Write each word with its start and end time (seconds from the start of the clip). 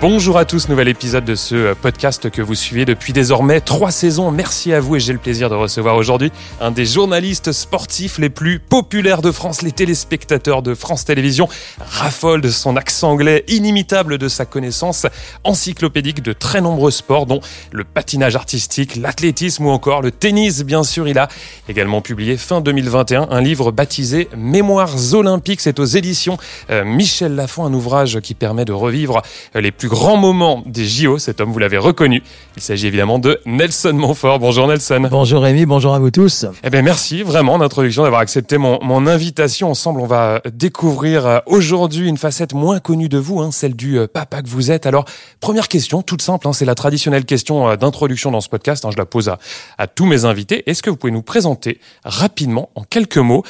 Bonjour 0.00 0.38
à 0.38 0.46
tous, 0.46 0.70
nouvel 0.70 0.88
épisode 0.88 1.26
de 1.26 1.34
ce 1.34 1.74
podcast 1.74 2.30
que 2.30 2.40
vous 2.40 2.54
suivez 2.54 2.86
depuis 2.86 3.12
désormais 3.12 3.60
trois 3.60 3.90
saisons. 3.90 4.30
Merci 4.30 4.72
à 4.72 4.80
vous 4.80 4.96
et 4.96 5.00
j'ai 5.00 5.12
le 5.12 5.18
plaisir 5.18 5.50
de 5.50 5.54
recevoir 5.54 5.96
aujourd'hui 5.96 6.32
un 6.58 6.70
des 6.70 6.86
journalistes 6.86 7.52
sportifs 7.52 8.16
les 8.16 8.30
plus 8.30 8.60
populaires 8.60 9.20
de 9.20 9.30
France. 9.30 9.60
Les 9.60 9.72
téléspectateurs 9.72 10.62
de 10.62 10.72
France 10.72 11.04
Télévisions 11.04 11.50
raffolent 11.78 12.40
de 12.40 12.48
son 12.48 12.78
accent 12.78 13.10
anglais 13.10 13.44
inimitable, 13.46 14.16
de 14.16 14.28
sa 14.28 14.46
connaissance 14.46 15.06
encyclopédique 15.44 16.22
de 16.22 16.32
très 16.32 16.62
nombreux 16.62 16.92
sports, 16.92 17.26
dont 17.26 17.40
le 17.70 17.84
patinage 17.84 18.36
artistique, 18.36 18.96
l'athlétisme 18.96 19.66
ou 19.66 19.68
encore 19.68 20.00
le 20.00 20.12
tennis. 20.12 20.64
Bien 20.64 20.82
sûr, 20.82 21.08
il 21.08 21.18
a 21.18 21.28
également 21.68 22.00
publié 22.00 22.38
fin 22.38 22.62
2021 22.62 23.28
un 23.30 23.40
livre 23.42 23.70
baptisé 23.70 24.30
Mémoires 24.34 25.12
olympiques. 25.12 25.60
C'est 25.60 25.78
aux 25.78 25.84
éditions 25.84 26.38
euh, 26.70 26.86
Michel 26.86 27.34
Lafont, 27.34 27.66
un 27.66 27.74
ouvrage 27.74 28.20
qui 28.20 28.32
permet 28.32 28.64
de 28.64 28.72
revivre 28.72 29.20
les 29.54 29.72
plus 29.72 29.89
grand 29.90 30.16
moment 30.16 30.62
des 30.66 30.84
JO. 30.84 31.18
Cet 31.18 31.40
homme, 31.40 31.50
vous 31.50 31.58
l'avez 31.58 31.76
reconnu. 31.76 32.22
Il 32.56 32.62
s'agit 32.62 32.86
évidemment 32.86 33.18
de 33.18 33.40
Nelson 33.44 33.92
Montfort. 33.92 34.38
Bonjour 34.38 34.68
Nelson. 34.68 35.08
Bonjour 35.10 35.42
Rémi, 35.42 35.66
bonjour 35.66 35.92
à 35.92 35.98
vous 35.98 36.12
tous. 36.12 36.46
Eh 36.62 36.70
bien 36.70 36.82
merci 36.82 37.24
vraiment 37.24 37.58
d'introduction, 37.58 38.04
d'avoir 38.04 38.20
accepté 38.20 38.56
mon, 38.56 38.78
mon, 38.84 39.08
invitation. 39.08 39.68
Ensemble, 39.68 40.00
on 40.00 40.06
va 40.06 40.42
découvrir 40.54 41.26
euh, 41.26 41.38
aujourd'hui 41.46 42.08
une 42.08 42.18
facette 42.18 42.54
moins 42.54 42.78
connue 42.78 43.08
de 43.08 43.18
vous, 43.18 43.40
hein, 43.40 43.50
celle 43.50 43.74
du 43.74 43.98
euh, 43.98 44.06
papa 44.06 44.42
que 44.42 44.48
vous 44.48 44.70
êtes. 44.70 44.86
Alors, 44.86 45.06
première 45.40 45.66
question, 45.66 46.02
toute 46.02 46.22
simple, 46.22 46.46
hein, 46.46 46.52
c'est 46.52 46.64
la 46.64 46.76
traditionnelle 46.76 47.24
question 47.24 47.68
euh, 47.68 47.74
d'introduction 47.74 48.30
dans 48.30 48.40
ce 48.40 48.48
podcast. 48.48 48.84
Hein, 48.84 48.90
je 48.92 48.96
la 48.96 49.06
pose 49.06 49.28
à, 49.28 49.40
à, 49.76 49.88
tous 49.88 50.06
mes 50.06 50.24
invités. 50.24 50.62
Est-ce 50.70 50.84
que 50.84 50.90
vous 50.90 50.96
pouvez 50.96 51.12
nous 51.12 51.22
présenter 51.22 51.80
rapidement, 52.04 52.70
en 52.76 52.84
quelques 52.84 53.18
mots, 53.18 53.42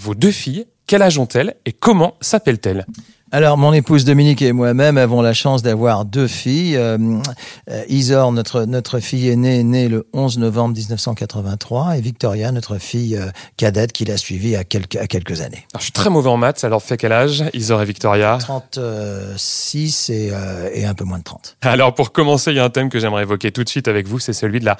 vos 0.00 0.14
deux 0.14 0.30
filles 0.30 0.64
Quel 0.86 1.02
âge 1.02 1.18
ont-elles 1.18 1.54
et 1.64 1.72
comment 1.72 2.14
s'appellent-elles? 2.20 2.86
Alors, 3.34 3.56
mon 3.56 3.72
épouse 3.72 4.04
Dominique 4.04 4.42
et 4.42 4.52
moi-même 4.52 4.98
avons 4.98 5.22
la 5.22 5.32
chance 5.32 5.62
d'avoir 5.62 6.04
deux 6.04 6.26
filles. 6.26 6.76
Euh, 6.76 6.98
euh, 7.70 7.82
Isor, 7.88 8.30
notre, 8.30 8.66
notre 8.66 9.00
fille 9.00 9.30
aînée, 9.30 9.62
née 9.62 9.88
le 9.88 10.06
11 10.12 10.36
novembre 10.36 10.76
1983, 10.76 11.96
et 11.96 12.02
Victoria, 12.02 12.52
notre 12.52 12.76
fille 12.76 13.16
euh, 13.16 13.30
cadette, 13.56 13.92
qui 13.92 14.04
l'a 14.04 14.18
suivie 14.18 14.54
à 14.54 14.64
quelques, 14.64 14.96
à 14.96 15.06
quelques 15.06 15.40
années. 15.40 15.66
Alors, 15.72 15.78
je 15.78 15.84
suis 15.84 15.92
très 15.92 16.10
mauvais 16.10 16.28
en 16.28 16.36
maths, 16.36 16.62
alors 16.62 16.82
fait 16.82 16.98
quel 16.98 17.12
âge, 17.12 17.42
Isor 17.54 17.80
et 17.80 17.86
Victoria? 17.86 18.36
36 18.38 20.10
et, 20.10 20.30
et 20.74 20.84
un 20.84 20.92
peu 20.92 21.04
moins 21.04 21.18
de 21.18 21.24
30. 21.24 21.56
Alors, 21.62 21.94
pour 21.94 22.12
commencer, 22.12 22.50
il 22.50 22.58
y 22.58 22.60
a 22.60 22.64
un 22.64 22.70
thème 22.70 22.90
que 22.90 22.98
j'aimerais 22.98 23.22
évoquer 23.22 23.50
tout 23.50 23.64
de 23.64 23.68
suite 23.70 23.88
avec 23.88 24.06
vous, 24.06 24.18
c'est 24.18 24.34
celui 24.34 24.60
de 24.60 24.66
la 24.66 24.76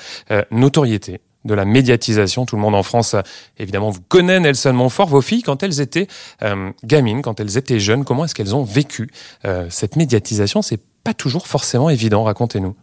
notoriété 0.51 1.23
de 1.45 1.55
la 1.55 1.65
médiatisation. 1.65 2.47
Tout 2.47 2.57
le 2.57 2.63
monde 2.63 2.75
en 2.75 2.83
France, 2.83 3.17
évidemment, 3.59 3.91
vous 3.91 4.01
connaît 4.01 4.41
Nelson 4.41 4.73
Montfort. 4.73 5.09
Vos 5.09 5.23
filles, 5.23 5.43
quand 5.43 5.63
elles 5.63 5.81
étaient 5.81 6.07
euh, 6.43 6.71
gamines, 6.85 7.23
quand 7.23 7.41
elles 7.41 7.57
étaient 7.57 7.81
jeunes, 7.81 8.05
comment 8.05 8.25
est-ce 8.25 8.35
qu'elles 8.35 8.55
ont 8.55 8.65
vécu 8.65 9.11
euh, 9.45 9.67
cette 9.71 9.97
médiatisation? 9.97 10.63
C'est 10.63 10.81
pas 11.05 11.15
toujours 11.15 11.47
forcément 11.47 11.91
évident. 11.91 12.25
Racontez-nous. 12.25 12.75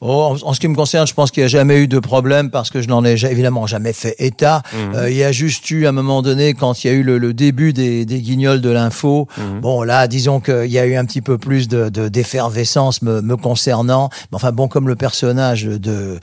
Oh, 0.00 0.36
en, 0.42 0.52
ce 0.52 0.60
qui 0.60 0.68
me 0.68 0.74
concerne, 0.74 1.06
je 1.06 1.14
pense 1.14 1.30
qu'il 1.30 1.42
n'y 1.42 1.46
a 1.46 1.48
jamais 1.48 1.78
eu 1.78 1.88
de 1.88 1.98
problème 1.98 2.50
parce 2.50 2.70
que 2.70 2.82
je 2.82 2.88
n'en 2.88 3.04
ai 3.04 3.12
évidemment 3.24 3.66
jamais 3.66 3.92
fait 3.92 4.14
état. 4.18 4.62
Mhm. 4.72 4.94
Euh, 4.94 5.10
il 5.10 5.16
y 5.16 5.24
a 5.24 5.32
juste 5.32 5.70
eu 5.70 5.86
à 5.86 5.90
un 5.90 5.92
moment 5.92 6.22
donné, 6.22 6.54
quand 6.54 6.84
il 6.84 6.86
y 6.88 6.90
a 6.90 6.92
eu 6.92 7.02
le, 7.02 7.32
début 7.32 7.72
des, 7.72 8.04
des, 8.04 8.20
guignols 8.20 8.60
de 8.60 8.70
l'info, 8.70 9.28
mhm. 9.38 9.60
bon 9.60 9.82
là, 9.82 10.06
disons 10.06 10.40
qu'il 10.40 10.70
y 10.70 10.78
a 10.78 10.86
eu 10.86 10.94
un 10.94 11.04
petit 11.04 11.22
peu 11.22 11.38
plus 11.38 11.68
de 11.68 11.88
d'effervescence 11.88 13.02
me, 13.02 13.20
me, 13.20 13.36
concernant. 13.36 14.10
Mais 14.30 14.36
enfin 14.36 14.52
bon, 14.52 14.68
comme 14.68 14.88
le 14.88 14.96
personnage 14.96 15.64
de, 15.64 16.18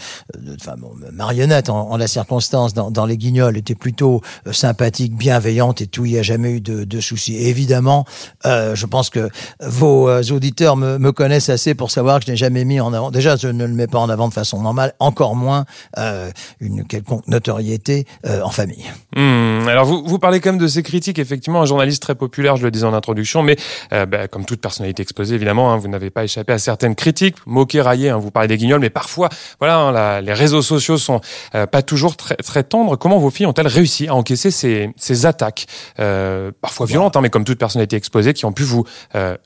enfin, 0.55 0.75
bon, 0.77 0.91
marionnette 1.13 1.69
en, 1.69 1.97
la 1.97 2.07
circonstance 2.07 2.73
dans, 2.73 2.91
dans, 2.91 3.05
les 3.05 3.17
guignols 3.17 3.57
était 3.57 3.75
plutôt 3.75 4.21
euh, 4.47 4.53
sympathique, 4.53 5.15
bienveillante 5.15 5.81
et 5.81 5.87
tout, 5.87 6.05
il 6.05 6.13
n'y 6.13 6.19
a 6.19 6.23
jamais 6.23 6.51
eu 6.51 6.61
de, 6.61 6.83
de 6.83 6.99
soucis. 6.99 7.35
évidemment, 7.35 8.05
euh, 8.45 8.75
je 8.75 8.85
pense 8.85 9.09
que 9.09 9.29
vos 9.61 10.09
auditeurs 10.31 10.77
me, 10.77 10.97
me 10.97 11.11
connaissent 11.11 11.49
assez 11.49 11.73
pour 11.73 11.91
savoir 11.91 12.19
que 12.19 12.25
je 12.25 12.31
n'ai 12.31 12.37
jamais 12.37 12.65
mis 12.65 12.79
en 12.79 12.93
avant 12.93 13.11
déjà 13.11 13.30
je 13.35 13.47
ne 13.47 13.65
le 13.65 13.73
mets 13.73 13.87
pas 13.87 13.99
en 13.99 14.09
avant 14.09 14.27
de 14.27 14.33
façon 14.33 14.61
normale, 14.61 14.93
encore 14.99 15.35
moins 15.35 15.65
euh, 15.97 16.31
une 16.59 16.85
quelconque 16.85 17.27
notoriété 17.27 18.05
euh, 18.25 18.41
en 18.41 18.49
famille. 18.49 18.85
Hmm, 19.15 19.67
alors 19.67 19.85
vous, 19.85 20.03
vous 20.05 20.19
parlez 20.19 20.39
quand 20.39 20.51
même 20.51 20.59
de 20.59 20.67
ces 20.67 20.83
critiques, 20.83 21.19
effectivement, 21.19 21.61
un 21.61 21.65
journaliste 21.65 22.01
très 22.01 22.15
populaire, 22.15 22.55
je 22.55 22.63
le 22.63 22.71
disais 22.71 22.85
en 22.85 22.93
introduction, 22.93 23.43
mais 23.43 23.57
euh, 23.93 24.05
bah, 24.05 24.27
comme 24.27 24.45
toute 24.45 24.61
personnalité 24.61 25.03
exposée, 25.03 25.35
évidemment, 25.35 25.71
hein, 25.71 25.77
vous 25.77 25.87
n'avez 25.87 26.09
pas 26.09 26.23
échappé 26.23 26.53
à 26.53 26.59
certaines 26.59 26.95
critiques, 26.95 27.35
moquées, 27.45 27.81
raillées, 27.81 28.09
hein, 28.09 28.17
vous 28.17 28.31
parlez 28.31 28.47
des 28.47 28.57
guignols, 28.57 28.81
mais 28.81 28.89
parfois, 28.89 29.29
voilà, 29.59 29.77
hein, 29.77 30.21
les 30.21 30.33
réseaux 30.33 30.61
sociaux 30.61 30.97
sont 30.97 31.21
pas 31.51 31.81
toujours 31.81 32.15
très, 32.15 32.35
très 32.35 32.63
tendres. 32.63 32.95
Comment 32.95 33.17
vos 33.17 33.29
filles 33.29 33.45
ont-elles 33.45 33.67
réussi 33.67 34.07
à 34.07 34.15
encaisser 34.15 34.51
ces, 34.51 34.89
ces 34.97 35.25
attaques, 35.25 35.67
parfois 35.95 36.85
violentes, 36.85 37.15
hein, 37.15 37.21
mais 37.21 37.29
comme 37.29 37.43
toute 37.43 37.59
personnalité 37.59 37.95
exposée, 37.95 38.33
qui 38.33 38.45
ont 38.45 38.53
pu 38.53 38.63
vous 38.63 38.85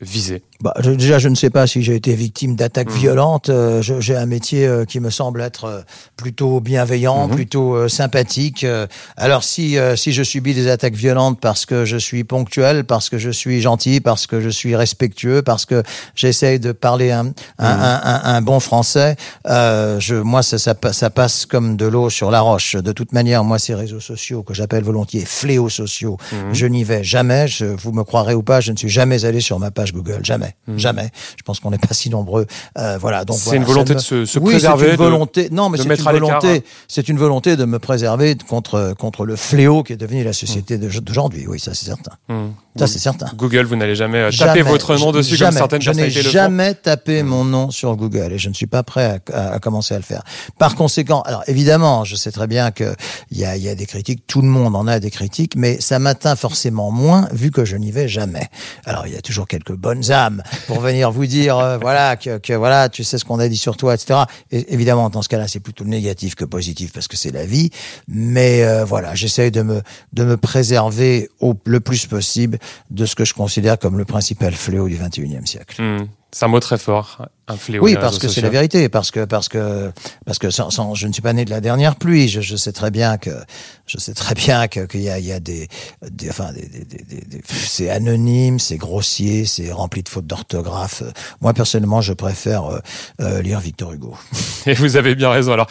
viser? 0.01 0.43
Bah, 0.61 0.73
Déjà, 0.83 1.19
je 1.19 1.29
ne 1.29 1.35
sais 1.35 1.49
pas 1.49 1.67
si 1.67 1.83
j'ai 1.83 1.95
été 1.95 2.13
victime 2.13 2.55
d'attaques 2.55 2.91
hmm. 2.91 2.99
violentes. 2.99 3.49
Euh, 3.49 3.81
j'ai 3.81 4.15
un 4.15 4.25
métier 4.25 4.65
euh, 4.65 4.85
qui 4.85 4.99
me 4.99 5.09
semble 5.09 5.41
être 5.41 5.65
euh, 5.65 5.81
plutôt 6.17 6.59
bienveillant, 6.59 7.27
mhm. 7.27 7.35
plutôt 7.35 7.89
sympathique. 7.89 8.65
Alors 9.17 9.43
si 9.43 9.77
si 9.95 10.13
je 10.13 10.23
subis 10.23 10.53
des 10.53 10.69
attaques 10.69 10.95
violentes 10.95 11.39
parce 11.39 11.65
que 11.65 11.85
je 11.85 11.97
suis 11.97 12.23
ponctuel, 12.23 12.85
parce 12.85 13.09
que 13.09 13.17
je 13.17 13.29
suis 13.29 13.61
gentil, 13.61 13.99
parce 13.99 14.27
que 14.27 14.39
je 14.39 14.49
suis 14.49 14.75
respectueux, 14.75 15.41
parce 15.41 15.65
que 15.65 15.83
j'essaye 16.15 16.59
de 16.59 16.71
parler 16.71 17.11
un, 17.11 17.33
un, 17.59 17.75
mhm. 17.75 17.99
un, 18.03 18.21
un, 18.23 18.41
bon 18.41 18.59
français, 18.59 19.15
je 19.45 20.21
moi 20.21 20.41
ça, 20.41 20.57
ça, 20.57 20.75
ça 20.91 21.09
passe 21.09 21.45
comme 21.45 21.75
de 21.75 21.85
l'eau 21.85 22.09
sur 22.09 22.31
la 22.31 22.41
roche. 22.41 22.75
De 22.75 22.91
toute 22.91 23.11
manière, 23.11 23.43
moi 23.43 23.59
ces 23.59 23.75
réseaux 23.75 23.99
sociaux 23.99 24.43
que 24.43 24.53
j'appelle 24.53 24.83
volontiers 24.83 25.25
fléaux 25.25 25.69
sociaux, 25.69 26.17
mhm. 26.31 26.53
je 26.53 26.65
n'y 26.65 26.83
vais 26.83 27.03
jamais. 27.03 27.47
Je, 27.47 27.65
vous 27.65 27.91
me 27.91 28.03
croirez 28.03 28.33
ou 28.33 28.43
pas, 28.43 28.61
je 28.61 28.71
ne 28.71 28.77
suis 28.77 28.89
jamais 28.89 29.25
allé 29.25 29.41
sur 29.41 29.59
ma 29.59 29.71
page 29.71 29.93
Google, 29.93 30.23
jamais, 30.23 30.44
jamais. 30.77 31.09
Je 31.37 31.43
pense 31.43 31.59
qu'on 31.59 31.71
n'est 31.71 31.77
pas 31.77 31.93
si 31.93 32.09
nombreux. 32.09 32.45
voilà 32.99 33.25
donc 33.25 33.37
une 33.51 33.63
volonté 33.63 33.95
de 33.95 33.99
se, 33.99 34.25
se 34.25 34.39
oui, 34.39 34.51
préserver. 34.51 34.91
Une 34.91 34.95
volonté, 34.95 35.49
non, 35.51 35.69
mais 35.69 35.77
c'est 35.77 35.85
une 35.85 35.95
volonté. 35.95 36.63
C'est 36.87 37.09
une 37.09 37.17
volonté 37.17 37.55
de 37.55 37.65
me 37.65 37.79
préserver 37.79 38.35
contre 38.35 38.93
contre 38.97 39.25
le 39.25 39.35
fléau 39.35 39.83
qui 39.83 39.93
est 39.93 39.97
devenu 39.97 40.23
la 40.23 40.33
société 40.33 40.77
mmh. 40.77 40.99
d'aujourd'hui. 41.01 41.45
Oui, 41.47 41.59
ça 41.59 41.73
c'est 41.73 41.85
certain. 41.85 42.11
Mmh. 42.29 42.47
Ça 42.77 42.87
c'est 42.87 42.99
certain. 42.99 43.27
Google, 43.35 43.63
vous 43.63 43.75
n'allez 43.77 43.95
jamais, 43.95 44.17
euh, 44.17 44.31
taper 44.31 44.61
votre 44.61 44.97
nom 44.97 45.11
dessus 45.11 45.35
jamais, 45.35 45.51
comme 45.51 45.57
certaines 45.57 45.81
je 45.81 45.91
n'ai 45.91 46.09
jamais 46.09 46.73
tapé 46.73 47.23
mon 47.23 47.45
nom 47.45 47.71
sur 47.71 47.95
Google 47.95 48.33
et 48.33 48.37
je 48.37 48.49
ne 48.49 48.53
suis 48.53 48.67
pas 48.67 48.83
prêt 48.83 49.21
à, 49.33 49.53
à, 49.53 49.59
commencer 49.59 49.93
à 49.93 49.97
le 49.97 50.03
faire. 50.03 50.23
Par 50.57 50.75
conséquent, 50.75 51.21
alors 51.21 51.43
évidemment, 51.47 52.03
je 52.03 52.15
sais 52.15 52.31
très 52.31 52.47
bien 52.47 52.71
que 52.71 52.93
il 53.31 53.37
y 53.37 53.45
a, 53.45 53.55
y 53.55 53.69
a 53.69 53.75
des 53.75 53.85
critiques, 53.85 54.27
tout 54.27 54.41
le 54.41 54.47
monde 54.47 54.75
en 54.75 54.87
a 54.87 54.99
des 54.99 55.11
critiques, 55.11 55.55
mais 55.55 55.79
ça 55.79 55.99
m'atteint 55.99 56.35
forcément 56.35 56.91
moins 56.91 57.27
vu 57.31 57.49
que 57.49 57.63
je 57.63 57.77
n'y 57.77 57.91
vais 57.91 58.07
jamais. 58.07 58.49
Alors 58.85 59.07
il 59.07 59.13
y 59.13 59.17
a 59.17 59.21
toujours 59.21 59.47
quelques 59.47 59.75
bonnes 59.75 60.11
âmes 60.11 60.34
pour 60.67 60.79
venir 60.79 61.11
vous 61.11 61.25
dire, 61.25 61.57
euh, 61.57 61.77
voilà, 61.77 62.15
que, 62.15 62.53
voilà, 62.53 62.89
tu 62.89 63.03
sais 63.03 63.17
ce 63.17 63.25
qu'on 63.25 63.39
a 63.39 63.47
dit 63.47 63.57
sur 63.57 63.77
toi, 63.77 63.93
etc. 63.93 64.21
Et 64.51 64.73
évidemment, 64.73 65.09
dans 65.09 65.21
ce 65.21 65.29
cas-là, 65.29 65.47
c'est 65.47 65.59
plutôt 65.59 65.85
négatif 65.85 66.35
que 66.35 66.45
positif 66.45 66.91
parce 66.93 67.07
que 67.07 67.17
c'est 67.17 67.31
la 67.31 67.45
vie. 67.45 67.69
Mais 68.07 68.63
euh, 68.63 68.85
voilà, 68.85 69.15
j'essaye 69.15 69.51
de 69.51 69.61
me 69.61 69.81
de 70.13 70.23
me 70.23 70.37
préserver 70.37 71.29
au 71.39 71.55
le 71.65 71.79
plus 71.79 72.05
possible 72.05 72.59
de 72.91 73.05
ce 73.05 73.15
que 73.15 73.25
je 73.25 73.33
considère 73.33 73.79
comme 73.79 73.97
le 73.97 74.05
principal 74.05 74.53
fléau 74.53 74.87
du 74.87 74.95
21e 74.95 75.45
siècle. 75.45 75.81
Mmh. 75.81 76.07
C'est 76.31 76.43
un 76.43 76.49
mot 76.49 76.59
très 76.59 76.77
fort, 76.77 77.27
un 77.47 77.55
fléau. 77.55 77.81
Oui, 77.81 77.95
parce 77.95 78.19
que 78.19 78.27
c'est 78.27 78.41
la 78.41 78.49
vérité, 78.49 78.89
parce 78.89 79.09
que 79.09 79.23
parce 79.23 79.47
que 79.47 79.91
parce 80.25 80.37
que 80.37 80.49
sans, 80.49 80.69
sans, 80.69 80.93
je 80.93 81.07
ne 81.07 81.13
suis 81.13 81.21
pas 81.21 81.31
né 81.31 81.45
de 81.45 81.49
la 81.49 81.61
dernière 81.61 81.95
pluie. 81.95 82.27
Je, 82.27 82.41
je 82.41 82.57
sais 82.57 82.73
très 82.73 82.91
bien 82.91 83.17
que 83.17 83.29
je 83.85 83.97
sais 83.97 84.13
très 84.13 84.35
bien 84.35 84.67
que 84.67 84.81
qu'il 84.81 85.01
y 85.01 85.09
a 85.09 85.17
il 85.17 85.25
y 85.25 85.31
a 85.31 85.39
des, 85.39 85.69
des 86.01 86.29
enfin 86.29 86.51
des, 86.51 86.67
des, 86.67 87.05
des, 87.05 87.41
c'est 87.47 87.89
anonyme, 87.89 88.59
c'est 88.59 88.75
grossier, 88.77 89.45
c'est 89.45 89.71
rempli 89.71 90.03
de 90.03 90.09
fautes 90.09 90.27
d'orthographe. 90.27 91.03
Moi 91.39 91.53
personnellement, 91.53 92.01
je 92.01 92.11
préfère 92.11 92.65
euh, 92.65 92.79
euh, 93.21 93.41
lire 93.41 93.61
Victor 93.61 93.93
Hugo. 93.93 94.17
Et 94.65 94.73
vous 94.73 94.97
avez 94.97 95.15
bien 95.15 95.29
raison. 95.29 95.53
Alors, 95.53 95.67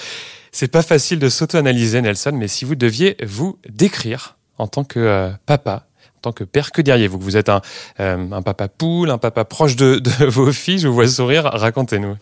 c'est 0.50 0.68
pas 0.68 0.82
facile 0.82 1.18
de 1.18 1.28
s'auto-analyser, 1.28 2.00
Nelson, 2.00 2.32
mais 2.32 2.48
si 2.48 2.64
vous 2.64 2.76
deviez 2.76 3.16
vous 3.26 3.58
décrire 3.68 4.36
en 4.56 4.68
tant 4.68 4.84
que 4.84 5.00
euh, 5.00 5.30
papa 5.46 5.86
tant 6.24 6.32
que 6.32 6.44
père, 6.44 6.72
que 6.72 6.82
diriez-vous 6.82 7.18
Que 7.18 7.24
vous 7.24 7.36
êtes 7.36 7.48
un, 7.48 7.60
euh, 8.00 8.30
un 8.32 8.42
papa 8.42 8.68
poule, 8.68 9.10
un 9.10 9.18
papa 9.18 9.44
proche 9.44 9.76
de, 9.76 10.02
vos 10.28 10.52
filles, 10.52 10.78
je 10.78 10.88
vous 10.88 10.94
vois 10.94 11.08
sourire, 11.08 11.44
racontez-nous. 11.44 12.16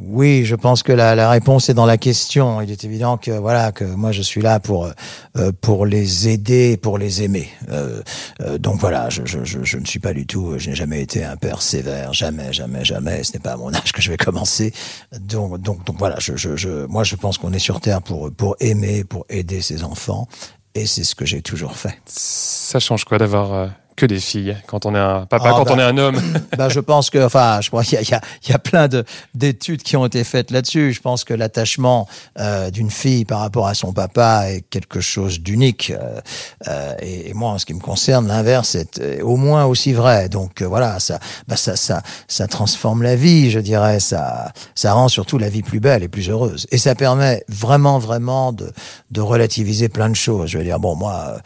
Oui, 0.00 0.44
je 0.44 0.54
pense 0.54 0.82
que 0.82 0.92
la, 0.92 1.14
la, 1.14 1.28
réponse 1.30 1.68
est 1.68 1.74
dans 1.74 1.86
la 1.86 1.98
question. 1.98 2.60
Il 2.62 2.70
est 2.70 2.84
évident 2.84 3.18
que 3.18 3.30
voilà 3.30 3.72
que 3.72 3.84
moi 3.84 4.12
je 4.12 4.22
suis 4.22 4.40
là 4.40 4.58
pour 4.58 4.90
euh, 5.36 5.52
pour 5.60 5.86
les 5.86 6.28
aider, 6.28 6.76
pour 6.76 6.98
les 6.98 7.22
aimer. 7.22 7.48
Euh, 7.70 8.02
euh, 8.40 8.58
donc 8.58 8.80
voilà, 8.80 9.10
je, 9.10 9.22
je, 9.26 9.44
je, 9.44 9.78
ne 9.78 9.84
suis 9.84 9.98
pas 9.98 10.14
du 10.14 10.26
tout, 10.26 10.54
je 10.56 10.70
n'ai 10.70 10.76
jamais 10.76 11.02
été 11.02 11.24
un 11.24 11.36
père 11.36 11.60
sévère, 11.60 12.12
jamais, 12.12 12.52
jamais, 12.52 12.84
jamais. 12.84 13.22
Ce 13.22 13.34
n'est 13.34 13.40
pas 13.40 13.52
à 13.52 13.56
mon 13.56 13.74
âge 13.74 13.92
que 13.92 14.00
je 14.00 14.10
vais 14.10 14.16
commencer. 14.16 14.72
Donc 15.20 15.60
donc 15.60 15.84
donc 15.84 15.96
voilà, 15.98 16.16
je, 16.18 16.36
je 16.36 16.86
moi 16.86 17.04
je 17.04 17.16
pense 17.16 17.36
qu'on 17.36 17.52
est 17.52 17.58
sur 17.58 17.80
terre 17.80 18.00
pour 18.00 18.32
pour 18.32 18.56
aimer, 18.60 19.04
pour 19.04 19.26
aider 19.28 19.60
ses 19.60 19.84
enfants 19.84 20.26
et 20.74 20.86
c'est 20.86 21.04
ce 21.04 21.14
que 21.14 21.24
j'ai 21.24 21.42
toujours 21.42 21.76
fait. 21.76 21.98
Ça 22.06 22.78
change 22.80 23.04
quoi 23.04 23.18
d'avoir 23.18 23.70
que 23.96 24.06
des 24.06 24.20
filles 24.20 24.56
quand 24.66 24.86
on 24.86 24.94
est 24.94 24.98
un 24.98 25.26
papa, 25.26 25.50
ah, 25.50 25.52
quand 25.56 25.64
bah, 25.64 25.72
on 25.74 25.78
est 25.78 25.82
un 25.82 25.98
homme 25.98 26.20
bah, 26.56 26.68
Je 26.68 26.80
pense 26.80 27.10
que, 27.10 27.24
enfin, 27.24 27.60
je 27.60 27.68
crois 27.68 27.84
qu'il 27.84 28.00
y, 28.00 28.02
y, 28.02 28.50
y 28.50 28.52
a, 28.52 28.58
plein 28.58 28.88
d'études 29.34 29.82
qui 29.82 29.96
ont 29.96 30.06
été 30.06 30.24
faites 30.24 30.50
là-dessus. 30.50 30.92
Je 30.92 31.00
pense 31.00 31.24
que 31.24 31.34
l'attachement 31.34 32.08
euh, 32.38 32.70
d'une 32.70 32.90
fille 32.90 33.24
par 33.24 33.40
rapport 33.40 33.66
à 33.66 33.74
son 33.74 33.92
papa 33.92 34.50
est 34.50 34.62
quelque 34.62 35.00
chose 35.00 35.40
d'unique. 35.40 35.90
Euh, 35.90 36.20
euh, 36.68 36.94
et, 37.00 37.34
moi, 37.34 37.50
en 37.50 37.58
ce 37.58 37.66
qui 37.66 37.74
me 37.74 37.80
concerne, 37.80 38.28
l'inverse 38.28 38.74
est 38.74 39.20
au 39.22 39.36
moins 39.36 39.64
aussi 39.64 39.92
vrai. 39.92 40.28
Donc 40.28 40.62
voilà, 40.62 40.98
ça, 40.98 41.18
bah, 41.48 41.56
ça, 41.56 41.76
ça, 41.76 42.02
ça 42.28 42.46
transforme 42.46 43.02
la 43.02 43.16
vie, 43.16 43.50
je 43.50 43.58
dirais. 43.58 44.00
Ça, 44.00 44.52
ça 44.74 44.92
rend 44.94 45.08
surtout 45.08 45.38
la 45.38 45.48
vie 45.48 45.62
plus 45.62 45.80
belle 45.80 46.02
et 46.02 46.08
plus 46.08 46.30
heureuse. 46.30 46.66
Et 46.70 46.78
ça 46.78 46.94
permet 46.94 47.44
vraiment, 47.48 47.98
vraiment 47.98 48.52
de, 48.52 48.72
de 49.10 49.20
relativiser 49.20 49.88
plein 49.88 50.08
de 50.08 50.16
choses. 50.16 50.50
Je 50.50 50.58
veux 50.58 50.64
dire, 50.64 50.80
bon, 50.80 50.96
moi, 50.96 51.38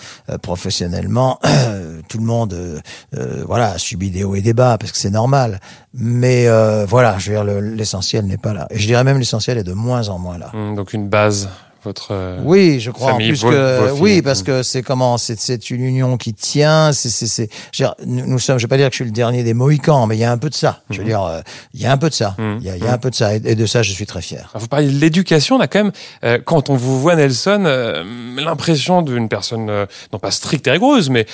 professionnellement, 0.42 1.40
tout 2.08 2.18
le 2.18 2.24
monde 2.24 2.35
de 2.44 2.78
euh, 3.16 3.42
voilà, 3.46 3.70
a 3.70 3.78
subi 3.78 4.10
des 4.10 4.24
hauts 4.24 4.34
et 4.34 4.42
des 4.42 4.52
bas 4.52 4.76
parce 4.76 4.92
que 4.92 4.98
c'est 4.98 5.10
normal. 5.10 5.60
Mais 5.94 6.46
euh, 6.48 6.84
voilà, 6.86 7.16
je 7.18 7.32
veux 7.32 7.36
dire, 7.36 7.60
l'essentiel 7.62 8.26
n'est 8.26 8.36
pas 8.36 8.52
là. 8.52 8.66
Et 8.68 8.78
je 8.78 8.86
dirais 8.86 9.02
même 9.04 9.18
l'essentiel 9.18 9.56
est 9.56 9.64
de 9.64 9.72
moins 9.72 10.10
en 10.10 10.18
moins 10.18 10.36
là. 10.36 10.50
Mmh, 10.52 10.74
donc 10.74 10.92
une 10.92 11.08
base 11.08 11.48
votre 11.86 12.08
euh, 12.10 12.40
oui 12.44 12.80
je 12.80 12.90
crois 12.90 13.12
en 13.12 13.16
plus 13.16 13.42
que 13.42 13.92
oui 14.00 14.20
parce 14.20 14.42
que 14.42 14.62
c'est 14.62 14.82
comment 14.82 15.18
c'est 15.18 15.38
c'est 15.38 15.70
une 15.70 15.82
union 15.82 16.16
qui 16.16 16.34
tient 16.34 16.92
c'est 16.92 17.08
c'est 17.08 17.26
c'est 17.26 17.48
nous 18.04 18.38
sommes 18.38 18.58
je 18.58 18.64
vais 18.64 18.68
pas 18.68 18.76
dire 18.76 18.88
que 18.88 18.92
je 18.92 18.96
suis 18.96 19.04
le 19.04 19.12
dernier 19.12 19.44
des 19.44 19.54
mohicans 19.54 20.06
mais 20.06 20.16
il 20.16 20.20
y 20.20 20.24
a 20.24 20.32
un 20.32 20.38
peu 20.38 20.50
de 20.50 20.54
ça. 20.54 20.82
Je 20.90 20.98
veux 20.98 21.04
mmh. 21.04 21.06
dire 21.06 21.42
il 21.74 21.80
y 21.80 21.86
a 21.86 21.92
un 21.92 21.96
peu 21.96 22.08
de 22.08 22.14
ça. 22.14 22.34
Mmh. 22.38 22.56
il 22.60 22.66
y 22.66 22.70
a, 22.70 22.76
il 22.76 22.84
y 22.84 22.86
a 22.86 22.92
un 22.92 22.98
peu 22.98 23.10
de 23.10 23.14
ça. 23.14 23.34
Et, 23.34 23.40
de 23.40 23.66
ça 23.66 23.82
je 23.82 23.92
suis 23.92 24.06
très 24.06 24.20
fier. 24.20 24.50
Vous 24.54 24.66
parlez 24.66 24.88
de 24.88 24.98
l'éducation 24.98 25.56
on 25.56 25.60
a 25.60 25.68
quand 25.68 25.84
même 25.84 26.42
quand 26.44 26.70
on 26.70 26.76
vous 26.76 27.00
voit 27.00 27.14
Nelson 27.14 27.62
l'impression 28.36 29.02
d'une 29.02 29.28
personne 29.28 29.86
non 30.12 30.18
pas 30.18 30.30
stricte 30.30 30.66
et 30.66 30.72
rigoureuse 30.72 31.08
mais 31.08 31.26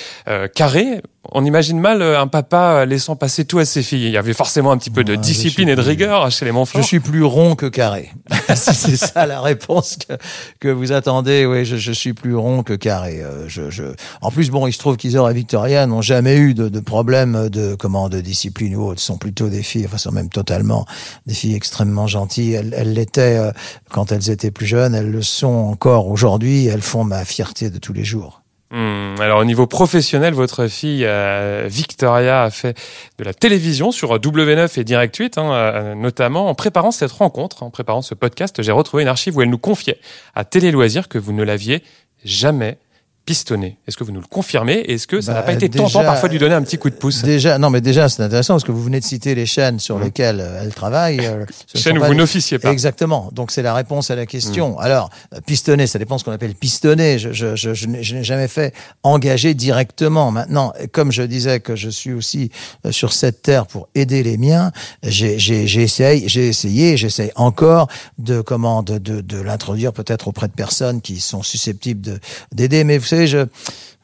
carrée 0.53 1.01
on 1.31 1.45
imagine 1.45 1.79
mal 1.79 2.01
euh, 2.01 2.19
un 2.19 2.27
papa 2.27 2.85
laissant 2.85 3.15
passer 3.15 3.45
tout 3.45 3.59
à 3.59 3.65
ses 3.65 3.81
filles. 3.81 4.05
Il 4.05 4.11
y 4.11 4.17
avait 4.17 4.33
forcément 4.33 4.71
un 4.71 4.77
petit 4.77 4.89
peu 4.89 5.03
de 5.03 5.15
discipline 5.15 5.69
et 5.69 5.75
de 5.75 5.81
rigueur 5.81 6.29
chez 6.31 6.45
les 6.45 6.51
Montfort. 6.51 6.81
Je 6.81 6.85
suis 6.85 6.99
plus 6.99 7.23
rond 7.23 7.55
que 7.55 7.65
carré. 7.65 8.11
si 8.55 8.73
c'est 8.73 8.97
ça 8.97 9.25
la 9.25 9.41
réponse 9.41 9.97
que, 9.97 10.13
que 10.59 10.67
vous 10.67 10.91
attendez, 10.91 11.45
oui, 11.45 11.63
je, 11.63 11.77
je, 11.77 11.91
suis 11.91 12.13
plus 12.13 12.35
rond 12.35 12.63
que 12.63 12.73
carré. 12.73 13.21
Euh, 13.21 13.47
je, 13.47 13.69
je... 13.69 13.83
En 14.21 14.31
plus, 14.31 14.49
bon, 14.49 14.67
il 14.67 14.73
se 14.73 14.79
trouve 14.79 14.97
qu'Isor 14.97 15.29
et 15.29 15.33
Victoria 15.33 15.87
n'ont 15.87 16.01
jamais 16.01 16.37
eu 16.37 16.53
de, 16.53 16.67
de 16.67 16.79
problème 16.81 17.49
de 17.49 17.75
comment 17.75 18.09
de 18.09 18.19
discipline 18.19 18.75
ou 18.75 18.87
autre. 18.87 18.99
Ce 18.99 19.05
sont 19.05 19.17
plutôt 19.17 19.47
des 19.47 19.63
filles, 19.63 19.85
enfin, 19.85 19.97
sont 19.97 20.11
même 20.11 20.29
totalement 20.29 20.85
des 21.25 21.33
filles 21.33 21.55
extrêmement 21.55 22.07
gentilles. 22.07 22.53
Elles 22.53 22.93
l'étaient 22.93 23.37
euh, 23.37 23.51
quand 23.89 24.11
elles 24.11 24.29
étaient 24.29 24.51
plus 24.51 24.65
jeunes. 24.65 24.93
Elles 24.93 25.11
le 25.11 25.21
sont 25.21 25.47
encore 25.47 26.07
aujourd'hui. 26.07 26.67
Elles 26.67 26.81
font 26.81 27.05
ma 27.05 27.23
fierté 27.23 27.69
de 27.69 27.77
tous 27.77 27.93
les 27.93 28.03
jours. 28.03 28.42
Hmm, 28.73 29.21
alors 29.21 29.39
au 29.39 29.45
niveau 29.45 29.67
professionnel, 29.67 30.33
votre 30.33 30.65
fille 30.65 31.05
euh, 31.05 31.67
Victoria 31.69 32.41
a 32.41 32.49
fait 32.49 32.75
de 33.19 33.23
la 33.23 33.31
télévision 33.31 33.91
sur 33.91 34.17
W9 34.17 34.79
et 34.79 34.83
Direct 34.83 35.15
8, 35.15 35.37
hein, 35.37 35.53
euh, 35.53 35.93
notamment 35.93 36.49
en 36.49 36.55
préparant 36.55 36.89
cette 36.89 37.11
rencontre, 37.11 37.61
en 37.61 37.69
préparant 37.69 38.01
ce 38.01 38.15
podcast, 38.15 38.63
j'ai 38.63 38.71
retrouvé 38.71 39.03
une 39.03 39.09
archive 39.09 39.37
où 39.37 39.43
elle 39.43 39.51
nous 39.51 39.59
confiait 39.59 39.99
à 40.33 40.43
Télé 40.43 40.71
Loisirs 40.71 41.07
que 41.07 41.19
vous 41.19 41.33
ne 41.33 41.43
l'aviez 41.43 41.83
jamais 42.25 42.79
pistonné. 43.25 43.77
Est-ce 43.87 43.95
que 43.95 44.03
vous 44.03 44.11
nous 44.11 44.19
le 44.19 44.27
confirmez 44.27 44.79
Est-ce 44.79 45.07
que 45.07 45.21
ça 45.21 45.33
n'a 45.33 45.41
pas 45.41 45.47
bah, 45.47 45.53
été 45.53 45.69
tentant 45.69 46.03
parfois 46.03 46.27
de 46.27 46.33
lui 46.33 46.39
donner 46.39 46.55
un 46.55 46.61
petit 46.61 46.77
coup 46.77 46.89
de 46.89 46.95
pouce? 46.95 47.21
Déjà, 47.21 47.57
non, 47.57 47.69
mais 47.69 47.79
déjà 47.79 48.09
c'est 48.09 48.21
intéressant 48.21 48.55
parce 48.55 48.65
que 48.65 48.71
vous 48.71 48.83
venez 48.83 48.99
de 48.99 49.05
citer 49.05 49.33
les 49.33 49.45
chaînes 49.45 49.79
sur 49.79 49.97
mmh. 49.97 50.03
lesquelles 50.03 50.39
euh, 50.41 50.61
elle 50.63 50.73
travaille. 50.73 51.25
Euh, 51.25 51.45
chaînes 51.73 51.97
où 51.97 52.03
vous 52.03 52.15
n'officiez 52.15 52.59
pas. 52.59 52.71
Exactement. 52.71 53.29
Donc 53.31 53.51
c'est 53.51 53.61
la 53.61 53.73
réponse 53.73 54.11
à 54.11 54.15
la 54.15 54.25
question. 54.25 54.71
Mmh. 54.71 54.81
Alors 54.81 55.09
euh, 55.33 55.39
pistonner, 55.45 55.87
ça 55.87 55.99
dépend 55.99 56.17
ce 56.17 56.25
qu'on 56.25 56.33
appelle 56.33 56.53
pistonner. 56.53 57.17
Je, 57.17 57.31
je, 57.31 57.55
je, 57.55 57.73
je 57.73 57.87
n'ai 57.87 58.23
jamais 58.23 58.49
fait 58.49 58.73
engager 59.03 59.53
directement. 59.53 60.31
Maintenant, 60.31 60.73
comme 60.91 61.11
je 61.11 61.23
disais 61.23 61.61
que 61.61 61.77
je 61.77 61.89
suis 61.89 62.11
aussi 62.11 62.51
sur 62.91 63.13
cette 63.13 63.41
terre 63.41 63.67
pour 63.67 63.87
aider 63.95 64.23
les 64.23 64.37
miens, 64.37 64.71
j'ai 65.03 65.35
essayé, 65.81 66.27
j'ai 66.27 66.47
essayé, 66.47 66.97
j'essaye 66.97 67.31
encore 67.35 67.87
de 68.17 68.41
comment 68.41 68.83
de, 68.83 68.97
de, 68.97 69.21
de 69.21 69.39
l'introduire 69.39 69.93
peut-être 69.93 70.27
auprès 70.27 70.47
de 70.47 70.53
personnes 70.53 70.99
qui 70.99 71.21
sont 71.21 71.41
susceptibles 71.41 72.19
d'aider. 72.51 72.83
Mais 72.83 72.97
vous 72.97 73.05
je 73.27 73.45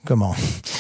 comment? 0.06 0.36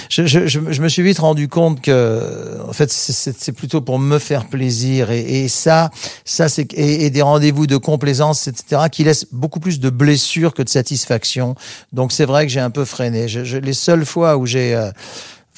Je, 0.10 0.26
je, 0.26 0.82
me 0.82 0.90
suis 0.90 1.04
vite 1.04 1.20
rendu 1.20 1.48
compte 1.48 1.82
que 1.82 2.58
en 2.68 2.74
fait 2.74 2.90
c'est 2.92 3.52
plutôt 3.52 3.82
pour 3.82 4.00
me 4.00 4.18
faire 4.18 4.48
plaisir. 4.48 5.12
Et, 5.12 5.44
et 5.44 5.48
ça 5.48 5.92
ça 6.26 6.50
c'est 6.50 6.74
et, 6.74 7.10
des 7.10 7.22
rendez-vous 7.22 7.68
de 7.68 7.78
complaisance 7.78 8.48
etc 8.48 8.84
qui 8.92 9.04
laissent 9.04 9.28
beaucoup 9.32 9.60
plus 9.60 9.80
de 9.80 9.90
blessures 9.90 10.54
que 10.54 10.64
de 10.64 10.70
satisfaction. 10.70 11.56
Donc 11.94 12.12
c'est 12.12 12.26
vrai 12.26 12.48
que 12.48 12.52
j'ai 12.52 12.60
un 12.60 12.72
peu 12.72 12.86
freiné. 12.86 13.28
Je, 13.28 13.58
les 13.58 13.74
seules 13.74 14.06
fois 14.06 14.38
où 14.38 14.46
j'ai 14.46 14.74
euh, 14.76 14.92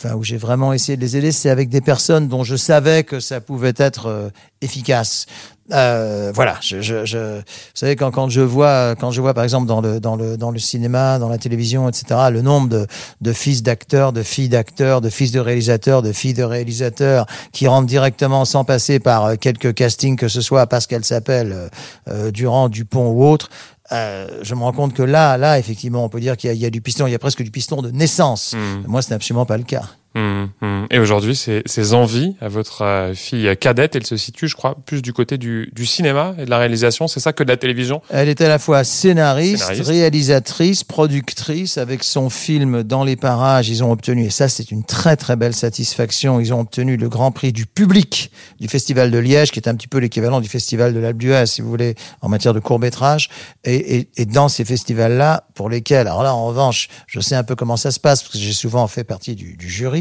Enfin, 0.03 0.15
où 0.15 0.23
j'ai 0.23 0.38
vraiment 0.38 0.73
essayé 0.73 0.95
de 0.95 1.01
les 1.01 1.15
aider, 1.15 1.31
c'est 1.31 1.51
avec 1.51 1.69
des 1.69 1.81
personnes 1.81 2.27
dont 2.27 2.44
je 2.44 2.56
savais 2.56 3.03
que 3.03 3.19
ça 3.19 3.39
pouvait 3.39 3.75
être 3.77 4.07
euh, 4.07 4.29
efficace. 4.62 5.27
Euh, 5.71 6.31
voilà, 6.33 6.57
je, 6.61 6.81
je, 6.81 7.05
je, 7.05 7.37
vous 7.37 7.43
savez 7.75 7.95
quand, 7.95 8.11
quand 8.11 8.29
je 8.29 8.41
vois 8.41 8.95
quand 8.95 9.11
je 9.11 9.21
vois 9.21 9.33
par 9.33 9.43
exemple 9.43 9.67
dans 9.67 9.79
le 9.79 9.99
dans 9.99 10.15
le 10.15 10.35
dans 10.35 10.51
le 10.51 10.59
cinéma, 10.59 11.19
dans 11.19 11.29
la 11.29 11.37
télévision, 11.37 11.87
etc. 11.87 12.19
Le 12.31 12.41
nombre 12.41 12.67
de, 12.67 12.87
de 13.21 13.33
fils 13.33 13.63
d'acteurs, 13.63 14.11
de 14.11 14.23
filles 14.23 14.49
d'acteurs, 14.49 15.01
de 15.01 15.09
fils 15.09 15.31
de 15.31 15.39
réalisateurs, 15.39 16.01
de 16.01 16.11
filles 16.11 16.33
de 16.33 16.43
réalisateurs 16.43 17.25
qui 17.53 17.67
rentrent 17.67 17.87
directement 17.87 18.43
sans 18.43 18.65
passer 18.65 18.99
par 18.99 19.25
euh, 19.25 19.35
quelques 19.35 19.73
castings 19.73 20.17
que 20.17 20.27
ce 20.27 20.41
soit 20.41 20.67
parce 20.67 20.87
qu'elles 20.87 21.05
s'appellent 21.05 21.53
euh, 21.53 21.69
euh, 22.09 22.31
Durand, 22.31 22.67
Dupont 22.67 23.11
ou 23.11 23.25
autre. 23.25 23.49
Euh, 23.91 24.27
je 24.41 24.55
me 24.55 24.61
rends 24.61 24.71
compte 24.71 24.93
que 24.93 25.03
là, 25.03 25.37
là, 25.37 25.59
effectivement, 25.59 26.05
on 26.05 26.09
peut 26.09 26.21
dire 26.21 26.37
qu'il 26.37 26.53
y, 26.53 26.57
y, 26.57 26.65
a 26.65 26.69
du 26.69 26.81
piston, 26.81 27.07
il 27.07 27.11
y 27.11 27.15
a 27.15 27.19
presque 27.19 27.43
du 27.43 27.51
piston 27.51 27.81
de 27.81 27.91
naissance. 27.91 28.53
Mmh. 28.53 28.87
Moi, 28.87 29.01
ce 29.01 29.09
n'est 29.09 29.15
absolument 29.15 29.45
pas 29.45 29.57
le 29.57 29.63
cas. 29.63 29.83
Mmh, 30.13 30.43
mmh. 30.59 30.85
Et 30.91 30.99
aujourd'hui, 30.99 31.37
ces, 31.37 31.61
ces, 31.65 31.93
envies 31.93 32.35
à 32.41 32.49
votre 32.49 32.81
euh, 32.81 33.13
fille 33.13 33.49
cadette, 33.57 33.95
elle 33.95 34.05
se 34.05 34.17
situe, 34.17 34.49
je 34.49 34.55
crois, 34.55 34.75
plus 34.85 35.01
du 35.01 35.13
côté 35.13 35.37
du, 35.37 35.71
du 35.73 35.85
cinéma 35.85 36.35
et 36.37 36.43
de 36.43 36.49
la 36.49 36.57
réalisation, 36.57 37.07
c'est 37.07 37.21
ça 37.21 37.31
que 37.31 37.43
de 37.43 37.49
la 37.49 37.55
télévision? 37.55 38.01
Elle 38.09 38.27
est 38.27 38.41
à 38.41 38.49
la 38.49 38.59
fois 38.59 38.83
scénariste, 38.83 39.71
réalisatrice, 39.85 40.83
productrice. 40.83 41.77
Avec 41.77 42.03
son 42.03 42.29
film 42.29 42.83
Dans 42.83 43.05
les 43.05 43.15
parages, 43.15 43.69
ils 43.69 43.83
ont 43.85 43.91
obtenu, 43.91 44.25
et 44.25 44.29
ça 44.29 44.49
c'est 44.49 44.71
une 44.71 44.83
très 44.83 45.15
très 45.15 45.37
belle 45.37 45.55
satisfaction, 45.55 46.41
ils 46.41 46.53
ont 46.53 46.59
obtenu 46.59 46.97
le 46.97 47.07
grand 47.07 47.31
prix 47.31 47.53
du 47.53 47.65
public 47.65 48.31
du 48.59 48.67
Festival 48.67 49.11
de 49.11 49.17
Liège, 49.17 49.51
qui 49.51 49.59
est 49.59 49.69
un 49.69 49.75
petit 49.75 49.87
peu 49.87 49.99
l'équivalent 49.99 50.41
du 50.41 50.49
Festival 50.49 50.93
de 50.93 50.99
l'Alpe 50.99 51.19
d'Huez, 51.19 51.45
si 51.45 51.61
vous 51.61 51.69
voulez, 51.69 51.95
en 52.21 52.27
matière 52.27 52.53
de 52.53 52.59
court-métrage. 52.59 53.29
Et, 53.63 53.97
et, 53.97 54.09
et 54.17 54.25
dans 54.25 54.49
ces 54.49 54.65
festivals-là, 54.65 55.45
pour 55.55 55.69
lesquels, 55.69 56.07
alors 56.07 56.23
là 56.23 56.35
en 56.35 56.47
revanche, 56.47 56.89
je 57.07 57.21
sais 57.21 57.35
un 57.35 57.43
peu 57.43 57.55
comment 57.55 57.77
ça 57.77 57.91
se 57.91 57.99
passe, 57.99 58.23
parce 58.23 58.33
que 58.33 58.39
j'ai 58.39 58.51
souvent 58.53 58.85
fait 58.87 59.05
partie 59.05 59.35
du, 59.35 59.55
du 59.55 59.69
jury, 59.69 60.00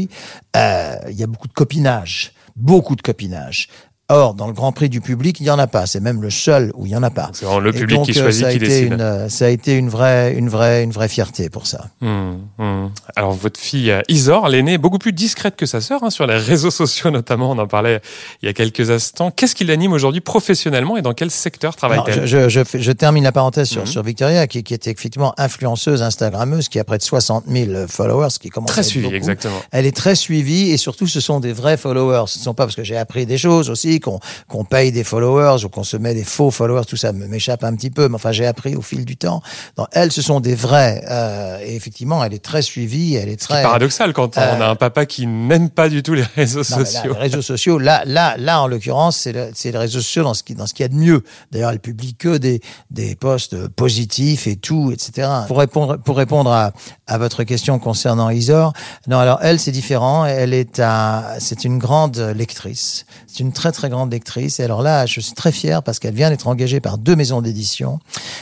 euh, 0.55 0.95
il 1.09 1.19
y 1.19 1.23
a 1.23 1.27
beaucoup 1.27 1.47
de 1.47 1.53
copinage 1.53 2.33
beaucoup 2.55 2.95
de 2.95 3.01
copinage. 3.01 3.69
Or, 4.11 4.33
dans 4.33 4.47
le 4.47 4.51
Grand 4.51 4.73
Prix 4.73 4.89
du 4.89 4.99
public, 4.99 5.39
il 5.39 5.43
n'y 5.43 5.49
en 5.49 5.57
a 5.57 5.67
pas. 5.67 5.85
C'est 5.85 6.01
même 6.01 6.21
le 6.21 6.29
seul 6.29 6.73
où 6.75 6.85
il 6.85 6.89
n'y 6.89 6.97
en 6.97 7.03
a 7.03 7.09
pas. 7.09 7.29
C'est 7.31 7.45
le 7.45 7.71
public 7.71 8.01
qui 8.01 8.13
choisit, 8.13 8.41
ça 8.41 8.47
a 8.47 8.51
qui 8.51 8.57
été 8.57 8.67
décide. 8.67 8.93
Une, 8.93 9.29
ça 9.29 9.45
a 9.45 9.47
été 9.47 9.77
une 9.77 9.87
vraie, 9.87 10.33
une 10.33 10.49
vraie, 10.49 10.83
une 10.83 10.91
vraie 10.91 11.07
fierté 11.07 11.49
pour 11.49 11.65
ça. 11.65 11.85
Mmh, 12.01 12.31
mmh. 12.57 12.87
Alors, 13.15 13.31
votre 13.31 13.57
fille 13.57 13.89
euh, 13.89 14.01
Isor, 14.09 14.49
l'aînée, 14.49 14.73
est 14.73 14.77
beaucoup 14.77 14.97
plus 14.97 15.13
discrète 15.13 15.55
que 15.55 15.65
sa 15.65 15.79
sœur, 15.79 16.03
hein, 16.03 16.09
sur 16.09 16.27
les 16.27 16.35
réseaux 16.37 16.71
sociaux 16.71 17.09
notamment. 17.09 17.51
On 17.51 17.57
en 17.57 17.67
parlait 17.67 18.01
il 18.41 18.47
y 18.47 18.49
a 18.49 18.53
quelques 18.53 18.89
instants. 18.91 19.31
Qu'est-ce 19.31 19.55
qui 19.55 19.63
l'anime 19.63 19.93
aujourd'hui 19.93 20.19
professionnellement 20.19 20.97
et 20.97 21.01
dans 21.01 21.13
quel 21.13 21.31
secteur 21.31 21.77
travaille-t-elle? 21.77 22.25
je, 22.25 22.49
je, 22.49 22.63
je, 22.65 22.77
je, 22.79 22.91
termine 22.91 23.23
la 23.23 23.31
parenthèse 23.31 23.69
sur, 23.69 23.83
mmh. 23.83 23.87
sur 23.87 24.03
Victoria, 24.03 24.45
qui, 24.47 24.61
qui 24.63 24.73
était 24.73 24.91
effectivement 24.91 25.33
influenceuse, 25.37 26.01
Instagrammeuse, 26.01 26.67
qui 26.67 26.79
a 26.79 26.83
près 26.83 26.97
de 26.97 27.03
60 27.03 27.45
000 27.47 27.87
followers, 27.87 28.27
qui 28.41 28.49
commence 28.49 28.71
très 28.71 28.81
à 28.81 28.83
être 28.83 28.89
suivie, 28.89 29.05
beaucoup. 29.05 29.15
exactement. 29.15 29.61
Elle 29.71 29.85
est 29.85 29.95
très 29.95 30.15
suivie 30.15 30.71
et 30.71 30.77
surtout, 30.77 31.07
ce 31.07 31.21
sont 31.21 31.39
des 31.39 31.53
vrais 31.53 31.77
followers. 31.77 32.25
Ce 32.27 32.39
ne 32.39 32.43
sont 32.43 32.53
pas 32.53 32.65
parce 32.65 32.75
que 32.75 32.83
j'ai 32.83 32.97
appris 32.97 33.25
des 33.25 33.37
choses 33.37 33.69
aussi 33.69 34.00
qu'on 34.01 34.19
qu'on 34.47 34.65
paye 34.65 34.91
des 34.91 35.03
followers 35.03 35.63
ou 35.63 35.69
qu'on 35.69 35.83
se 35.83 35.97
met 35.97 36.13
des 36.13 36.23
faux 36.23 36.51
followers, 36.51 36.85
tout 36.85 36.97
ça 36.97 37.13
m'échappe 37.13 37.63
un 37.63 37.75
petit 37.75 37.89
peu, 37.89 38.09
mais 38.09 38.15
enfin 38.15 38.31
j'ai 38.31 38.45
appris 38.45 38.75
au 38.75 38.81
fil 38.81 39.05
du 39.05 39.15
temps. 39.15 39.41
Donc, 39.77 39.87
elles, 39.91 40.11
ce 40.11 40.21
sont 40.21 40.39
des 40.39 40.55
vrais. 40.55 41.03
Euh, 41.09 41.59
et 41.63 41.75
effectivement, 41.75 42.23
elle 42.23 42.33
est 42.33 42.43
très 42.43 42.61
suivie, 42.61 43.15
elle 43.15 43.29
est 43.29 43.39
très. 43.39 43.57
C'est 43.57 43.63
paradoxal 43.63 44.13
quand 44.13 44.37
euh, 44.37 44.53
on 44.57 44.61
a 44.61 44.67
un 44.67 44.75
papa 44.75 45.05
qui 45.05 45.27
n'aime 45.27 45.69
pas 45.69 45.89
du 45.89 46.03
tout 46.03 46.13
les 46.13 46.23
réseaux 46.35 46.59
non, 46.59 46.85
sociaux. 46.85 47.13
Là, 47.13 47.13
les 47.13 47.19
réseaux 47.19 47.41
sociaux, 47.41 47.77
là, 47.77 48.03
là, 48.05 48.35
là, 48.37 48.61
en 48.61 48.67
l'occurrence, 48.67 49.17
c'est 49.17 49.31
le, 49.31 49.51
les 49.63 49.77
réseaux 49.77 49.99
sociaux 49.99 50.23
dans 50.23 50.33
ce 50.33 50.43
qui, 50.43 50.55
dans 50.55 50.67
ce 50.67 50.73
qu'il 50.73 50.83
y 50.83 50.85
a 50.85 50.89
de 50.89 50.95
mieux. 50.95 51.23
D'ailleurs, 51.51 51.71
elle 51.71 51.79
publie 51.79 52.15
que 52.15 52.37
des, 52.37 52.61
des 52.89 53.15
posts 53.15 53.67
positifs 53.69 54.47
et 54.47 54.55
tout, 54.55 54.91
etc. 54.91 55.27
Pour 55.47 55.59
répondre, 55.59 55.97
pour 55.97 56.17
répondre 56.17 56.51
à, 56.51 56.73
à 57.07 57.17
votre 57.17 57.43
question 57.43 57.79
concernant 57.79 58.29
Isor, 58.29 58.73
non, 59.07 59.19
alors 59.19 59.39
elle, 59.41 59.59
c'est 59.59 59.71
différent. 59.71 60.25
Elle 60.25 60.53
est 60.53 60.79
à, 60.79 61.35
c'est 61.39 61.63
une 61.63 61.77
grande 61.77 62.17
lectrice. 62.35 63.05
C'est 63.27 63.39
une 63.39 63.53
très 63.53 63.71
très 63.71 63.89
grande 63.91 64.11
lectrice. 64.11 64.59
Et 64.59 64.63
alors 64.63 64.81
là, 64.81 65.05
je 65.05 65.19
suis 65.19 65.33
très 65.33 65.51
fier 65.51 65.83
parce 65.83 65.99
qu'elle 65.99 66.15
vient 66.15 66.29
d'être 66.29 66.47
engagée 66.47 66.79
par 66.79 66.97
deux 66.97 67.15
maisons 67.15 67.41
d'édition 67.41 67.99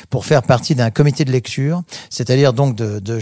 pour 0.10 0.26
faire 0.26 0.44
partie 0.44 0.76
d'un 0.76 0.90
comité 0.90 1.26
de 1.26 1.32
lecture, 1.32 1.82
c'est-à-dire 2.10 2.54
donc 2.54 2.76
de, 2.76 3.00
de 3.00 3.20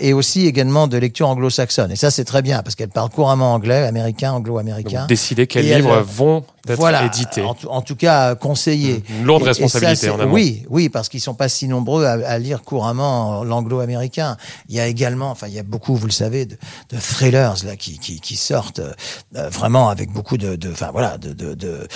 et, 0.00 0.12
aussi 0.12 0.46
également 0.46 0.86
de 0.86 0.96
lecture 0.96 1.28
anglo-saxonne. 1.28 1.92
Et 1.92 1.96
ça, 1.96 2.10
c'est 2.10 2.24
très 2.24 2.42
bien 2.42 2.62
parce 2.62 2.74
qu'elle 2.74 2.88
parle 2.88 3.10
couramment 3.10 3.52
anglais, 3.52 3.84
américain, 3.84 4.32
anglo-américain. 4.32 5.06
Décider 5.06 5.46
quels 5.46 5.64
livres 5.64 5.96
elle, 5.98 6.04
vont 6.04 6.44
d'être 6.66 6.78
voilà, 6.78 7.04
édité. 7.04 7.42
En, 7.42 7.56
en, 7.68 7.82
tout 7.82 7.96
cas, 7.96 8.34
conseillé. 8.34 9.02
Une 9.08 9.24
lourde 9.24 9.42
responsabilité 9.42 10.06
ça, 10.06 10.14
en 10.14 10.20
amont. 10.20 10.32
Oui, 10.32 10.64
oui, 10.70 10.88
parce 10.88 11.08
qu'ils 11.08 11.20
sont 11.20 11.34
pas 11.34 11.48
si 11.48 11.68
nombreux 11.68 12.04
à, 12.04 12.12
à 12.12 12.38
lire 12.38 12.62
couramment 12.62 13.44
l'anglo-américain. 13.44 14.36
Il 14.68 14.76
y 14.76 14.80
a 14.80 14.86
également, 14.86 15.30
enfin, 15.30 15.46
il 15.48 15.54
y 15.54 15.58
a 15.58 15.62
beaucoup, 15.62 15.94
vous 15.96 16.06
le 16.06 16.12
savez, 16.12 16.46
de, 16.46 16.56
de 16.90 16.98
thrillers 16.98 17.64
là 17.64 17.76
qui, 17.76 17.98
qui, 17.98 18.20
qui 18.20 18.36
sortent 18.36 18.80
euh, 18.80 19.48
vraiment 19.48 19.88
avec 19.88 20.10
beaucoup 20.10 20.38
de, 20.38 20.56
de, 20.56 20.70
enfin 20.70 20.90
voilà, 20.92 21.18
de, 21.18 21.32
de, 21.32 21.54
de 21.54 21.88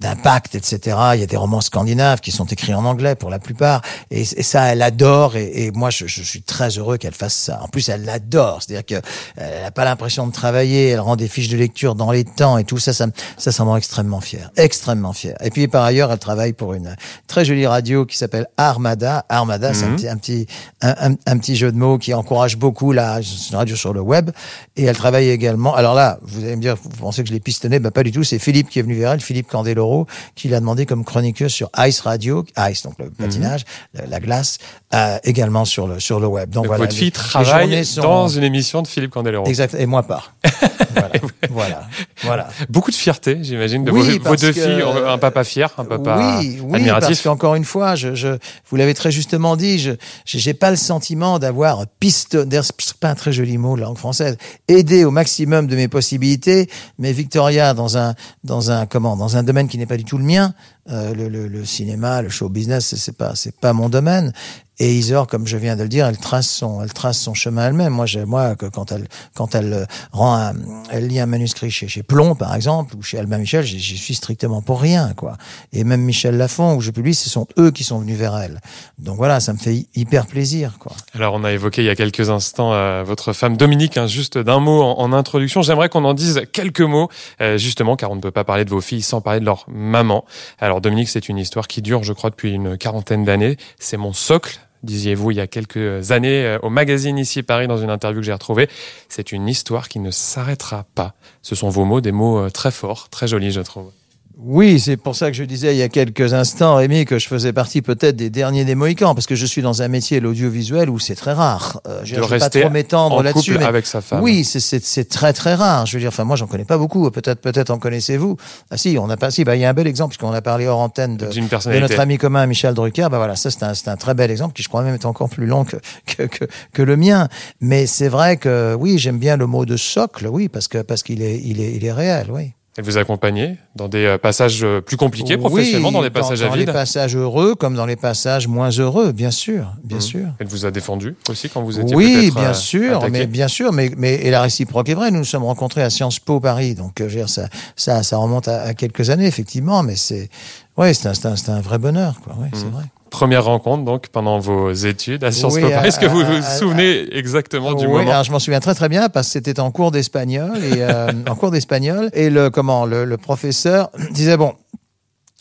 d'impact, 0.00 0.54
etc. 0.54 0.96
Il 1.14 1.20
y 1.20 1.22
a 1.22 1.26
des 1.26 1.36
romans 1.36 1.60
scandinaves 1.60 2.20
qui 2.20 2.30
sont 2.30 2.44
écrits 2.46 2.74
en 2.74 2.84
anglais 2.84 3.14
pour 3.14 3.30
la 3.30 3.38
plupart, 3.38 3.82
et, 4.10 4.20
et 4.20 4.42
ça, 4.42 4.64
elle 4.72 4.82
adore, 4.82 5.36
et, 5.36 5.66
et 5.66 5.70
moi, 5.70 5.90
je, 5.90 6.06
je, 6.06 6.22
suis 6.22 6.42
très 6.42 6.68
heureux 6.70 6.98
qu'elle 6.98 7.14
fasse 7.14 7.34
ça. 7.34 7.62
En 7.62 7.68
plus, 7.68 7.88
elle 7.88 8.04
l'adore, 8.04 8.62
c'est-à-dire 8.62 8.84
que 8.84 9.06
elle 9.36 9.62
n'a 9.62 9.70
pas 9.70 9.84
l'impression 9.84 10.26
de 10.26 10.32
travailler, 10.32 10.88
elle 10.88 11.00
rend 11.00 11.16
des 11.16 11.28
fiches 11.28 11.48
de 11.48 11.56
lecture 11.56 11.94
dans 11.94 12.10
les 12.10 12.24
temps 12.24 12.58
et 12.58 12.64
tout 12.64 12.78
ça, 12.78 12.92
ça, 12.92 13.06
ça, 13.38 13.52
ça 13.52 13.64
me 13.64 13.70
rend 13.70 13.76
extrêmement 13.76 14.15
fier, 14.20 14.50
extrêmement 14.56 15.12
fier. 15.12 15.36
Et 15.42 15.50
puis 15.50 15.68
par 15.68 15.84
ailleurs, 15.84 16.10
elle 16.12 16.18
travaille 16.18 16.52
pour 16.52 16.74
une 16.74 16.96
très 17.26 17.44
jolie 17.44 17.66
radio 17.66 18.06
qui 18.06 18.16
s'appelle 18.16 18.46
Armada. 18.56 19.24
Armada, 19.28 19.70
mm 19.70 19.72
-hmm. 19.72 19.78
c'est 19.78 19.86
un 19.86 19.94
petit, 19.96 20.08
un 20.08 20.16
petit, 20.16 20.46
un, 20.82 20.94
un, 21.10 21.14
un, 21.26 21.38
petit 21.38 21.56
jeu 21.56 21.70
de 21.72 21.76
mots 21.76 21.98
qui 21.98 22.14
encourage 22.14 22.56
beaucoup 22.56 22.92
la 22.92 23.20
une 23.50 23.56
radio 23.56 23.76
sur 23.76 23.92
le 23.92 24.00
web, 24.00 24.30
et 24.76 24.84
elle 24.84 24.96
travaille 24.96 25.28
également. 25.30 25.74
Alors 25.74 25.94
là, 25.94 26.18
vous 26.22 26.40
allez 26.44 26.56
me 26.56 26.62
dire, 26.62 26.76
vous 26.82 26.90
pensez 27.06 27.22
que 27.22 27.28
je 27.28 27.34
l'ai 27.34 27.40
pistonné, 27.40 27.78
ben 27.78 27.90
pas 27.90 28.02
du 28.02 28.12
tout. 28.12 28.24
C'est 28.24 28.38
Philippe 28.38 28.68
qui 28.70 28.78
est 28.78 28.82
venu 28.82 28.96
vers 29.02 29.12
elle, 29.12 29.20
Philippe 29.20 29.48
Candeloro 29.48 30.06
qui 30.34 30.48
l'a 30.48 30.60
demandé 30.60 30.86
comme 30.86 31.04
chroniqueuse 31.04 31.52
sur 31.52 31.68
Ice 31.86 32.00
Radio, 32.00 32.44
Ice 32.70 32.82
donc 32.82 32.94
le 32.98 33.10
patinage, 33.10 33.62
mm 33.62 33.98
-hmm. 33.98 34.10
la 34.10 34.20
glace, 34.20 34.58
euh, 34.94 35.18
également 35.32 35.64
sur 35.64 35.86
le 35.90 35.96
sur 36.00 36.18
le 36.20 36.28
web. 36.36 36.50
Donc, 36.50 36.64
donc 36.64 36.66
voilà, 36.66 36.84
votre 36.84 36.96
fille 36.96 37.12
travaille 37.12 37.84
sont... 37.84 38.02
dans 38.02 38.28
une 38.28 38.42
émission 38.42 38.82
de 38.82 38.88
Philippe 38.88 39.10
Candeloro. 39.10 39.46
Exact, 39.46 39.74
et 39.78 39.86
moi 39.86 40.02
pas. 40.02 40.24
voilà, 40.94 41.12
voilà, 41.50 41.88
voilà, 42.22 42.48
Beaucoup 42.68 42.90
de 42.90 42.96
fierté, 42.96 43.38
j'imagine, 43.42 43.84
de 43.84 43.90
oui, 43.90 44.18
vos, 44.18 44.30
vos, 44.30 44.36
deux 44.36 44.52
que... 44.52 44.60
filles, 44.60 44.82
un 44.82 45.18
papa 45.18 45.44
fier, 45.44 45.72
un 45.78 45.84
papa 45.84 46.38
oui, 46.40 46.58
oui, 46.62 46.76
admiratif. 46.76 47.08
parce 47.08 47.22
qu'encore 47.22 47.54
une 47.54 47.64
fois, 47.64 47.94
je, 47.94 48.14
je 48.14 48.38
vous 48.68 48.76
l'avez 48.76 48.94
très 48.94 49.10
justement 49.10 49.56
dit, 49.56 49.78
je 49.78 49.92
j'ai 50.24 50.54
pas 50.54 50.70
le 50.70 50.76
sentiment 50.76 51.38
d'avoir 51.38 51.86
pistonné, 52.00 52.60
c'est 52.62 52.96
pas 52.98 53.10
un 53.10 53.14
très 53.14 53.32
joli 53.32 53.58
mot, 53.58 53.76
langue 53.76 53.98
française, 53.98 54.36
aidé 54.68 55.04
au 55.04 55.10
maximum 55.10 55.66
de 55.66 55.76
mes 55.76 55.88
possibilités, 55.88 56.68
mais 56.98 57.12
Victoria 57.12 57.74
dans 57.74 57.98
un 57.98 58.14
dans 58.44 58.70
un 58.70 58.86
comment, 58.86 59.16
dans 59.16 59.36
un 59.36 59.42
domaine 59.42 59.68
qui 59.68 59.78
n'est 59.78 59.86
pas 59.86 59.96
du 59.96 60.04
tout 60.04 60.18
le 60.18 60.24
mien, 60.24 60.54
euh, 60.90 61.14
le, 61.14 61.28
le, 61.28 61.48
le, 61.48 61.64
cinéma, 61.64 62.22
le 62.22 62.28
show 62.28 62.48
business, 62.48 62.94
c'est 62.94 63.16
pas 63.16 63.34
c'est 63.34 63.56
pas 63.58 63.72
mon 63.72 63.88
domaine. 63.88 64.32
Et 64.78 64.94
Isor, 64.94 65.26
comme 65.26 65.46
je 65.46 65.56
viens 65.56 65.74
de 65.74 65.82
le 65.82 65.88
dire, 65.88 66.06
elle 66.06 66.18
trace 66.18 66.48
son, 66.48 66.82
elle 66.82 66.92
trace 66.92 67.18
son 67.18 67.32
chemin 67.32 67.68
elle-même. 67.68 67.94
Moi, 67.94 68.04
moi, 68.26 68.56
que 68.56 68.66
quand 68.66 68.92
elle, 68.92 69.08
quand 69.34 69.54
elle 69.54 69.86
rend, 70.12 70.36
un, 70.36 70.52
elle 70.90 71.06
lit 71.06 71.18
un 71.18 71.26
manuscrit 71.26 71.70
chez, 71.70 71.88
chez 71.88 72.02
Plomb, 72.02 72.34
par 72.34 72.54
exemple, 72.54 72.94
ou 72.94 73.02
chez 73.02 73.18
Albin 73.18 73.38
Michel, 73.38 73.64
j'y 73.64 73.96
suis 73.96 74.14
strictement 74.14 74.60
pour 74.60 74.82
rien, 74.82 75.14
quoi. 75.16 75.38
Et 75.72 75.82
même 75.82 76.02
Michel 76.02 76.36
Lafon, 76.36 76.74
où 76.74 76.82
je 76.82 76.90
publie, 76.90 77.14
ce 77.14 77.30
sont 77.30 77.46
eux 77.58 77.70
qui 77.70 77.84
sont 77.84 78.00
venus 78.00 78.18
vers 78.18 78.36
elle. 78.36 78.60
Donc 78.98 79.16
voilà, 79.16 79.40
ça 79.40 79.54
me 79.54 79.58
fait 79.58 79.86
hyper 79.94 80.26
plaisir, 80.26 80.74
quoi. 80.78 80.92
Alors, 81.14 81.32
on 81.34 81.44
a 81.44 81.52
évoqué 81.52 81.82
il 81.82 81.86
y 81.86 81.90
a 81.90 81.96
quelques 81.96 82.28
instants 82.28 82.74
euh, 82.74 83.02
votre 83.02 83.32
femme 83.32 83.56
Dominique, 83.56 83.96
hein, 83.96 84.06
juste 84.06 84.36
d'un 84.36 84.60
mot 84.60 84.82
en, 84.82 84.98
en, 84.98 85.12
introduction. 85.14 85.62
J'aimerais 85.62 85.88
qu'on 85.88 86.04
en 86.04 86.12
dise 86.12 86.42
quelques 86.52 86.82
mots, 86.82 87.08
euh, 87.40 87.56
justement, 87.56 87.96
car 87.96 88.10
on 88.10 88.16
ne 88.16 88.20
peut 88.20 88.30
pas 88.30 88.44
parler 88.44 88.66
de 88.66 88.70
vos 88.70 88.82
filles 88.82 89.02
sans 89.02 89.22
parler 89.22 89.40
de 89.40 89.46
leur 89.46 89.64
maman. 89.68 90.26
Alors, 90.58 90.82
Dominique, 90.82 91.08
c'est 91.08 91.30
une 91.30 91.38
histoire 91.38 91.66
qui 91.66 91.80
dure, 91.80 92.04
je 92.04 92.12
crois, 92.12 92.28
depuis 92.28 92.52
une 92.52 92.76
quarantaine 92.76 93.24
d'années. 93.24 93.56
C'est 93.78 93.96
mon 93.96 94.12
socle 94.12 94.60
disiez-vous 94.86 95.32
il 95.32 95.36
y 95.36 95.40
a 95.40 95.46
quelques 95.46 96.10
années 96.12 96.58
au 96.62 96.70
magazine 96.70 97.18
Ici 97.18 97.42
Paris 97.42 97.66
dans 97.66 97.78
une 97.78 97.90
interview 97.90 98.20
que 98.20 98.26
j'ai 98.26 98.32
retrouvée. 98.32 98.68
C'est 99.08 99.32
une 99.32 99.48
histoire 99.48 99.88
qui 99.88 99.98
ne 99.98 100.10
s'arrêtera 100.10 100.86
pas. 100.94 101.14
Ce 101.42 101.54
sont 101.54 101.68
vos 101.68 101.84
mots, 101.84 102.00
des 102.00 102.12
mots 102.12 102.48
très 102.50 102.70
forts, 102.70 103.08
très 103.10 103.28
jolis 103.28 103.50
je 103.50 103.60
trouve. 103.60 103.90
Oui, 104.38 104.78
c'est 104.78 104.98
pour 104.98 105.16
ça 105.16 105.30
que 105.30 105.36
je 105.36 105.44
disais 105.44 105.74
il 105.74 105.78
y 105.78 105.82
a 105.82 105.88
quelques 105.88 106.34
instants, 106.34 106.76
Rémi, 106.76 107.06
que 107.06 107.18
je 107.18 107.26
faisais 107.26 107.54
partie 107.54 107.80
peut-être 107.80 108.16
des 108.16 108.28
derniers 108.28 108.66
des 108.66 108.74
Mohicans, 108.74 109.14
parce 109.14 109.26
que 109.26 109.34
je 109.34 109.46
suis 109.46 109.62
dans 109.62 109.80
un 109.80 109.88
métier, 109.88 110.20
l'audiovisuel, 110.20 110.90
où 110.90 110.98
c'est 110.98 111.14
très 111.14 111.32
rare. 111.32 111.80
Euh, 111.88 112.00
je 112.04 112.16
ne 112.16 112.20
vais 112.20 112.38
pas 112.38 112.50
trop 112.50 112.68
m'étendre 112.68 113.22
là-dessus. 113.22 113.56
avec 113.56 113.86
sa 113.86 114.02
femme. 114.02 114.22
Oui, 114.22 114.44
c'est 114.44 115.08
très 115.08 115.32
très 115.32 115.54
rare. 115.54 115.86
Je 115.86 115.94
veux 115.96 116.00
dire, 116.00 116.08
enfin 116.08 116.24
moi 116.24 116.36
j'en 116.36 116.46
connais 116.46 116.66
pas 116.66 116.76
beaucoup. 116.76 117.10
Peut-être 117.10 117.40
peut-être 117.40 117.70
en 117.70 117.78
connaissez-vous. 117.78 118.36
Ah 118.70 118.76
si, 118.76 118.98
on 119.00 119.08
a 119.08 119.16
pas. 119.16 119.30
Si, 119.30 119.42
bah 119.44 119.56
il 119.56 119.62
y 119.62 119.64
a 119.64 119.70
un 119.70 119.74
bel 119.74 119.86
exemple 119.86 120.10
puisqu'on 120.10 120.32
a 120.34 120.42
parlé 120.42 120.66
hors 120.66 120.80
antenne 120.80 121.16
de, 121.16 121.26
de 121.26 121.78
notre 121.80 121.98
ami 121.98 122.18
commun 122.18 122.46
Michel 122.46 122.74
Drucker. 122.74 123.08
Bah 123.10 123.16
voilà, 123.16 123.36
ça 123.36 123.50
c'est 123.50 123.62
un, 123.62 123.72
un 123.86 123.96
très 123.96 124.12
bel 124.12 124.30
exemple 124.30 124.52
qui 124.54 124.62
je 124.62 124.68
crois 124.68 124.82
même 124.82 124.94
est 124.94 125.06
encore 125.06 125.30
plus 125.30 125.46
long 125.46 125.64
que 125.64 125.76
que, 126.06 126.24
que, 126.24 126.44
que 126.74 126.82
le 126.82 126.96
mien. 126.96 127.28
Mais 127.62 127.86
c'est 127.86 128.08
vrai 128.08 128.36
que 128.36 128.74
oui, 128.78 128.98
j'aime 128.98 129.18
bien 129.18 129.38
le 129.38 129.46
mot 129.46 129.64
de 129.64 129.78
socle, 129.78 130.28
oui, 130.28 130.48
parce 130.48 130.68
que 130.68 130.82
parce 130.82 131.02
qu'il 131.02 131.22
est 131.22 131.40
il 131.42 131.60
est 131.62 131.72
il 131.74 131.86
est 131.86 131.92
réel, 131.92 132.26
oui. 132.30 132.52
Et 132.78 132.82
vous 132.82 132.98
accompagnez 132.98 133.56
dans 133.74 133.88
des 133.88 134.16
passages 134.20 134.66
plus 134.84 134.96
compliqués 134.96 135.38
professionnellement, 135.38 135.88
oui, 135.88 135.94
dans 135.94 136.02
des 136.02 136.10
passages 136.10 136.40
dans, 136.40 136.52
à 136.52 136.56
vide 136.56 136.66
Dans 136.66 136.72
les 136.72 136.78
passages 136.78 137.16
heureux 137.16 137.54
comme 137.54 137.74
dans 137.74 137.86
les 137.86 137.96
passages 137.96 138.48
moins 138.48 138.70
heureux, 138.70 139.12
bien 139.12 139.30
sûr, 139.30 139.72
bien 139.82 139.98
mmh. 139.98 140.00
sûr. 140.02 140.26
Elle 140.38 140.46
vous 140.46 140.66
a 140.66 140.70
défendu 140.70 141.16
aussi 141.28 141.48
quand 141.48 141.62
vous 141.62 141.80
étiez 141.80 141.96
Oui, 141.96 142.30
bien 142.34 142.50
euh, 142.50 142.54
sûr, 142.54 142.98
attaqué. 142.98 143.12
mais 143.12 143.26
bien 143.26 143.48
sûr, 143.48 143.72
mais, 143.72 143.90
mais 143.96 144.14
et 144.16 144.30
la 144.30 144.42
réciproque 144.42 144.88
est 144.88 144.94
vraie. 144.94 145.10
Nous 145.10 145.18
nous 145.18 145.24
sommes 145.24 145.44
rencontrés 145.44 145.82
à 145.82 145.90
Sciences 145.90 146.18
Po 146.18 146.40
Paris, 146.40 146.74
donc 146.74 147.00
euh, 147.00 147.08
dire, 147.08 147.28
ça, 147.28 147.48
ça, 147.76 148.02
ça 148.02 148.18
remonte 148.18 148.48
à, 148.48 148.62
à, 148.62 148.74
quelques 148.74 149.10
années 149.10 149.26
effectivement, 149.26 149.82
mais 149.82 149.96
c'est, 149.96 150.28
ouais, 150.76 150.92
c'est 150.92 151.08
un, 151.08 151.12
un, 151.30 151.54
un, 151.54 151.60
vrai 151.60 151.78
bonheur, 151.78 152.20
quoi. 152.20 152.34
Ouais, 152.34 152.48
mmh. 152.48 152.54
c'est 152.54 152.70
vrai. 152.70 152.84
Première 153.10 153.44
rencontre 153.44 153.84
donc 153.84 154.08
pendant 154.08 154.38
vos 154.38 154.72
études 154.72 155.24
à 155.24 155.32
Sciences 155.32 155.54
oui, 155.54 155.62
Po 155.62 155.70
Paris. 155.70 155.88
Est-ce 155.88 155.98
que 155.98 156.06
vous 156.06 156.24
vous 156.24 156.38
à, 156.38 156.42
souvenez 156.42 157.16
exactement 157.16 157.74
du 157.74 157.86
oui, 157.86 157.92
moment 157.92 158.10
alors 158.10 158.24
je 158.24 158.32
m'en 158.32 158.38
souviens 158.38 158.60
très 158.60 158.74
très 158.74 158.88
bien 158.88 159.08
parce 159.08 159.28
que 159.28 159.32
c'était 159.34 159.60
en 159.60 159.70
cours 159.70 159.90
d'espagnol 159.90 160.56
et 160.58 160.82
euh, 160.82 161.12
en 161.28 161.34
cours 161.34 161.50
d'espagnol 161.50 162.10
et 162.12 162.30
le 162.30 162.50
comment 162.50 162.84
le, 162.84 163.04
le 163.04 163.16
professeur 163.16 163.90
disait 164.10 164.36
bon 164.36 164.54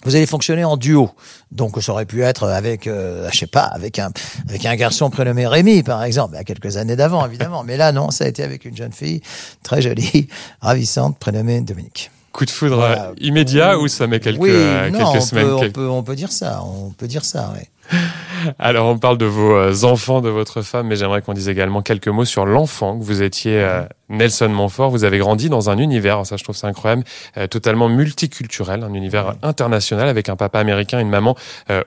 vous 0.06 0.16
allez 0.16 0.28
fonctionner 0.28 0.64
en 0.64 0.78
duo. 0.78 1.10
Donc 1.52 1.82
ça 1.82 1.92
aurait 1.92 2.06
pu 2.06 2.22
être 2.22 2.48
avec, 2.48 2.86
euh, 2.86 3.28
je 3.32 3.40
sais 3.40 3.48
pas, 3.48 3.64
avec 3.64 3.98
un 3.98 4.12
avec 4.48 4.66
un 4.66 4.76
garçon 4.76 5.10
prénommé 5.10 5.48
Rémi 5.48 5.84
par 5.84 6.04
exemple, 6.04 6.36
a 6.38 6.44
quelques 6.44 6.78
années 6.78 6.96
d'avant 6.96 7.26
évidemment. 7.26 7.64
Mais 7.64 7.76
là 7.76 7.92
non, 7.92 8.12
ça 8.12 8.26
a 8.26 8.28
été 8.28 8.44
avec 8.44 8.66
une 8.66 8.78
jeune 8.78 8.94
fille 8.94 9.22
très 9.64 9.82
jolie, 9.82 10.28
ravissante, 10.62 11.18
prénommée 11.18 11.62
Dominique. 11.62 12.12
Coup 12.36 12.44
de 12.44 12.52
foudre 12.52 12.76
voilà. 12.76 13.14
immédiat 13.22 13.80
ou 13.80 13.88
ça 13.88 14.08
met 14.08 14.20
quelques, 14.20 14.42
oui, 14.42 14.50
euh, 14.52 14.90
non, 14.90 14.98
quelques 14.98 15.16
on 15.16 15.22
semaines 15.22 15.48
peut, 15.48 15.56
quelques... 15.58 15.78
on, 15.78 15.82
peut, 15.82 15.88
on 15.88 16.04
peut 16.04 16.16
dire 16.16 16.34
ça, 16.34 16.62
on 16.66 16.90
peut 16.90 17.08
dire 17.08 17.24
ça, 17.24 17.54
oui. 17.56 17.98
Alors 18.60 18.88
on 18.88 18.98
parle 18.98 19.18
de 19.18 19.26
vos 19.26 19.56
euh, 19.56 19.84
enfants, 19.84 20.20
de 20.20 20.28
votre 20.28 20.62
femme, 20.62 20.88
mais 20.88 20.98
j'aimerais 20.98 21.22
qu'on 21.22 21.32
dise 21.32 21.48
également 21.48 21.82
quelques 21.82 22.10
mots 22.10 22.26
sur 22.26 22.46
l'enfant 22.46 23.00
que 23.00 23.06
vous 23.06 23.22
étiez, 23.22 23.62
euh, 23.62 23.84
Nelson 24.10 24.50
Montfort. 24.50 24.90
Vous 24.90 25.06
avez 25.06 25.18
grandi 25.18 25.48
dans 25.48 25.70
un 25.70 25.78
univers, 25.78 26.26
ça 26.26 26.36
je 26.36 26.44
trouve 26.44 26.58
ça 26.58 26.68
incroyable, 26.68 27.06
totalement 27.50 27.88
multiculturel, 27.88 28.84
un 28.84 28.94
univers 28.94 29.36
international 29.42 30.10
avec 30.10 30.28
un 30.28 30.36
papa 30.36 30.60
américain 30.60 31.00
et 31.00 31.04
une 31.04 31.10
maman 31.10 31.38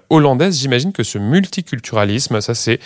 hollandaise. 0.08 0.58
J'imagine 0.58 0.92
que 0.92 1.02
ce 1.02 1.18
multiculturalisme, 1.18 2.40
ça 2.40 2.54
c'est 2.54 2.80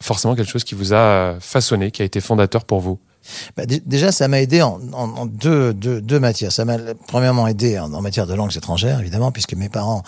forcément 0.00 0.34
quelque 0.34 0.50
chose 0.50 0.64
qui 0.64 0.74
vous 0.74 0.94
a 0.94 1.34
façonné, 1.38 1.90
qui 1.90 2.00
a 2.00 2.06
été 2.06 2.22
fondateur 2.22 2.64
pour 2.64 2.80
vous. 2.80 2.98
Bah, 3.56 3.64
déjà, 3.66 4.12
ça 4.12 4.28
m'a 4.28 4.40
aidé 4.40 4.62
en, 4.62 4.80
en, 4.92 5.08
en 5.16 5.26
deux, 5.26 5.72
deux, 5.72 6.00
deux, 6.00 6.20
matières. 6.20 6.52
Ça 6.52 6.64
m'a 6.64 6.78
premièrement 7.06 7.46
aidé 7.46 7.78
en, 7.78 7.92
en, 7.92 8.00
matière 8.00 8.26
de 8.26 8.34
langues 8.34 8.56
étrangères, 8.56 9.00
évidemment, 9.00 9.32
puisque 9.32 9.54
mes 9.54 9.68
parents, 9.68 10.02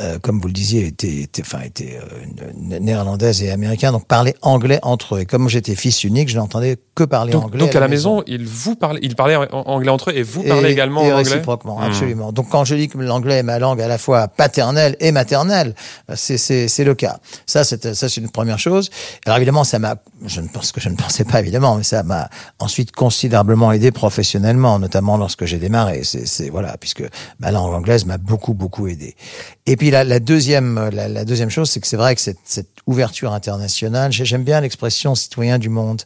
euh, 0.00 0.18
comme 0.20 0.40
vous 0.40 0.46
le 0.46 0.52
disiez, 0.52 0.86
étaient, 0.86 1.22
étaient, 1.22 1.42
enfin, 1.42 1.60
étaient 1.64 1.98
euh, 1.98 2.52
néerlandaises 2.54 3.42
et 3.42 3.50
américains, 3.50 3.90
donc 3.90 4.06
parlaient 4.06 4.36
anglais 4.42 4.78
entre 4.82 5.16
eux. 5.16 5.20
Et 5.20 5.26
comme 5.26 5.48
j'étais 5.48 5.74
fils 5.74 6.04
unique, 6.04 6.28
je 6.28 6.36
n'entendais 6.36 6.78
que 6.94 7.04
parler 7.04 7.32
donc, 7.32 7.46
anglais. 7.46 7.58
Donc 7.58 7.74
à 7.74 7.80
la, 7.80 7.88
maison, 7.88 8.16
maison, 8.16 8.24
ils 8.26 8.46
vous 8.46 8.76
parlaient, 8.76 9.00
ils 9.02 9.16
parlaient 9.16 9.36
anglais 9.52 9.90
entre 9.90 10.10
eux 10.10 10.16
et 10.16 10.22
vous 10.22 10.42
parlez 10.42 10.68
et, 10.68 10.72
également 10.72 11.02
et 11.02 11.12
anglais. 11.12 11.32
réciproquement, 11.32 11.80
absolument. 11.80 12.28
Mmh. 12.28 12.34
Donc 12.34 12.48
quand 12.50 12.64
je 12.64 12.74
dis 12.76 12.88
que 12.88 12.98
l'anglais 12.98 13.38
est 13.38 13.42
ma 13.42 13.58
langue 13.58 13.80
à 13.80 13.88
la 13.88 13.98
fois 13.98 14.28
paternelle 14.28 14.94
et 15.00 15.10
maternelle, 15.10 15.74
c'est 16.14 16.84
le 16.84 16.94
cas. 16.94 17.18
Ça, 17.46 17.64
c'est 17.64 17.94
ça, 17.94 18.08
c'est 18.08 18.20
une 18.20 18.30
première 18.30 18.58
chose. 18.58 18.90
Alors 19.26 19.38
évidemment, 19.38 19.64
ça 19.64 19.78
m'a, 19.78 19.96
je 20.26 20.40
ne 20.40 20.48
pense 20.48 20.70
que 20.70 20.80
je 20.80 20.90
ne 20.90 20.96
pensais 20.96 21.24
pas 21.24 21.40
évidemment, 21.40 21.76
mais 21.76 21.82
ça 21.82 22.02
m'a 22.02 22.28
ensuite 22.58 22.92
considérablement 22.92 23.72
aidé 23.72 23.90
professionnellement, 23.90 24.78
notamment 24.78 25.16
lorsque 25.16 25.44
j'ai 25.44 25.58
démarré. 25.58 26.02
C'est 26.04 26.50
voilà, 26.50 26.76
puisque 26.78 27.02
ma 27.40 27.50
langue 27.50 27.74
anglaise 27.74 28.04
m'a 28.04 28.18
beaucoup 28.18 28.54
beaucoup 28.54 28.86
aidé. 28.86 29.16
Et 29.68 29.76
puis 29.76 29.90
la, 29.90 30.02
la 30.02 30.18
deuxième 30.18 30.88
la, 30.90 31.08
la, 31.08 31.24
deuxième 31.26 31.50
chose, 31.50 31.68
c'est 31.68 31.78
que 31.78 31.86
c'est 31.86 31.98
vrai 31.98 32.14
que 32.14 32.22
cette, 32.22 32.38
cette 32.44 32.70
ouverture 32.86 33.34
internationale, 33.34 34.10
j'aime 34.10 34.42
bien 34.42 34.62
l'expression 34.62 35.14
citoyen 35.14 35.58
du 35.58 35.68
monde. 35.68 36.00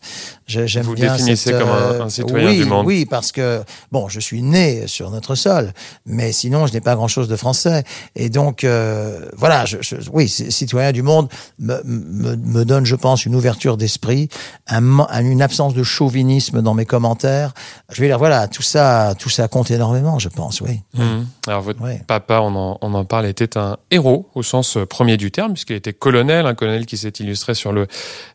J'aime 0.49 0.83
Vous 0.83 0.95
bien 0.95 1.13
définissez 1.13 1.51
cette, 1.51 1.61
comme 1.61 1.69
un, 1.69 2.01
un 2.01 2.09
citoyen 2.09 2.49
oui, 2.49 2.59
du 2.59 2.65
monde. 2.65 2.85
Oui, 2.85 3.07
parce 3.07 3.31
que 3.31 3.63
bon, 3.93 4.09
je 4.09 4.19
suis 4.19 4.43
né 4.43 4.89
sur 4.89 5.11
notre 5.11 5.37
sol, 5.37 5.73
mais 6.07 6.33
sinon 6.33 6.67
je 6.67 6.73
n'ai 6.73 6.81
pas 6.81 6.97
grand-chose 6.97 7.29
de 7.29 7.37
français. 7.37 7.85
Et 8.17 8.31
donc 8.31 8.65
euh, 8.65 9.29
voilà, 9.37 9.65
je, 9.65 9.77
je, 9.81 9.95
oui, 10.13 10.29
citoyen 10.29 10.91
du 10.91 11.03
monde 11.03 11.29
me, 11.61 11.81
me, 11.85 12.35
me, 12.35 12.65
donne, 12.65 12.85
je 12.85 12.97
pense, 12.97 13.27
une 13.27 13.37
ouverture 13.37 13.77
d'esprit, 13.77 14.29
un, 14.67 14.83
une 15.23 15.41
absence 15.41 15.73
de 15.75 15.85
chauvinisme 15.85 16.63
dans 16.63 16.75
mes 16.75 16.85
commentaires. 16.85 17.55
Je 17.93 18.01
vais 18.01 18.09
dire 18.09 18.19
voilà, 18.19 18.49
tout 18.49 18.63
ça, 18.63 19.15
tout 19.17 19.31
ça 19.31 19.47
compte 19.47 19.71
énormément, 19.71 20.19
je 20.19 20.31
pense, 20.31 20.61
oui. 20.61 20.81
Mmh. 20.95 21.27
Alors 21.47 21.63
votre 21.63 21.81
oui. 21.81 21.99
papa, 22.09 22.41
on 22.41 22.57
en, 22.57 22.79
on 22.81 22.95
en 22.95 23.05
parle, 23.05 23.27
était 23.27 23.52
un 23.57 23.77
héros 23.91 24.29
au 24.35 24.43
sens 24.43 24.79
premier 24.89 25.17
du 25.17 25.31
terme, 25.31 25.53
puisqu'il 25.53 25.77
était 25.77 25.93
colonel, 25.93 26.47
un 26.47 26.55
colonel 26.55 26.87
qui 26.87 26.97
s'est 26.97 27.13
illustré 27.21 27.55
sur 27.55 27.73
le 27.73 27.87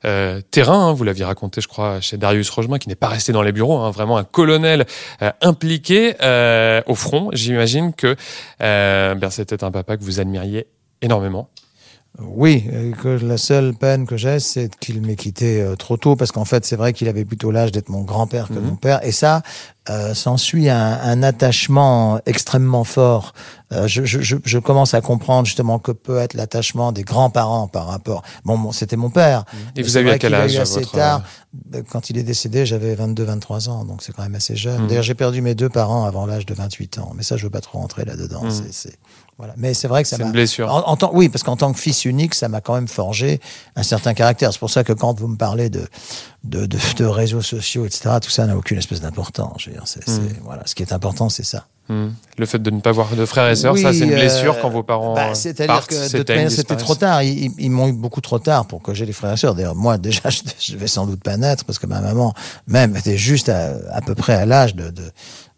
euh, 0.06 0.42
terrain. 0.52 0.90
Hein. 0.90 0.94
vous 0.94 1.04
l'aviez 1.04 1.26
raconté, 1.26 1.62
je 1.62 1.68
crois, 1.68 2.02
chez 2.02 2.18
Darius 2.18 2.50
Rogemin, 2.50 2.78
qui 2.78 2.90
n'est 2.90 2.96
pas 2.96 3.08
resté 3.08 3.32
dans 3.32 3.42
les 3.42 3.52
bureaux, 3.52 3.78
hein, 3.78 3.92
vraiment 3.92 4.18
un 4.18 4.24
colonel 4.24 4.86
euh, 5.22 5.32
impliqué 5.42 6.16
euh, 6.22 6.82
au 6.88 6.96
front. 6.96 7.30
J'imagine 7.34 7.94
que 7.94 8.16
ben, 8.60 9.30
c'était 9.30 9.64
un 9.64 9.72
papa 9.72 9.98
que 9.98 10.04
vous 10.04 10.20
admiriez 10.20 10.68
énormément. 11.02 11.50
Oui, 12.20 12.64
que 13.04 13.10
la 13.10 13.38
seule 13.38 13.76
peine 13.76 14.08
que 14.08 14.18
j'ai, 14.18 14.40
c'est 14.40 14.76
qu'il 14.80 15.02
m'ait 15.02 15.16
quitté 15.16 15.64
trop 15.78 15.98
tôt, 15.98 16.16
parce 16.16 16.32
qu'en 16.32 16.46
fait, 16.46 16.66
c'est 16.66 16.76
vrai 16.76 16.92
qu'il 16.92 17.08
avait 17.10 17.26
plutôt 17.26 17.52
l'âge 17.52 17.72
d'être 17.72 17.90
mon 17.90 18.02
grand-père 18.02 18.48
que 18.48 18.54
mhm. 18.54 18.66
mon 18.66 18.76
père, 18.76 19.06
et 19.06 19.12
ça, 19.12 19.44
euh, 19.90 20.14
s'ensuit 20.14 20.70
un, 20.70 21.00
un, 21.02 21.24
attachement 21.24 22.20
extrêmement 22.26 22.84
fort. 22.84 23.34
Euh, 23.72 23.88
je, 23.88 24.04
je, 24.06 24.36
je, 24.44 24.60
commence 24.60 24.94
à 24.94 25.02
comprendre 25.02 25.46
justement 25.46 25.80
que 25.80 25.92
peut 25.92 26.18
être 26.18 26.34
l'attachement 26.34 26.92
des 26.92 27.04
grands-parents 27.04 27.68
par 27.68 27.88
rapport. 27.88 28.22
Bon, 28.44 28.72
c'était 28.72 28.96
mon 28.98 29.10
père. 29.10 29.46
Et 29.76 29.84
vous 29.84 29.98
avez 29.98 30.12
à 30.12 30.18
quel 30.18 30.34
âge 30.34 30.58
assez 30.58 30.86
tard. 30.86 31.24
Euh, 31.74 31.84
quand 31.90 32.10
il 32.10 32.18
est 32.18 32.24
décédé, 32.24 32.66
j'avais 32.66 32.96
22-23 32.96 33.70
ans, 33.70 33.86
donc 33.86 34.04
c'est 34.04 34.14
quand 34.14 34.24
même 34.24 34.36
assez 34.36 34.56
jeune. 34.56 34.84
Mmh. 34.84 34.88
D'ailleurs, 34.88 35.04
j'ai 35.04 35.16
perdu 35.16 35.42
mes 35.42 35.56
deux 35.56 35.70
parents 35.70 36.06
avant 36.06 36.26
l'âge 36.26 36.46
de 36.46 36.54
28 36.54 36.98
ans, 37.00 37.14
mais 37.16 37.24
ça, 37.24 37.38
je 37.38 37.44
veux 37.44 37.50
pas 37.50 37.62
trop 37.62 37.80
rentrer 37.80 38.06
là-dedans. 38.06 38.44
Mmh. 38.44 38.52
C'est 38.72 38.98
voilà. 39.38 39.54
Mais 39.56 39.76
c'est 39.76 39.88
vrai 39.88 40.02
que 40.02 40.10
ça 40.10 40.18
m'a. 40.18 40.26
blessure. 40.32 40.72
En, 40.72 40.98
en, 41.00 41.12
oui, 41.14 41.30
parce 41.30 41.44
qu'en 41.44 41.56
tant 41.56 41.72
que 41.72 41.80
fils 41.80 42.06
unique, 42.06 42.34
ça 42.34 42.50
m'a 42.50 42.60
quand 42.60 42.74
même 42.74 42.88
forgé 42.88 43.40
un 43.76 43.84
certain 43.84 44.16
caractère. 44.16 44.52
C'est 44.52 44.60
pour 44.60 44.72
ça 44.72 44.84
que 44.84 44.94
quand 44.94 45.20
vous 45.20 45.28
me 45.28 45.38
parlez 45.38 45.70
de 45.70 45.88
de, 46.48 46.66
de, 46.66 46.78
de 46.98 47.06
réseaux 47.06 47.42
sociaux, 47.42 47.86
etc., 47.86 48.16
tout 48.22 48.30
ça 48.30 48.46
n'a 48.46 48.58
aucune 48.58 48.78
espèce 48.78 49.02
d'importance. 49.02 49.70
C'est, 49.86 50.08
mmh. 50.08 50.20
voilà, 50.44 50.64
ce 50.66 50.76
qui 50.76 50.84
est 50.84 50.94
important, 50.94 51.30
c'est 51.30 51.46
ça. 51.46 51.66
Hmm. 51.90 52.10
Le 52.38 52.46
fait 52.46 52.60
de 52.60 52.70
ne 52.70 52.82
pas 52.82 52.92
voir 52.92 53.16
de 53.16 53.26
frères 53.26 53.50
et 53.50 53.56
sœurs, 53.56 53.78
ça 53.78 53.94
c'est 53.94 54.00
une 54.00 54.14
blessure 54.14 54.56
euh, 54.56 54.62
quand 54.62 54.70
vos 54.70 54.84
parents 54.84 55.14
bah, 55.14 55.34
C'est-à-dire 55.34 55.88
que 55.88 55.96
c'était 55.96 56.76
trop 56.76 56.96
tard. 56.96 57.24
Ils, 57.24 57.70
m'ont 57.70 57.88
eu 57.88 57.94
beaucoup 57.94 58.20
trop 58.20 58.40
tard 58.40 58.66
pour 58.66 58.82
que 58.82 58.94
j'ai 58.94 59.06
les 59.06 59.14
frères 59.14 59.32
et 59.32 59.38
sœurs. 59.38 59.56
D'ailleurs, 59.56 59.76
moi 59.76 59.98
déjà, 59.98 60.24
je, 60.60 60.76
vais 60.76 60.88
sans 60.88 61.06
doute 61.06 61.24
pas 61.24 61.38
naître 61.38 61.64
parce 61.64 61.80
que 61.80 61.88
ma 61.88 62.02
maman 62.02 62.34
même 62.68 62.98
était 62.98 63.18
juste 63.18 63.48
à, 63.48 63.76
à 63.94 64.02
peu 64.02 64.16
près 64.16 64.34
à 64.34 64.46
l'âge 64.46 64.76
de, 64.76 64.90
de 64.90 65.04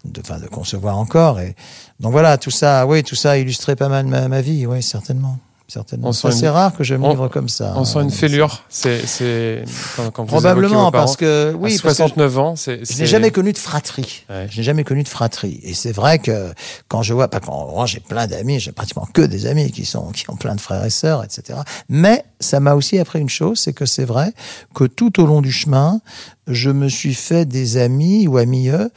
de, 0.05 0.21
de 0.21 0.47
concevoir 0.47 0.97
encore. 0.97 1.39
Et 1.39 1.55
donc 1.99 2.11
voilà, 2.11 2.37
tout 2.37 2.51
ça, 2.51 2.85
oui, 2.85 3.03
tout 3.03 3.15
ça 3.15 3.37
illustrait 3.37 3.75
pas 3.75 3.89
mal 3.89 4.05
ma, 4.05 4.27
ma 4.27 4.41
vie, 4.41 4.65
oui, 4.65 4.81
certainement 4.83 5.39
certainement. 5.69 6.11
C'est 6.11 6.49
rare 6.49 6.75
que 6.75 6.83
je 6.83 6.95
me 6.95 7.09
livre 7.09 7.27
comme 7.27 7.49
ça. 7.49 7.73
On 7.75 7.85
sent 7.85 8.01
une 8.01 8.11
fêlure. 8.11 8.63
C'est 8.69 9.63
quand, 9.95 10.11
quand, 10.11 10.23
vous 10.23 10.29
Probablement 10.29 10.91
parce 10.91 11.15
que 11.15 11.55
oui, 11.57 11.75
à 11.75 11.77
69 11.77 12.37
ans, 12.37 12.55
c'est. 12.55 12.89
Je 12.89 12.99
n'ai 12.99 13.05
jamais 13.05 13.31
connu 13.31 13.53
de 13.53 13.57
fratrie. 13.57 14.25
Je 14.29 14.57
n'ai 14.57 14.63
jamais 14.63 14.83
connu 14.83 15.03
de 15.03 15.07
fratrie. 15.07 15.59
Et 15.63 15.73
c'est 15.73 15.91
vrai 15.91 16.19
que 16.19 16.53
quand 16.87 17.01
je 17.01 17.13
vois, 17.13 17.27
pas 17.27 17.39
quand 17.39 17.85
j'ai 17.85 17.99
plein 17.99 18.27
d'amis, 18.27 18.59
j'ai 18.59 18.71
pratiquement 18.71 19.07
que 19.13 19.21
des 19.21 19.45
amis 19.45 19.71
qui 19.71 19.85
sont 19.85 20.11
qui 20.11 20.29
ont 20.29 20.35
plein 20.35 20.55
de 20.55 20.61
frères 20.61 20.83
et 20.85 20.89
sœurs, 20.89 21.23
etc. 21.23 21.59
Mais 21.87 22.25
ça 22.39 22.59
m'a 22.59 22.73
aussi 22.75 22.97
appris 22.97 23.19
une 23.19 23.29
chose, 23.29 23.59
c'est 23.59 23.73
que 23.73 23.85
c'est 23.85 24.05
vrai 24.05 24.33
que 24.73 24.85
tout 24.85 25.21
au 25.21 25.25
long 25.25 25.41
du 25.41 25.51
chemin, 25.51 26.01
je 26.49 26.69
me 26.69 26.89
suis 26.89 27.13
fait 27.13 27.45
des 27.45 27.77
amis 27.77 28.27
ou 28.27 28.37
amis 28.37 28.69
euh, 28.69 28.89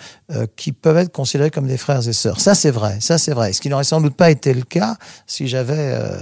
qui 0.57 0.73
peuvent 0.73 0.97
être 0.97 1.13
considérés 1.13 1.51
comme 1.51 1.67
des 1.67 1.77
frères 1.77 2.07
et 2.09 2.13
sœurs. 2.13 2.41
Ça, 2.41 2.55
c'est 2.55 2.71
vrai. 2.71 2.99
Ça, 3.01 3.19
c'est 3.19 3.33
vrai. 3.33 3.53
Ce 3.53 3.61
qui 3.61 3.69
n'aurait 3.69 3.85
sans 3.85 4.01
doute 4.01 4.17
pas 4.17 4.31
été 4.31 4.53
le 4.55 4.63
cas 4.63 4.97
si 5.27 5.47
j'avais, 5.47 5.75
euh, 5.77 6.17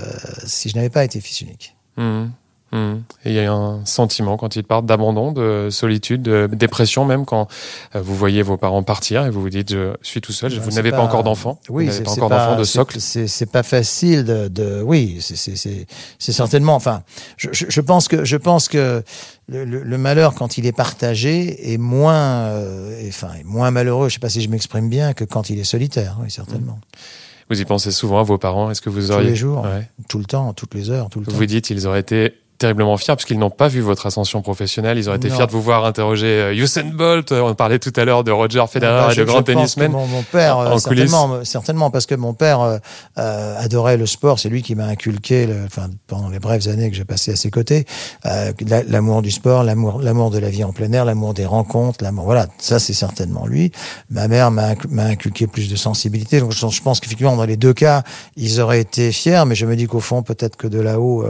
si 0.45 0.69
je 0.69 0.75
n'avais 0.75 0.91
pas 0.91 1.05
été 1.05 1.21
fils 1.21 1.41
unique. 1.41 1.77
Mmh. 1.97 2.27
Mmh. 2.73 2.95
Et 3.25 3.31
il 3.31 3.35
y 3.35 3.41
a 3.41 3.53
un 3.53 3.85
sentiment 3.85 4.37
quand 4.37 4.55
ils 4.55 4.62
partent 4.62 4.87
d'abandon, 4.87 5.33
de 5.33 5.69
solitude, 5.71 6.23
de 6.23 6.49
dépression 6.53 7.05
même 7.05 7.25
quand 7.25 7.49
euh, 7.97 8.00
vous 8.00 8.15
voyez 8.15 8.43
vos 8.43 8.57
parents 8.57 8.83
partir 8.85 9.27
et 9.27 9.31
vous 9.31 9.41
vous 9.41 9.50
dites 9.50 9.71
je 9.71 9.95
suis 10.03 10.21
tout 10.21 10.33
seul, 10.33 10.53
vous 10.53 10.71
n'avez 10.73 10.93
pas, 10.93 11.00
encore 11.00 11.25
d'enfant, 11.25 11.59
oui, 11.69 11.87
vous 11.87 11.91
n'avez 11.91 12.05
pas 12.05 12.12
encore 12.12 12.31
d'enfant 12.31 12.57
de 12.57 12.65
socle. 12.65 13.00
C'est 13.00 13.50
pas 13.50 13.62
facile 13.62 14.25
de, 14.25 14.49
de 14.49 14.83
oui, 14.83 15.19
c'est 15.21 16.33
certainement. 16.33 16.75
Enfin, 16.75 17.03
je, 17.37 17.49
je, 17.53 17.81
pense 17.81 18.09
que 18.09 18.25
je 18.25 18.37
pense 18.37 18.69
que 18.69 19.03
le, 19.49 19.65
le, 19.65 19.99
malheur 19.99 20.35
quand 20.35 20.59
il 20.59 20.67
est 20.67 20.73
partagé 20.73 21.73
est 21.73 21.79
moins, 21.79 22.45
euh, 22.47 23.09
enfin, 23.09 23.31
est 23.39 23.45
moins 23.45 23.71
malheureux. 23.71 24.09
Je 24.09 24.15
sais 24.15 24.21
pas 24.21 24.29
si 24.29 24.41
je 24.41 24.49
m'exprime 24.49 24.89
bien 24.89 25.12
que 25.12 25.25
quand 25.25 25.50
il 25.50 25.59
est 25.59 25.65
solitaire, 25.65 26.19
oui, 26.23 26.31
certainement. 26.31 26.79
Vous 27.50 27.61
y 27.61 27.65
pensez 27.65 27.91
souvent 27.91 28.21
à 28.21 28.23
vos 28.23 28.39
parents 28.39 28.71
Est-ce 28.71 28.81
que 28.81 28.91
vous 28.91 29.11
auriez 29.11 29.27
tous 29.27 29.31
les 29.31 29.37
jours, 29.37 29.67
tout 30.09 30.19
le 30.19 30.25
temps, 30.25 30.53
toutes 30.53 30.75
les 30.75 30.91
heures, 30.91 31.11
tout 31.11 31.19
le 31.19 31.25
vous 31.25 31.33
temps. 31.33 31.37
Vous 31.37 31.47
dites 31.47 31.71
ils 31.71 31.87
auraient 31.89 32.00
été 32.00 32.35
terriblement 32.61 32.97
fiers 32.99 33.14
parce 33.14 33.25
qu'ils 33.25 33.38
n'ont 33.38 33.50
pas 33.50 33.69
vu 33.69 33.81
votre 33.81 34.07
ascension 34.07 34.43
professionnelle. 34.43 34.99
Ils 34.99 35.09
auraient 35.09 35.17
été 35.17 35.31
fiers 35.31 35.47
de 35.47 35.50
vous 35.50 35.62
voir 35.62 35.87
interroger 35.87 36.26
euh, 36.26 36.55
Usain 36.55 36.85
Bolt. 36.85 37.33
On 37.33 37.55
parlait 37.55 37.79
tout 37.79 37.93
à 37.97 38.05
l'heure 38.05 38.23
de 38.23 38.31
Roger 38.31 38.62
Federer 38.71 39.07
bah, 39.07 39.12
et 39.12 39.17
de 39.17 39.25
grands 39.25 39.43
tennismen. 39.43 39.90
Mon, 39.90 40.07
mon, 40.07 40.23
père, 40.23 40.59
en, 40.59 40.79
certainement, 40.79 41.45
certainement, 41.45 41.90
parce 41.90 42.05
que 42.05 42.14
mon 42.14 42.35
père 42.35 42.61
euh, 42.61 42.79
euh, 43.19 43.59
adorait 43.59 43.97
le 43.97 44.05
sport. 44.05 44.38
C'est 44.38 44.50
lui 44.50 44.62
qui 44.62 44.75
m'a 44.75 44.85
inculqué, 44.85 45.47
le, 45.47 45.64
enfin, 45.64 45.88
pendant 46.07 46.29
les 46.29 46.38
brèves 46.38 46.69
années 46.69 46.90
que 46.90 46.97
j'ai 46.97 47.07
passées 47.07 47.33
à 47.33 47.37
ses 47.37 47.50
côtés, 47.50 47.87
euh, 48.26 48.52
l'amour 48.88 49.23
du 49.23 49.31
sport, 49.31 49.64
l'amour, 49.64 50.02
l'amour 50.02 50.30
de 50.30 50.39
la 50.39 50.50
vie 50.50 50.63
en 50.63 50.73
plein 50.73 50.93
air, 50.93 51.06
l'amour 51.06 51.32
des 51.32 51.47
rencontres, 51.47 52.04
l'amour. 52.04 52.26
Voilà, 52.26 52.47
ça 52.58 52.78
c'est 52.78 52.93
certainement 52.93 53.47
lui. 53.47 53.73
Ma 54.11 54.28
mère 54.28 54.50
m'a, 54.50 54.75
m'a 54.91 55.04
inculqué 55.04 55.47
plus 55.47 55.71
de 55.71 55.76
sensibilité. 55.76 56.41
Donc 56.41 56.52
je, 56.52 56.82
pense 56.82 57.00
qu'effectivement 57.00 57.37
dans 57.37 57.47
les 57.47 57.56
deux 57.56 57.73
cas, 57.73 58.02
ils 58.37 58.61
auraient 58.61 58.80
été 58.80 59.13
fiers, 59.13 59.45
mais 59.47 59.54
je 59.54 59.65
me 59.65 59.76
dis 59.76 59.87
qu'au 59.87 60.00
fond 60.00 60.23
peut-être 60.23 60.56
que 60.56 60.67
de 60.67 60.78
là-haut 60.78 61.25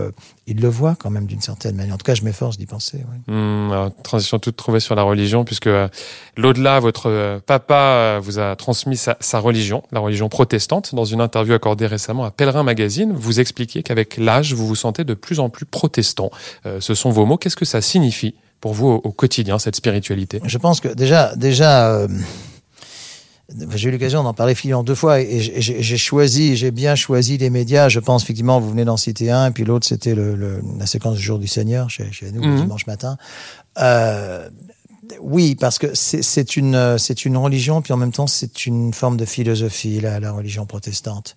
il 0.50 0.60
le 0.60 0.68
voit 0.68 0.96
quand 0.96 1.10
même 1.10 1.26
d'une 1.26 1.40
certaine 1.40 1.76
manière. 1.76 1.94
En 1.94 1.98
tout 1.98 2.04
cas, 2.04 2.14
je 2.14 2.22
m'efforce 2.22 2.58
d'y 2.58 2.66
penser. 2.66 3.04
Oui. 3.08 3.34
Mmh, 3.34 3.90
transition 4.02 4.40
toute 4.40 4.56
trouvée 4.56 4.80
sur 4.80 4.96
la 4.96 5.02
religion, 5.02 5.44
puisque 5.44 5.68
euh, 5.68 5.88
l'au-delà, 6.36 6.80
votre 6.80 7.08
euh, 7.08 7.38
papa 7.38 7.74
euh, 7.74 8.20
vous 8.20 8.40
a 8.40 8.56
transmis 8.56 8.96
sa, 8.96 9.16
sa, 9.20 9.38
religion, 9.38 9.84
la 9.92 10.00
religion 10.00 10.28
protestante. 10.28 10.92
Dans 10.92 11.04
une 11.04 11.20
interview 11.20 11.54
accordée 11.54 11.86
récemment 11.86 12.24
à 12.24 12.32
Pèlerin 12.32 12.64
Magazine, 12.64 13.12
vous 13.14 13.38
expliquez 13.38 13.84
qu'avec 13.84 14.16
l'âge, 14.16 14.52
vous 14.52 14.66
vous 14.66 14.74
sentez 14.74 15.04
de 15.04 15.14
plus 15.14 15.38
en 15.38 15.50
plus 15.50 15.66
protestant. 15.66 16.30
ce 16.80 16.94
sont 16.94 17.10
vos 17.10 17.26
mots. 17.26 17.36
Qu'est-ce 17.36 17.56
que 17.56 17.64
ça 17.64 17.80
signifie 17.80 18.34
pour 18.60 18.74
vous 18.74 18.88
au, 18.88 19.12
quotidien, 19.12 19.60
cette 19.60 19.76
spiritualité? 19.76 20.40
Je 20.44 20.58
pense 20.58 20.80
que 20.80 20.88
déjà, 20.88 21.36
déjà 21.36 22.06
j'ai 23.74 23.88
eu 23.88 23.92
l'occasion 23.92 24.22
d'en 24.22 24.34
parler 24.34 24.54
finalement 24.54 24.82
deux 24.82 24.94
fois 24.94 25.20
et 25.20 25.40
j'ai 25.40 25.96
choisi, 25.96 26.56
j'ai 26.56 26.70
bien 26.70 26.94
choisi 26.94 27.38
les 27.38 27.50
médias. 27.50 27.88
Je 27.88 28.00
pense 28.00 28.22
effectivement, 28.22 28.60
vous 28.60 28.70
venez 28.70 28.84
d'en 28.84 28.96
citer 28.96 29.30
un, 29.30 29.46
et 29.46 29.50
puis 29.50 29.64
l'autre 29.64 29.86
c'était 29.86 30.14
le, 30.14 30.60
la 30.78 30.86
séquence 30.86 31.16
du 31.16 31.22
jour 31.22 31.38
du 31.38 31.46
Seigneur 31.46 31.90
chez, 31.90 32.10
chez 32.12 32.30
nous, 32.32 32.42
mhm. 32.42 32.62
dimanche 32.62 32.86
matin. 32.86 33.16
Euh, 33.78 34.48
oui, 35.20 35.54
parce 35.54 35.78
que 35.78 35.94
c'est 35.94 36.56
une, 36.56 36.98
c'est 36.98 37.24
une 37.24 37.36
religion, 37.36 37.82
puis 37.82 37.92
en 37.92 37.96
même 37.96 38.12
temps, 38.12 38.26
c'est 38.26 38.66
une 38.66 38.92
forme 38.92 39.16
de 39.16 39.24
philosophie, 39.24 40.00
la, 40.00 40.20
la 40.20 40.32
religion 40.32 40.66
protestante. 40.66 41.36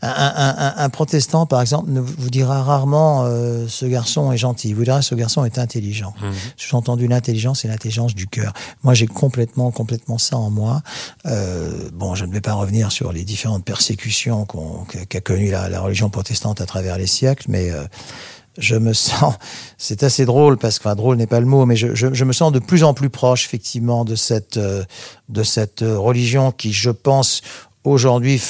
Un, 0.00 0.08
un, 0.08 0.74
un, 0.76 0.88
protestant, 0.88 1.46
par 1.46 1.60
exemple, 1.60 1.90
ne 1.90 2.00
vous 2.00 2.30
dira 2.30 2.62
rarement 2.62 3.24
euh, 3.24 3.66
ce 3.68 3.86
garçon 3.86 4.32
est 4.32 4.36
gentil. 4.36 4.70
Il 4.70 4.74
vous 4.74 4.84
dira 4.84 5.02
ce 5.02 5.14
garçon 5.14 5.44
est 5.44 5.58
intelligent. 5.58 6.14
Mmh. 6.20 6.30
J'ai 6.56 6.76
entendu 6.76 7.06
l'intelligence 7.06 7.64
et 7.64 7.68
l'intelligence 7.68 8.14
du 8.14 8.26
cœur. 8.26 8.52
Moi, 8.82 8.94
j'ai 8.94 9.06
complètement, 9.06 9.70
complètement 9.70 10.18
ça 10.18 10.36
en 10.36 10.50
moi. 10.50 10.82
Euh, 11.26 11.90
bon, 11.92 12.14
je 12.14 12.24
ne 12.24 12.32
vais 12.32 12.40
pas 12.40 12.54
revenir 12.54 12.92
sur 12.92 13.12
les 13.12 13.24
différentes 13.24 13.64
persécutions 13.64 14.46
qu'a 15.08 15.20
connues 15.20 15.50
la, 15.50 15.68
la, 15.68 15.80
religion 15.80 16.10
protestante 16.10 16.60
à 16.60 16.66
travers 16.66 16.98
les 16.98 17.06
siècles, 17.06 17.46
mais 17.48 17.70
euh, 17.70 17.84
je 18.58 18.76
me 18.76 18.92
sens, 18.92 19.34
c'est 19.78 20.02
assez 20.02 20.24
drôle 20.24 20.58
parce 20.58 20.78
que, 20.78 20.88
enfin, 20.88 20.96
drôle 20.96 21.16
n'est 21.16 21.26
pas 21.26 21.40
le 21.40 21.46
mot, 21.46 21.66
mais 21.66 21.76
je, 21.76 21.94
je, 21.94 22.12
je, 22.12 22.24
me 22.24 22.32
sens 22.32 22.52
de 22.52 22.58
plus 22.58 22.84
en 22.84 22.94
plus 22.94 23.10
proche, 23.10 23.46
effectivement, 23.46 24.04
de 24.04 24.14
cette, 24.14 24.56
euh, 24.56 24.84
de 25.28 25.42
cette 25.42 25.82
euh, 25.82 25.98
religion 25.98 26.52
qui, 26.52 26.72
je 26.72 26.90
pense, 26.90 27.42
aujourd'hui, 27.84 28.40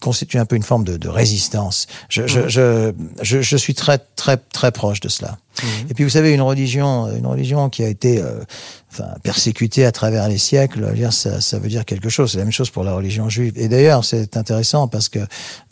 constitue 0.00 0.38
un 0.38 0.44
peu 0.44 0.56
une 0.56 0.64
forme 0.64 0.84
de, 0.84 0.96
de 0.96 1.08
résistance. 1.08 1.86
Je, 2.08 2.26
je, 2.26 2.40
mmh. 2.40 2.94
je, 3.22 3.40
je, 3.40 3.56
suis 3.56 3.74
très, 3.74 3.98
très, 3.98 4.36
très 4.36 4.72
proche 4.72 5.00
de 5.00 5.08
cela. 5.08 5.38
Mmh. 5.60 5.66
Et 5.90 5.94
puis, 5.94 6.04
vous 6.04 6.10
savez, 6.10 6.32
une 6.32 6.40
religion, 6.40 7.08
une 7.14 7.26
religion 7.26 7.68
qui 7.68 7.82
a 7.82 7.88
été, 7.88 8.20
euh, 8.20 8.40
enfin, 8.90 9.08
persécuté 9.22 9.84
à 9.84 9.92
travers 9.92 10.28
les 10.28 10.38
siècles, 10.38 10.86
ça, 11.10 11.40
ça 11.40 11.58
veut 11.58 11.68
dire 11.68 11.84
quelque 11.84 12.08
chose. 12.08 12.32
C'est 12.32 12.38
la 12.38 12.44
même 12.44 12.52
chose 12.52 12.70
pour 12.70 12.84
la 12.84 12.94
religion 12.94 13.28
juive. 13.28 13.52
Et 13.56 13.68
d'ailleurs, 13.68 14.04
c'est 14.04 14.36
intéressant 14.36 14.88
parce 14.88 15.08
que 15.08 15.20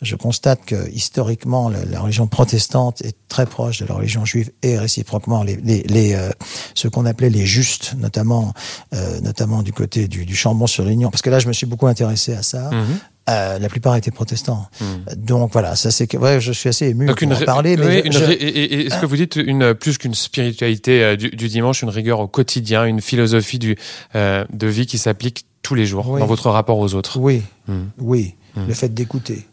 je 0.01 0.15
constate 0.15 0.65
que 0.65 0.89
historiquement, 0.91 1.69
la, 1.69 1.99
religion 1.99 2.27
protestante 2.27 3.01
est 3.01 3.15
très 3.27 3.45
proche 3.45 3.79
de 3.79 3.85
la 3.85 3.95
religion 3.95 4.25
juive 4.25 4.51
et 4.63 4.77
réciproquement 4.77 5.43
les, 5.43 5.57
les, 5.57 5.83
les 5.83 6.13
euh, 6.13 6.29
ce 6.73 6.87
qu'on 6.87 7.05
appelait 7.05 7.29
les 7.29 7.45
justes, 7.45 7.95
notamment, 7.97 8.53
euh, 8.93 9.19
notamment 9.21 9.61
du 9.61 9.73
côté 9.73 10.07
du, 10.07 10.25
du 10.25 10.35
Chambon-sur-Lignon. 10.35 11.09
Parce 11.09 11.21
que 11.21 11.29
là, 11.29 11.39
je 11.39 11.47
me 11.47 11.53
suis 11.53 11.67
beaucoup 11.67 11.87
intéressé 11.87 12.33
à 12.33 12.43
ça. 12.43 12.69
Mmh. 12.71 12.85
Euh, 13.29 13.59
la 13.59 13.69
plupart 13.69 13.95
étaient 13.95 14.11
protestants. 14.11 14.67
Mmh. 14.79 14.85
Donc 15.15 15.53
voilà, 15.53 15.75
ça 15.75 15.91
c'est 15.91 16.07
que 16.07 16.17
ouais, 16.17 16.41
je 16.41 16.51
suis 16.51 16.69
assez 16.69 16.87
ému 16.87 17.05
Donc 17.05 17.23
pour 17.23 17.31
en 17.31 17.45
parler. 17.45 17.73
Est-ce 17.73 18.99
que 18.99 19.05
vous 19.05 19.15
dites 19.15 19.35
une 19.35 19.70
plus 19.73 19.97
qu'une 19.97 20.13
spiritualité 20.13 21.03
euh, 21.03 21.15
du, 21.15 21.29
du, 21.29 21.47
dimanche, 21.47 21.81
une 21.81 21.89
rigueur 21.89 22.19
au 22.19 22.27
quotidien, 22.27 22.85
une 22.85 23.01
philosophie 23.01 23.59
du, 23.59 23.77
euh, 24.15 24.45
de 24.51 24.67
vie 24.67 24.85
qui 24.85 24.97
s'applique 24.97 25.45
tous 25.61 25.75
les 25.75 25.85
jours 25.85 26.17
dans 26.17 26.25
votre 26.25 26.49
rapport 26.49 26.79
aux 26.79 26.93
autres. 26.95 27.19
Oui, 27.19 27.43
hmm. 27.67 27.83
oui. 27.99 28.35
Hmm. 28.55 28.67
Le 28.67 28.73
fait 28.73 28.93
d'écouter. 28.93 29.45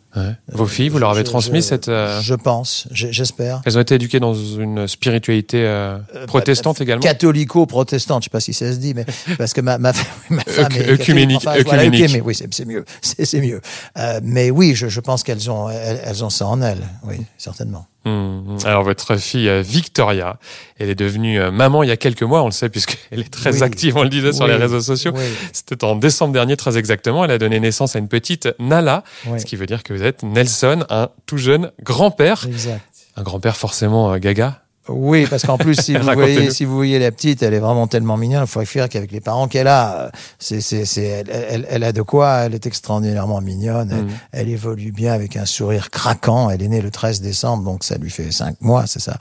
Vos 0.51 0.67
filles, 0.67 0.89
vous 0.89 0.99
leur 0.99 1.11
avez 1.11 1.25
transmis 1.25 1.63
cette. 1.63 1.89
Euh, 1.89 2.21
je 2.21 2.35
pense, 2.35 2.89
j'espère. 2.91 3.63
Elles 3.65 3.77
ont 3.77 3.81
été 3.81 3.95
éduquées 3.95 4.21
dans 4.21 4.35
une 4.35 4.89
spiritualité 4.89 5.65
euh, 5.65 5.99
euh, 6.15 6.27
protestante 6.27 6.81
également. 6.81 7.03
Catholico-protestante, 7.03 8.23
je 8.23 8.25
sais 8.25 8.31
pas 8.31 8.41
si 8.41 8.55
ça 8.55 8.73
se 8.73 8.79
dit, 8.79 8.95
mais 8.95 9.07
parce 9.39 9.53
que 9.53 9.61
ma, 9.61 9.79
ma, 9.79 9.93
ma 10.31 10.43
femme 10.43 10.73
est 10.73 10.89
œcuménique. 10.89 11.47
mais 11.47 12.21
oui, 12.21 12.35
c'est 12.35 12.65
mieux, 12.65 12.85
c'est 13.01 13.41
mieux. 13.41 13.61
mais 14.23 14.51
oui, 14.51 14.75
je, 14.75 14.89
je 14.89 15.01
pense 15.01 15.23
qu'elles 15.23 15.51
ont, 15.51 15.69
elles, 15.69 16.25
ont 16.25 16.31
ça 16.31 16.47
en 16.47 16.63
elles, 16.63 16.83
oui, 17.05 17.17
certainement. 17.37 17.87
Mmh. 18.09 18.59
Alors 18.65 18.83
votre 18.83 19.17
fille 19.17 19.51
Victoria, 19.63 20.39
elle 20.79 20.91
est 20.91 20.95
devenue 20.95 21.41
maman 21.51 21.83
il 21.83 21.89
y 21.89 21.93
a 21.93 21.97
quelques 21.97 22.23
mois, 22.23 22.43
on 22.43 22.47
le 22.47 22.53
sait 22.53 22.69
puisqu'elle 22.69 23.21
est 23.21 23.31
très 23.31 23.63
active, 23.63 23.97
on 23.97 24.03
le 24.03 24.09
disait 24.09 24.33
sur 24.33 24.47
les 24.47 24.57
réseaux 24.57 24.81
sociaux. 24.81 25.13
C'était 25.53 25.85
en 25.85 25.97
décembre 25.97 26.33
dernier 26.33 26.57
très 26.57 26.79
exactement. 26.79 27.25
Elle 27.25 27.31
a 27.31 27.39
donné 27.39 27.61
naissance 27.61 27.97
à 27.97 27.99
une 27.99 28.09
petite 28.09 28.49
Nala, 28.59 29.05
ce 29.39 29.45
qui 29.45 29.57
veut 29.57 29.67
dire 29.67 29.83
que 29.83 29.93
vous 29.93 30.03
êtes 30.03 30.23
Nelson, 30.23 30.85
un 30.91 31.11
tout 31.27 31.39
jeune 31.39 31.71
grand-père. 31.83 32.45
Exact. 32.47 32.81
Un 33.17 33.23
grand-père 33.23 33.57
forcément 33.57 34.13
euh, 34.13 34.19
gaga. 34.19 34.63
Oui, 34.89 35.27
parce 35.29 35.45
qu'en 35.45 35.59
plus, 35.59 35.75
si 35.75 35.95
vous, 35.99 36.13
voyez, 36.13 36.51
si 36.51 36.65
vous 36.65 36.75
voyez 36.75 36.99
la 36.99 37.11
petite, 37.11 37.43
elle 37.43 37.55
est 37.55 37.59
vraiment 37.59 37.87
tellement 37.87 38.17
mignonne. 38.17 38.45
Il 38.45 38.47
faut 38.47 38.65
faire 38.65 38.89
qu'avec 38.89 39.13
les 39.13 39.21
parents 39.21 39.49
qu'elle 39.49 39.69
a, 39.69 40.11
c'est, 40.39 40.61
c'est, 40.61 40.85
c'est, 40.85 41.25
elle, 41.29 41.67
elle, 41.69 41.85
a 41.85 41.93
de 41.93 42.03
quoi. 42.03 42.45
Elle 42.47 42.55
est 42.55 42.67
extraordinairement 42.67 43.41
mignonne. 43.41 43.91
Elle, 43.91 44.05
mm. 44.05 44.19
elle, 44.33 44.49
évolue 44.49 44.93
bien 44.93 45.13
avec 45.13 45.37
un 45.37 45.45
sourire 45.45 45.91
craquant. 45.91 46.51
Elle 46.51 46.63
est 46.63 46.69
née 46.69 46.81
le 46.81 46.91
13 46.91 47.21
décembre, 47.21 47.65
donc 47.65 47.85
ça 47.85 47.97
lui 47.97 48.11
fait 48.11 48.31
cinq 48.33 48.57
mois, 48.61 48.87
c'est 48.87 49.01
ça. 49.01 49.19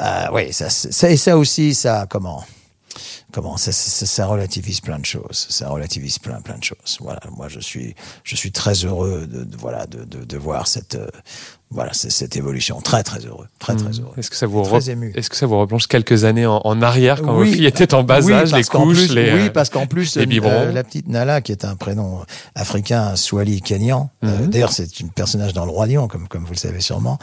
Euh, 0.00 0.26
oui, 0.32 0.52
ça, 0.52 0.70
ça, 0.70 1.10
et 1.10 1.16
ça 1.16 1.36
aussi, 1.38 1.74
ça, 1.74 2.06
comment? 2.08 2.44
Comment 3.36 3.58
ça, 3.58 3.70
ça, 3.70 4.06
ça, 4.06 4.26
relativise 4.26 4.80
plein 4.80 4.98
de 4.98 5.04
choses. 5.04 5.46
Ça 5.50 5.68
relativise 5.68 6.18
plein 6.18 6.40
plein 6.40 6.56
de 6.56 6.64
choses. 6.64 6.96
Voilà, 7.00 7.20
moi 7.36 7.48
je 7.48 7.60
suis 7.60 7.94
je 8.24 8.34
suis 8.34 8.50
très 8.50 8.72
heureux 8.72 9.26
de, 9.30 9.44
de 9.44 9.56
voilà 9.58 9.86
de, 9.86 10.04
de, 10.04 10.24
de, 10.24 10.36
voir 10.38 10.66
cette 10.66 10.94
euh, 10.94 11.06
voilà, 11.68 11.92
cette 11.92 12.36
évolution. 12.36 12.80
Très, 12.80 13.02
très 13.02 13.18
heureux. 13.18 13.48
Très, 13.58 13.74
très 13.74 13.88
mmh. 13.88 14.02
heureux. 14.02 14.14
Est-ce 14.16 14.30
que 14.30 14.36
ça 14.36 14.46
vous, 14.46 14.62
est-ce 14.62 15.28
que 15.28 15.36
ça 15.36 15.46
vous 15.46 15.58
replonge 15.58 15.88
quelques 15.88 16.24
années 16.24 16.46
en, 16.46 16.60
en 16.64 16.80
arrière 16.80 17.22
quand 17.22 17.34
vos 17.34 17.44
filles 17.44 17.66
étaient 17.66 17.92
en 17.92 18.04
bas 18.04 18.24
âge, 18.30 18.54
les 18.54 18.62
couches, 18.62 19.08
les, 19.08 19.32
Oui, 19.32 19.50
parce 19.50 19.68
qu'en 19.68 19.86
plus, 19.86 20.16
euh, 20.16 20.72
la 20.72 20.84
petite 20.84 21.08
Nala, 21.08 21.40
qui 21.40 21.50
est 21.50 21.64
un 21.64 21.74
prénom 21.74 22.20
africain, 22.54 23.16
Swali 23.16 23.62
kenyan, 23.62 24.10
euh, 24.24 24.28
mmh. 24.28 24.46
d'ailleurs, 24.46 24.72
c'est 24.72 25.00
une 25.00 25.10
personnage 25.10 25.54
dans 25.54 25.64
le 25.64 25.72
Roi 25.72 25.86
Lion, 25.86 26.06
comme, 26.06 26.28
comme 26.28 26.44
vous 26.44 26.52
le 26.52 26.58
savez 26.58 26.80
sûrement, 26.80 27.18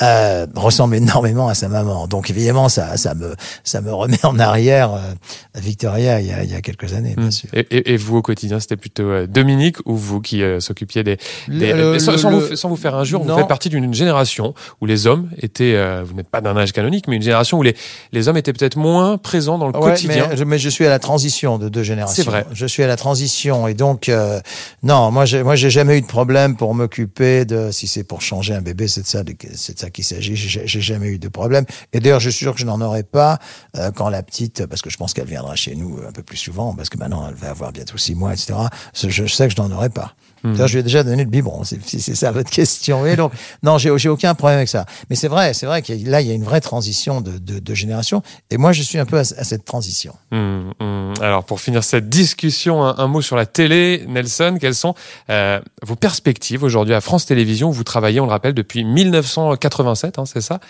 euh, 0.00 0.46
ressemble 0.54 0.94
énormément 0.94 1.48
à 1.48 1.54
sa 1.54 1.68
maman. 1.68 2.06
Donc, 2.06 2.30
évidemment, 2.30 2.68
ça, 2.68 2.96
ça 2.96 3.14
me, 3.14 3.34
ça 3.64 3.80
me 3.80 3.92
remet 3.92 4.24
en 4.24 4.38
arrière 4.38 4.94
euh, 4.94 5.57
Victoria 5.60 6.20
il 6.20 6.26
y, 6.26 6.32
a, 6.32 6.44
il 6.44 6.50
y 6.50 6.54
a 6.54 6.60
quelques 6.60 6.94
années, 6.94 7.14
bien 7.16 7.26
mmh. 7.26 7.32
sûr. 7.32 7.48
Et, 7.52 7.92
et, 7.92 7.96
vous, 7.96 8.16
au 8.16 8.22
quotidien, 8.22 8.60
c'était 8.60 8.76
plutôt 8.76 9.26
Dominique 9.26 9.76
ou 9.86 9.96
vous 9.96 10.20
qui 10.20 10.42
s'occupiez 10.60 11.02
des, 11.02 11.18
des 11.48 11.98
sans, 11.98 12.30
vous, 12.30 12.56
sans, 12.56 12.68
vous, 12.68 12.76
faire 12.76 12.94
un 12.94 13.04
jour, 13.04 13.24
vous 13.24 13.36
faites 13.36 13.48
partie 13.48 13.68
d'une 13.68 13.88
une 13.88 13.94
génération 13.94 14.54
où 14.80 14.86
les 14.86 15.06
hommes 15.06 15.30
étaient, 15.38 15.74
euh, 15.74 16.02
vous 16.04 16.14
n'êtes 16.14 16.28
pas 16.28 16.40
d'un 16.40 16.56
âge 16.56 16.72
canonique, 16.72 17.08
mais 17.08 17.16
une 17.16 17.22
génération 17.22 17.58
où 17.58 17.62
les, 17.62 17.74
les 18.12 18.28
hommes 18.28 18.36
étaient 18.36 18.52
peut-être 18.52 18.76
moins 18.76 19.18
présents 19.18 19.58
dans 19.58 19.66
le 19.66 19.72
quotidien. 19.72 20.28
Mais, 20.36 20.44
mais, 20.44 20.58
je 20.58 20.68
suis 20.68 20.86
à 20.86 20.90
la 20.90 20.98
transition 20.98 21.58
de 21.58 21.68
deux 21.68 21.82
générations. 21.82 22.22
C'est 22.22 22.28
vrai. 22.28 22.46
Je 22.52 22.66
suis 22.66 22.82
à 22.82 22.86
la 22.86 22.96
transition 22.96 23.66
et 23.66 23.74
donc 23.74 24.08
euh, 24.08 24.40
non, 24.82 25.10
moi 25.10 25.24
j'ai 25.24 25.42
moi 25.42 25.56
j'ai 25.56 25.70
jamais 25.70 25.98
eu 25.98 26.00
de 26.02 26.06
problème 26.06 26.56
pour 26.56 26.74
m'occuper 26.74 27.44
de 27.44 27.70
si 27.70 27.86
c'est 27.86 28.04
pour 28.04 28.20
changer 28.20 28.54
un 28.54 28.60
bébé, 28.60 28.88
c'est 28.88 29.02
de 29.02 29.06
ça 29.06 29.22
c'est 29.54 29.74
de 29.74 29.78
ça 29.78 29.90
qu'il 29.90 30.04
s'agit. 30.04 30.36
J'ai 30.36 30.80
jamais 30.80 31.08
eu 31.08 31.18
de 31.18 31.28
problème 31.28 31.64
et 31.92 32.00
d'ailleurs 32.00 32.20
je 32.20 32.30
suis 32.30 32.44
sûr 32.44 32.54
que 32.54 32.60
je 32.60 32.66
n'en 32.66 32.80
aurai 32.80 33.02
pas 33.02 33.38
euh, 33.76 33.90
quand 33.90 34.08
la 34.08 34.22
petite 34.22 34.66
parce 34.66 34.82
que 34.82 34.90
je 34.90 34.96
pense 34.96 35.14
qu'elle 35.14 35.26
viendra 35.26 35.47
chez 35.56 35.74
nous 35.74 35.98
un 36.06 36.12
peu 36.12 36.22
plus 36.22 36.36
souvent 36.36 36.74
parce 36.74 36.88
que 36.88 36.98
maintenant 36.98 37.26
elle 37.28 37.34
va 37.34 37.50
avoir 37.50 37.72
bientôt 37.72 37.98
six 37.98 38.14
mois 38.14 38.32
etc. 38.32 38.54
Je 38.94 39.26
sais 39.26 39.48
que 39.48 39.54
je 39.54 39.60
n'en 39.60 39.70
aurai 39.70 39.90
pas. 39.90 40.14
Hmm. 40.44 40.54
Je 40.54 40.72
lui 40.72 40.78
ai 40.78 40.82
déjà 40.82 41.02
donné 41.02 41.24
le 41.24 41.30
biberon, 41.30 41.64
si 41.64 42.00
c'est 42.00 42.14
ça 42.14 42.30
votre 42.30 42.50
question. 42.58 43.04
Et 43.06 43.16
donc, 43.16 43.32
non, 43.62 43.78
j'ai 43.78 44.08
aucun 44.08 44.34
problème 44.34 44.58
avec 44.58 44.68
ça. 44.68 44.86
Mais 45.10 45.16
c'est 45.16 45.28
vrai, 45.28 45.54
c'est 45.54 45.66
vrai 45.66 45.82
que 45.82 45.92
là, 46.08 46.20
il 46.20 46.28
y 46.28 46.30
a 46.30 46.34
une 46.34 46.44
vraie 46.44 46.60
transition 46.60 47.20
de, 47.20 47.38
de, 47.38 47.58
de 47.58 47.74
génération. 47.74 48.22
Et 48.50 48.56
moi, 48.56 48.72
je 48.72 48.82
suis 48.82 48.98
un 48.98 49.04
peu 49.04 49.16
à, 49.16 49.20
à 49.20 49.24
cette 49.24 49.64
transition. 49.64 50.14
Hmm, 50.30 50.70
hmm. 50.80 51.14
Alors, 51.20 51.44
pour 51.44 51.60
finir 51.60 51.82
cette 51.82 52.08
discussion, 52.08 52.84
un, 52.84 52.96
un, 52.98 53.06
mot 53.08 53.20
sur 53.20 53.36
la 53.36 53.46
télé, 53.46 54.04
Nelson. 54.08 54.58
Quelles 54.60 54.74
sont 54.74 54.94
euh, 55.30 55.60
vos 55.82 55.96
perspectives 55.96 56.62
aujourd'hui 56.62 56.94
à 56.94 57.00
France 57.00 57.26
Télévisions? 57.26 57.70
Vous 57.70 57.84
travaillez, 57.84 58.20
on 58.20 58.26
le 58.26 58.30
rappelle, 58.30 58.54
depuis 58.54 58.84
1987, 58.84 60.18
hein, 60.18 60.24
c'est 60.26 60.40
ça? 60.40 60.60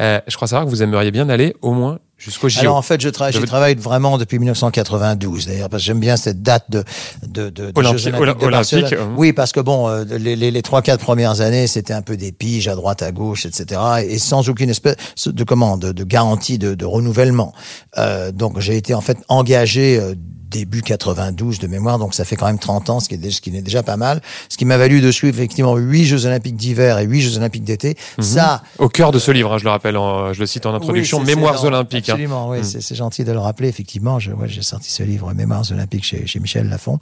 Euh, 0.00 0.20
Je 0.26 0.36
crois 0.36 0.48
savoir 0.48 0.66
que 0.66 0.70
vous 0.70 0.82
aimeriez 0.82 1.10
bien 1.10 1.28
aller 1.28 1.56
au 1.62 1.72
moins 1.72 1.98
jusqu'au 2.24 2.48
JO. 2.48 2.60
Alors 2.60 2.76
en 2.76 2.82
fait, 2.82 3.00
je, 3.00 3.08
travaille, 3.08 3.32
je 3.32 3.40
travaille 3.40 3.74
vraiment 3.74 4.18
depuis 4.18 4.38
1992, 4.38 5.46
d'ailleurs, 5.46 5.68
parce 5.68 5.82
que 5.82 5.86
j'aime 5.86 6.00
bien 6.00 6.16
cette 6.16 6.42
date 6.42 6.64
de 6.70 6.84
de 7.26 7.50
de, 7.50 7.70
de 7.70 7.98
Jeux 7.98 8.14
Olympiques. 8.14 8.90
De 8.90 8.98
oui, 9.16 9.32
parce 9.32 9.52
que 9.52 9.60
bon, 9.60 9.88
euh, 9.88 10.04
les 10.18 10.36
les 10.36 10.62
trois 10.62 10.82
quatre 10.82 11.00
premières 11.00 11.40
années, 11.40 11.66
c'était 11.66 11.92
un 11.92 12.02
peu 12.02 12.16
des 12.16 12.32
piges 12.32 12.68
à 12.68 12.74
droite, 12.74 13.02
à 13.02 13.12
gauche, 13.12 13.46
etc. 13.46 13.80
Et 14.08 14.18
sans 14.18 14.48
aucune 14.48 14.70
espèce 14.70 14.96
de 15.26 15.44
comment 15.44 15.76
de, 15.76 15.92
de 15.92 16.04
garantie 16.04 16.58
de, 16.58 16.74
de 16.74 16.84
renouvellement. 16.84 17.52
Euh, 17.98 18.32
donc 18.32 18.58
j'ai 18.60 18.76
été 18.76 18.94
en 18.94 19.00
fait 19.00 19.18
engagé 19.28 19.98
euh, 19.98 20.14
début 20.54 20.82
92 20.82 21.58
de 21.58 21.66
mémoire, 21.66 21.98
donc 21.98 22.14
ça 22.14 22.24
fait 22.24 22.36
quand 22.36 22.46
même 22.46 22.60
30 22.60 22.90
ans, 22.90 23.00
ce 23.00 23.08
qui 23.08 23.16
est, 23.16 23.30
ce 23.30 23.40
qui 23.40 23.54
est 23.54 23.60
déjà 23.60 23.82
pas 23.82 23.96
mal. 23.96 24.22
Ce 24.48 24.56
qui 24.56 24.64
m'a 24.64 24.76
valu 24.76 25.00
de 25.00 25.10
suivre 25.10 25.36
effectivement 25.36 25.76
huit 25.76 26.04
Jeux 26.04 26.26
Olympiques 26.26 26.54
d'hiver 26.54 26.98
et 27.00 27.04
huit 27.04 27.22
Jeux 27.22 27.36
Olympiques 27.38 27.64
d'été. 27.64 27.96
Mhm. 28.18 28.24
Ça, 28.24 28.62
au 28.78 28.88
cœur 28.88 29.10
de 29.10 29.18
ce 29.18 29.32
livre, 29.32 29.52
hein, 29.52 29.58
je 29.58 29.64
le 29.64 29.70
rappelle, 29.70 29.94
je 29.94 30.38
le 30.38 30.46
cite 30.46 30.64
en 30.66 30.74
introduction, 30.74 31.20
Mémoires 31.20 31.64
Olympiques. 31.64 32.08
Hein. 32.08 32.12
Absolument, 32.12 32.50
oui, 32.50 32.58
mhm. 32.58 32.64
c'est 32.64 32.94
gentil 32.94 33.24
de 33.24 33.32
le 33.32 33.40
rappeler. 33.40 33.68
Effectivement, 33.68 34.20
j'ai 34.20 34.32
ouais, 34.32 34.48
sorti 34.60 34.92
ce 34.92 35.02
livre 35.02 35.32
Mémoires 35.34 35.64
Olympiques 35.72 36.04
chez, 36.04 36.24
chez 36.26 36.38
Michel 36.38 36.68
Lafon. 36.68 37.00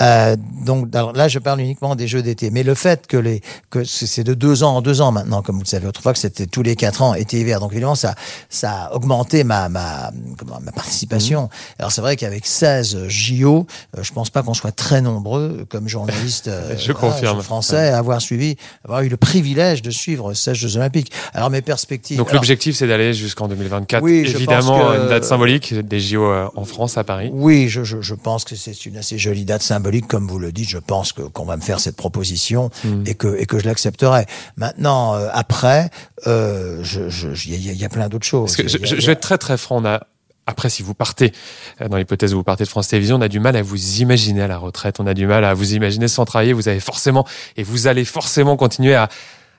Euh, 0.00 0.36
donc 0.64 0.88
là, 0.94 1.28
je 1.28 1.38
parle 1.38 1.60
uniquement 1.60 1.96
des 1.96 2.08
Jeux 2.08 2.22
d'été, 2.22 2.50
mais 2.50 2.62
le 2.62 2.74
fait 2.74 3.06
que 3.06 3.18
les 3.18 3.42
que 3.68 3.84
c'est 3.84 4.24
de 4.24 4.32
deux 4.32 4.62
ans 4.62 4.76
en 4.76 4.80
deux 4.80 5.02
ans 5.02 5.12
maintenant, 5.12 5.42
comme 5.42 5.56
vous 5.56 5.64
le 5.64 5.68
savez, 5.68 5.86
autrefois 5.86 6.14
que 6.14 6.18
c'était 6.18 6.46
tous 6.46 6.62
les 6.62 6.76
quatre 6.76 7.02
ans, 7.02 7.14
été 7.14 7.38
hiver. 7.40 7.60
Donc 7.60 7.72
évidemment, 7.72 7.94
ça 7.94 8.14
ça 8.48 8.86
a 8.86 8.94
augmenté 8.94 9.44
ma 9.44 9.68
ma 9.68 10.10
comment, 10.38 10.60
ma 10.62 10.72
participation. 10.72 11.42
Mhm. 11.42 11.48
Alors 11.80 11.92
c'est 11.92 12.00
vrai 12.00 12.16
qu'avec 12.16 12.46
16 12.46 12.85
JO, 13.08 13.66
euh, 13.96 14.02
je 14.02 14.12
pense 14.12 14.30
pas 14.30 14.42
qu'on 14.42 14.54
soit 14.54 14.72
très 14.72 15.00
nombreux 15.00 15.66
comme 15.68 15.88
journalistes 15.88 16.48
euh, 16.48 16.76
je 16.78 16.92
confirme. 16.92 17.40
français 17.42 17.88
à 17.88 17.98
avoir 17.98 18.20
suivi, 18.20 18.56
avoir 18.84 19.02
eu 19.02 19.08
le 19.08 19.16
privilège 19.16 19.82
de 19.82 19.90
suivre 19.90 20.34
ces 20.34 20.54
Jeux 20.54 20.76
Olympiques. 20.76 21.12
Alors 21.34 21.50
mes 21.50 21.62
perspectives. 21.62 22.16
Donc 22.16 22.32
l'objectif 22.32 22.76
c'est 22.76 22.86
d'aller 22.86 23.12
jusqu'en 23.12 23.48
2024. 23.48 24.02
Oui, 24.02 24.24
évidemment 24.26 24.92
une 24.92 25.08
date 25.08 25.24
symbolique 25.24 25.74
des 25.74 26.00
JO 26.00 26.24
euh, 26.24 26.48
en 26.54 26.64
France 26.64 26.98
à 26.98 27.04
Paris. 27.04 27.30
Oui, 27.32 27.68
je, 27.68 27.84
je, 27.84 28.00
je 28.00 28.14
pense 28.14 28.44
que 28.44 28.56
c'est 28.56 28.86
une 28.86 28.96
assez 28.96 29.18
jolie 29.18 29.44
date 29.44 29.62
symbolique 29.62 30.06
comme 30.06 30.28
vous 30.28 30.38
le 30.38 30.52
dites. 30.52 30.68
Je 30.68 30.78
pense 30.78 31.12
que 31.12 31.22
qu'on 31.22 31.44
va 31.44 31.56
me 31.56 31.62
faire 31.62 31.80
cette 31.80 31.96
proposition 31.96 32.70
hmm. 32.84 33.04
et 33.06 33.14
que 33.14 33.36
et 33.38 33.46
que 33.46 33.58
je 33.58 33.64
l'accepterai. 33.64 34.26
Maintenant 34.56 35.14
après, 35.32 35.90
euh, 36.26 36.80
je 36.82 37.06
il 37.46 37.54
y, 37.54 37.76
y, 37.76 37.84
a 37.84 37.88
plein 37.88 38.08
d'autres 38.08 38.26
choses. 38.26 38.56
je, 38.56 38.66
je, 38.66 39.06
vais 39.06 39.12
être 39.12 39.20
très 39.20 39.38
très 39.38 39.56
franc. 39.56 39.76
On 39.76 39.84
a 39.84 40.06
après, 40.46 40.70
si 40.70 40.82
vous 40.82 40.94
partez, 40.94 41.32
euh, 41.80 41.88
dans 41.88 41.96
l'hypothèse 41.96 42.32
où 42.32 42.38
vous 42.38 42.44
partez 42.44 42.64
de 42.64 42.68
France 42.68 42.88
Télévisions, 42.88 43.16
on 43.16 43.20
a 43.20 43.28
du 43.28 43.40
mal 43.40 43.56
à 43.56 43.62
vous 43.62 44.00
imaginer 44.00 44.42
à 44.42 44.48
la 44.48 44.58
retraite, 44.58 45.00
on 45.00 45.06
a 45.06 45.14
du 45.14 45.26
mal 45.26 45.44
à 45.44 45.54
vous 45.54 45.74
imaginer 45.74 46.08
sans 46.08 46.24
travailler, 46.24 46.52
vous 46.52 46.68
avez 46.68 46.80
forcément, 46.80 47.26
et 47.56 47.64
vous 47.64 47.88
allez 47.88 48.04
forcément 48.04 48.56
continuer 48.56 48.94
à, 48.94 49.08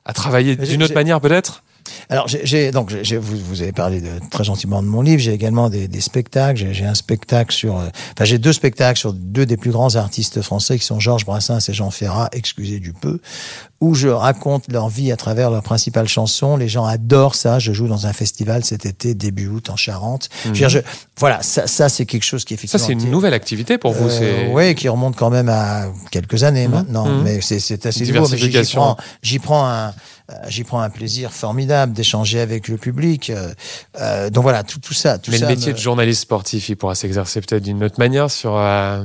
à 0.05 0.13
travailler 0.13 0.55
d'une 0.55 0.83
autre 0.83 0.93
manière 0.93 1.19
peut-être? 1.19 1.63
Alors, 2.09 2.27
j'ai 2.27 2.71
donc 2.71 2.93
j'ai 3.01 3.17
vous, 3.17 3.37
vous 3.37 3.61
avez 3.61 3.71
parlé 3.71 4.01
de, 4.01 4.09
très 4.29 4.43
gentiment 4.43 4.81
de 4.81 4.87
mon 4.87 5.01
livre. 5.01 5.21
J'ai 5.21 5.33
également 5.33 5.69
des, 5.69 5.87
des 5.87 6.01
spectacles. 6.01 6.71
J'ai 6.71 6.85
un 6.85 6.95
spectacle 6.95 7.53
sur, 7.53 7.77
euh, 7.77 7.87
enfin 8.13 8.25
j'ai 8.25 8.37
deux 8.37 8.53
spectacles 8.53 8.99
sur 8.99 9.13
deux 9.13 9.45
des 9.45 9.57
plus 9.57 9.71
grands 9.71 9.95
artistes 9.95 10.41
français 10.41 10.77
qui 10.77 10.85
sont 10.85 10.99
Georges 10.99 11.25
Brassens 11.25 11.69
et 11.69 11.73
Jean 11.73 11.91
Ferrat. 11.91 12.29
Excusez 12.31 12.79
du 12.79 12.93
peu, 12.93 13.19
où 13.81 13.93
je 13.93 14.07
raconte 14.07 14.71
leur 14.71 14.89
vie 14.89 15.11
à 15.11 15.17
travers 15.17 15.49
leurs 15.49 15.63
principales 15.63 16.07
chansons. 16.07 16.57
Les 16.57 16.67
gens 16.67 16.85
adorent 16.85 17.35
ça. 17.35 17.59
Je 17.59 17.73
joue 17.73 17.87
dans 17.87 18.07
un 18.07 18.13
festival 18.13 18.63
cet 18.63 18.85
été 18.85 19.13
début 19.13 19.47
août 19.47 19.69
en 19.69 19.75
Charente. 19.75 20.29
Je 20.43 20.49
veux 20.49 20.53
dire, 20.55 20.69
je, 20.69 20.79
voilà, 21.17 21.41
ça, 21.41 21.67
ça 21.67 21.89
c'est 21.89 22.05
quelque 22.05 22.23
chose 22.23 22.45
qui 22.45 22.53
effectivement. 22.53 22.79
Ça 22.79 22.85
c'est 22.85 22.93
une 22.93 23.11
nouvelle 23.11 23.33
activité 23.33 23.77
pour 23.77 23.93
vous. 23.93 24.09
Euh, 24.09 24.47
oui, 24.51 24.75
qui 24.75 24.89
remonte 24.89 25.15
quand 25.15 25.29
même 25.29 25.49
à 25.49 25.85
quelques 26.11 26.43
années 26.43 26.67
mmh. 26.67 26.71
maintenant, 26.71 27.07
mmh. 27.07 27.23
mais 27.23 27.41
c'est 27.41 27.85
assez 27.85 28.05
nouveau. 28.05 28.27
J'y 28.35 28.63
prends, 28.73 28.97
j'y 29.21 29.39
prends 29.39 29.67
un 29.67 29.93
j'y 30.49 30.63
prends 30.63 30.81
un 30.81 30.89
plaisir 30.89 31.31
formidable 31.31 31.93
d'échanger 31.93 32.39
avec 32.39 32.67
le 32.67 32.77
public. 32.77 33.29
Euh, 33.29 33.53
euh 33.99 34.29
donc 34.29 34.43
voilà, 34.43 34.63
tout, 34.63 34.79
tout 34.79 34.93
ça. 34.93 35.17
Tout 35.17 35.31
Mais 35.31 35.37
le 35.37 35.47
métier 35.47 35.73
de 35.73 35.77
journaliste 35.77 36.21
sportif, 36.21 36.69
il 36.69 36.75
pourra 36.75 36.95
s'exercer 36.95 37.41
peut-être 37.41 37.63
d'une 37.63 37.83
autre 37.83 37.99
manière 37.99 38.29
sur. 38.29 38.55
Euh... 38.55 39.03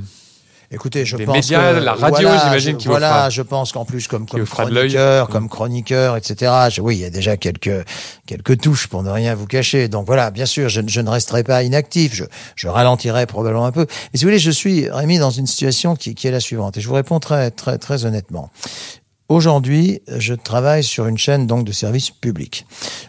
Écoutez, 0.74 1.04
je 1.04 1.18
les 1.18 1.26
pense 1.26 1.36
médias, 1.36 1.74
que, 1.74 1.80
la 1.80 1.92
radio, 1.92 2.28
voilà, 2.28 2.44
j'imagine 2.44 2.78
qu'il 2.78 2.88
Voilà, 2.88 3.28
je 3.28 3.42
pense 3.42 3.72
qu'en 3.72 3.84
plus 3.84 4.08
comme, 4.08 4.26
comme 4.26 4.46
chroniqueur, 4.46 5.28
comme 5.28 5.50
chroniqueur, 5.50 6.16
etc. 6.16 6.50
Je, 6.70 6.80
oui, 6.80 6.96
il 6.96 7.00
y 7.02 7.04
a 7.04 7.10
déjà 7.10 7.36
quelques 7.36 7.84
quelques 8.24 8.58
touches 8.58 8.86
pour 8.86 9.02
ne 9.02 9.10
rien 9.10 9.34
vous 9.34 9.46
cacher. 9.46 9.88
Donc 9.88 10.06
voilà, 10.06 10.30
bien 10.30 10.46
sûr, 10.46 10.70
je, 10.70 10.80
je 10.86 11.00
ne 11.02 11.10
resterai 11.10 11.44
pas 11.44 11.62
inactif. 11.62 12.14
Je, 12.14 12.24
je 12.56 12.68
ralentirai 12.68 13.26
probablement 13.26 13.66
un 13.66 13.72
peu. 13.72 13.86
Mais 14.12 14.18
si 14.18 14.24
vous 14.24 14.30
voulez, 14.30 14.38
je 14.38 14.50
suis 14.50 14.88
Rémi 14.88 15.18
dans 15.18 15.30
une 15.30 15.46
situation 15.46 15.94
qui, 15.94 16.14
qui 16.14 16.26
est 16.26 16.30
la 16.30 16.40
suivante. 16.40 16.78
Et 16.78 16.80
je 16.80 16.88
vous 16.88 16.94
réponds 16.94 17.20
très 17.20 17.50
très 17.50 17.76
très 17.76 18.06
honnêtement. 18.06 18.50
Aujourd'hui, 19.28 20.00
je 20.08 20.34
travaille 20.34 20.84
sur 20.84 21.06
une 21.06 21.18
chaîne 21.18 21.46
donc 21.46 21.64
de 21.64 21.72
service 21.72 22.10
public. 22.10 22.66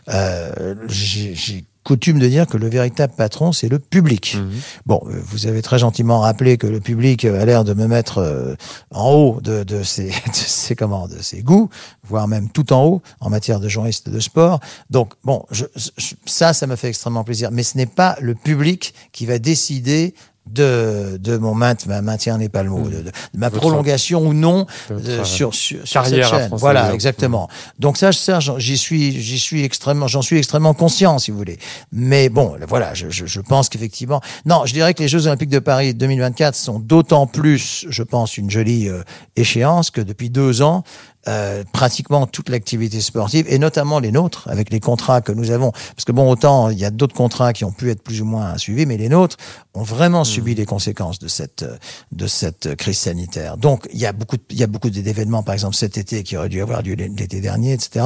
Euh, 0.10 0.76
j'ai 0.88 1.66
coutume 1.84 2.18
de 2.18 2.28
dire 2.30 2.48
que 2.48 2.56
le 2.56 2.70
véritable 2.70 3.12
patron, 3.18 3.52
c'est 3.52 3.68
le 3.68 3.78
public. 3.78 4.38
Mhm. 4.40 4.52
Bon, 4.86 5.02
euh, 5.06 5.20
vous 5.26 5.48
avez 5.48 5.62
très 5.62 5.80
gentiment 5.80 6.22
rappelé 6.22 6.58
que 6.58 6.66
le 6.66 6.80
public 6.80 7.26
a 7.26 7.44
l'air 7.44 7.66
de 7.66 7.74
me 7.74 7.88
mettre 7.88 8.20
euh, 8.20 8.56
en 8.92 9.12
haut 9.12 9.42
de, 9.42 9.64
de, 9.64 9.84
ses, 9.84 10.06
de 10.28 10.34
ses 10.34 10.78
comment, 10.78 11.10
de 11.10 11.22
ses 11.22 11.42
goûts, 11.42 11.70
voire 12.08 12.30
même 12.30 12.50
tout 12.50 12.72
en 12.72 12.86
haut 12.86 13.02
en 13.20 13.30
matière 13.30 13.60
de 13.60 13.68
journaliste 13.68 14.08
de 14.10 14.20
sport. 14.22 14.62
Donc, 14.90 15.12
bon, 15.26 15.46
je, 15.52 15.66
je- 15.76 16.14
ça, 16.26 16.54
ça 16.54 16.68
me 16.68 16.78
fait 16.78 16.88
extrêmement 16.88 17.26
plaisir. 17.26 17.50
Mais 17.52 17.64
ce 17.64 17.76
n'est 17.76 17.86
pas 17.86 18.16
le 18.22 18.34
public 18.34 18.94
qui 19.12 19.26
va 19.26 19.38
décider 19.38 20.14
de, 20.46 21.18
de 21.22 21.38
mon 21.38 21.54
mainte- 21.56 21.86
ma 21.86 22.02
maintien 22.02 22.38
n'est 22.38 22.50
pas 22.50 22.64
le 22.64 22.70
mot, 22.70 22.88
de, 22.88 23.02
de- 23.02 23.12
ma 23.34 23.48
Votre- 23.50 23.60
prolongation 23.62 24.22
ou 24.28 24.34
non 24.34 24.66
de 24.90 24.96
votre, 24.96 25.26
sur, 25.26 25.54
sur, 25.54 25.80
sur 25.88 26.06
cette 26.06 26.26
chaîne. 26.26 26.50
Voilà, 26.52 26.82
Télévisions. 26.82 26.94
exactement. 26.96 27.50
Donc 27.80 27.98
ça, 27.98 28.12
ça, 28.12 28.40
j'y 28.58 28.78
suis, 28.78 29.22
j'y 29.22 29.40
suis 29.40 29.64
extrêmement, 29.64 30.08
j'en 30.08 30.22
suis 30.22 30.38
extrêmement 30.38 30.74
conscient, 30.74 31.18
si 31.20 31.32
vous 31.32 31.38
voulez. 31.38 31.60
Mais 31.92 32.30
bon, 32.30 32.56
voilà, 32.68 32.94
je, 32.94 33.10
je, 33.10 33.26
je 33.26 33.40
pense 33.40 33.70
qu'effectivement, 33.70 34.22
non, 34.46 34.64
je 34.66 34.74
dirais 34.74 34.94
que 34.94 35.02
les 35.02 35.08
Jeux 35.08 35.28
Olympiques 35.28 35.50
de 35.50 35.60
Paris 35.60 35.94
2024 35.94 36.56
sont 36.56 36.80
d'autant 36.80 37.26
plus, 37.28 37.86
je 37.90 38.04
pense, 38.04 38.38
une 38.38 38.52
jolie 38.52 38.90
euh, 38.90 39.02
échéance 39.36 39.92
que 39.92 40.02
depuis 40.02 40.30
deux 40.30 40.62
ans. 40.62 40.84
euh, 41.30 41.64
pratiquement 41.72 42.28
toute 42.28 42.50
l'activité 42.50 43.00
sportive 43.00 43.46
et 43.48 43.58
notamment 43.58 44.00
les 44.02 44.12
nôtres 44.12 44.46
avec 44.52 44.70
les 44.74 44.82
contrats 44.82 45.22
que 45.22 45.32
nous 45.32 45.52
avons 45.52 45.72
parce 45.72 46.04
que 46.06 46.12
bon 46.12 46.30
autant 46.30 46.68
il 46.70 46.78
y 46.78 46.84
a 46.84 46.90
d'autres 46.92 47.16
contrats 47.16 47.54
qui 47.54 47.64
ont 47.64 47.72
pu 47.72 47.90
être 47.92 48.04
plus 48.04 48.22
ou 48.22 48.26
moins 48.26 48.58
suivis 48.58 48.86
mais 48.86 48.98
les 48.98 49.08
nôtres 49.08 49.38
ont 49.76 49.82
vraiment 49.84 50.24
subi 50.24 50.54
les 50.56 50.66
conséquences 50.66 51.18
de 51.20 51.28
cette 51.28 51.64
euh, 51.64 51.78
de 52.12 52.28
cette 52.28 52.76
crise 52.76 52.98
sanitaire 53.00 53.58
donc 53.58 53.88
il 53.92 54.00
y 54.00 54.06
a 54.06 54.12
beaucoup 54.14 54.38
de- 54.38 54.44
il 54.52 54.58
y 54.60 54.64
a 54.64 54.68
beaucoup 54.68 54.90
d'événements 54.90 55.42
par 55.44 55.54
exemple 55.54 55.76
cet 55.76 55.98
été 55.98 56.22
qui 56.24 56.38
auraient 56.38 56.50
dû 56.50 56.62
avoir 56.62 56.82
lieu 56.84 56.94
l'été 56.94 57.42
dernier 57.42 57.74
etc 57.74 58.06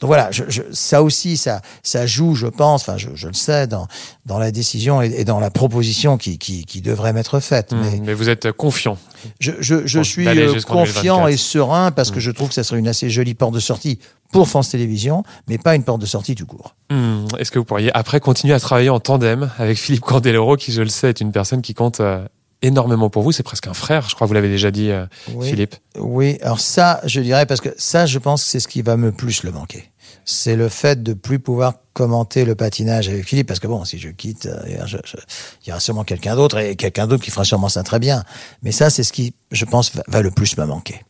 donc 0.00 0.06
voilà 0.08 0.30
je, 0.30 0.44
je, 0.48 0.62
ça 0.72 1.02
aussi 1.02 1.36
ça 1.36 1.60
ça 1.82 2.06
joue 2.06 2.34
je 2.36 2.46
pense 2.46 2.82
enfin 2.82 2.96
je, 2.96 3.08
je 3.14 3.26
le 3.28 3.34
sais 3.34 3.66
dans 3.66 3.88
dans 4.26 4.38
la 4.38 4.50
décision 4.52 5.02
et, 5.02 5.06
et 5.08 5.24
dans 5.24 5.40
la 5.40 5.50
proposition 5.50 6.18
qui 6.18 6.38
qui, 6.38 6.64
qui 6.64 6.80
devrait 6.82 7.12
m'être 7.12 7.40
faite 7.40 7.72
mais 7.72 7.88
Mhm. 7.98 8.04
Mais 8.04 8.14
vous 8.14 8.28
êtes 8.28 8.52
confiant. 8.52 8.96
je, 9.40 9.52
je, 9.60 9.86
je 9.86 10.00
suis 10.02 10.26
euh, 10.28 10.60
confiant 10.66 11.24
2024. 11.24 11.28
et 11.32 11.36
serein 11.36 11.90
parce 11.90 12.10
que 12.10 12.20
je 12.20 12.30
trouve 12.30 12.48
que 12.48 12.54
ça 12.54 12.62
serait 12.64 12.78
une 12.78 12.86
assez 12.88 13.10
jolie 13.10 13.34
porte 13.34 13.54
de 13.54 13.60
sortie 13.60 13.98
pour 14.32 14.48
France 14.48 14.68
Télévisions, 14.70 15.22
mais 15.48 15.58
pas 15.58 15.74
une 15.74 15.84
porte 15.84 16.00
de 16.00 16.06
sortie 16.06 16.34
tout 16.34 16.46
court. 16.46 16.74
Hmm, 16.90 17.26
Est-ce 17.38 17.50
que 17.50 17.58
vous 17.58 17.64
pourriez 17.64 17.90
après 17.96 18.20
continuer 18.20 18.54
à 18.54 18.60
travailler 18.60 18.90
en 18.90 19.00
tandem 19.00 19.50
avec 19.58 19.78
Philippe 19.78 20.02
Candeloro, 20.02 20.56
qui 20.56 20.72
je 20.72 20.82
le 20.82 20.88
sais 20.88 21.08
est 21.08 21.20
une 21.20 21.32
personne 21.32 21.62
qui 21.62 21.74
compte 21.74 22.00
euh, 22.00 22.26
énormément 22.62 23.08
pour 23.10 23.22
vous 23.22 23.32
C'est 23.32 23.42
presque 23.42 23.66
un 23.68 23.74
frère, 23.74 24.08
je 24.08 24.14
crois 24.14 24.26
que 24.26 24.28
vous 24.28 24.34
l'avez 24.34 24.48
déjà 24.48 24.70
dit, 24.70 24.90
euh, 24.90 25.06
Oui. 25.34 25.48
Philippe. 25.48 25.76
Oui, 25.98 26.38
alors 26.42 26.60
ça, 26.60 27.00
je 27.04 27.20
dirais, 27.20 27.46
parce 27.46 27.60
que 27.60 27.70
ça, 27.78 28.06
je 28.06 28.18
pense 28.18 28.44
que 28.44 28.50
c'est 28.50 28.60
ce 28.60 28.68
qui 28.68 28.82
va 28.82 28.96
me 28.96 29.12
plus 29.12 29.42
le 29.44 29.50
manquer. 29.52 29.90
C'est 30.24 30.56
le 30.56 30.68
fait 30.68 31.02
de 31.02 31.14
plus 31.14 31.38
pouvoir 31.38 31.74
commenter 31.94 32.44
le 32.44 32.54
patinage 32.54 33.08
avec 33.08 33.24
Philippe, 33.26 33.48
parce 33.48 33.60
que 33.60 33.66
bon, 33.66 33.84
si 33.84 33.98
je 33.98 34.08
quitte, 34.10 34.46
euh, 34.46 34.86
je- 34.86 34.98
je- 35.04 35.16
il 35.64 35.68
y 35.68 35.72
aura 35.72 35.80
sûrement 35.80 36.04
quelqu'un 36.04 36.36
d'autre, 36.36 36.58
et 36.58 36.76
quelqu'un 36.76 37.06
d'autre 37.06 37.24
qui 37.24 37.30
fera 37.30 37.44
sûrement 37.44 37.68
ça 37.70 37.82
très 37.82 37.98
bien. 37.98 38.24
Mais 38.62 38.70
ça, 38.72 38.90
c'est 38.90 39.02
ce 39.02 39.12
qui, 39.12 39.34
je 39.52 39.64
pense, 39.64 39.94
va, 39.94 40.02
va 40.06 40.20
le 40.22 40.30
plus 40.30 40.56
me 40.58 40.64
manquer. 40.66 41.00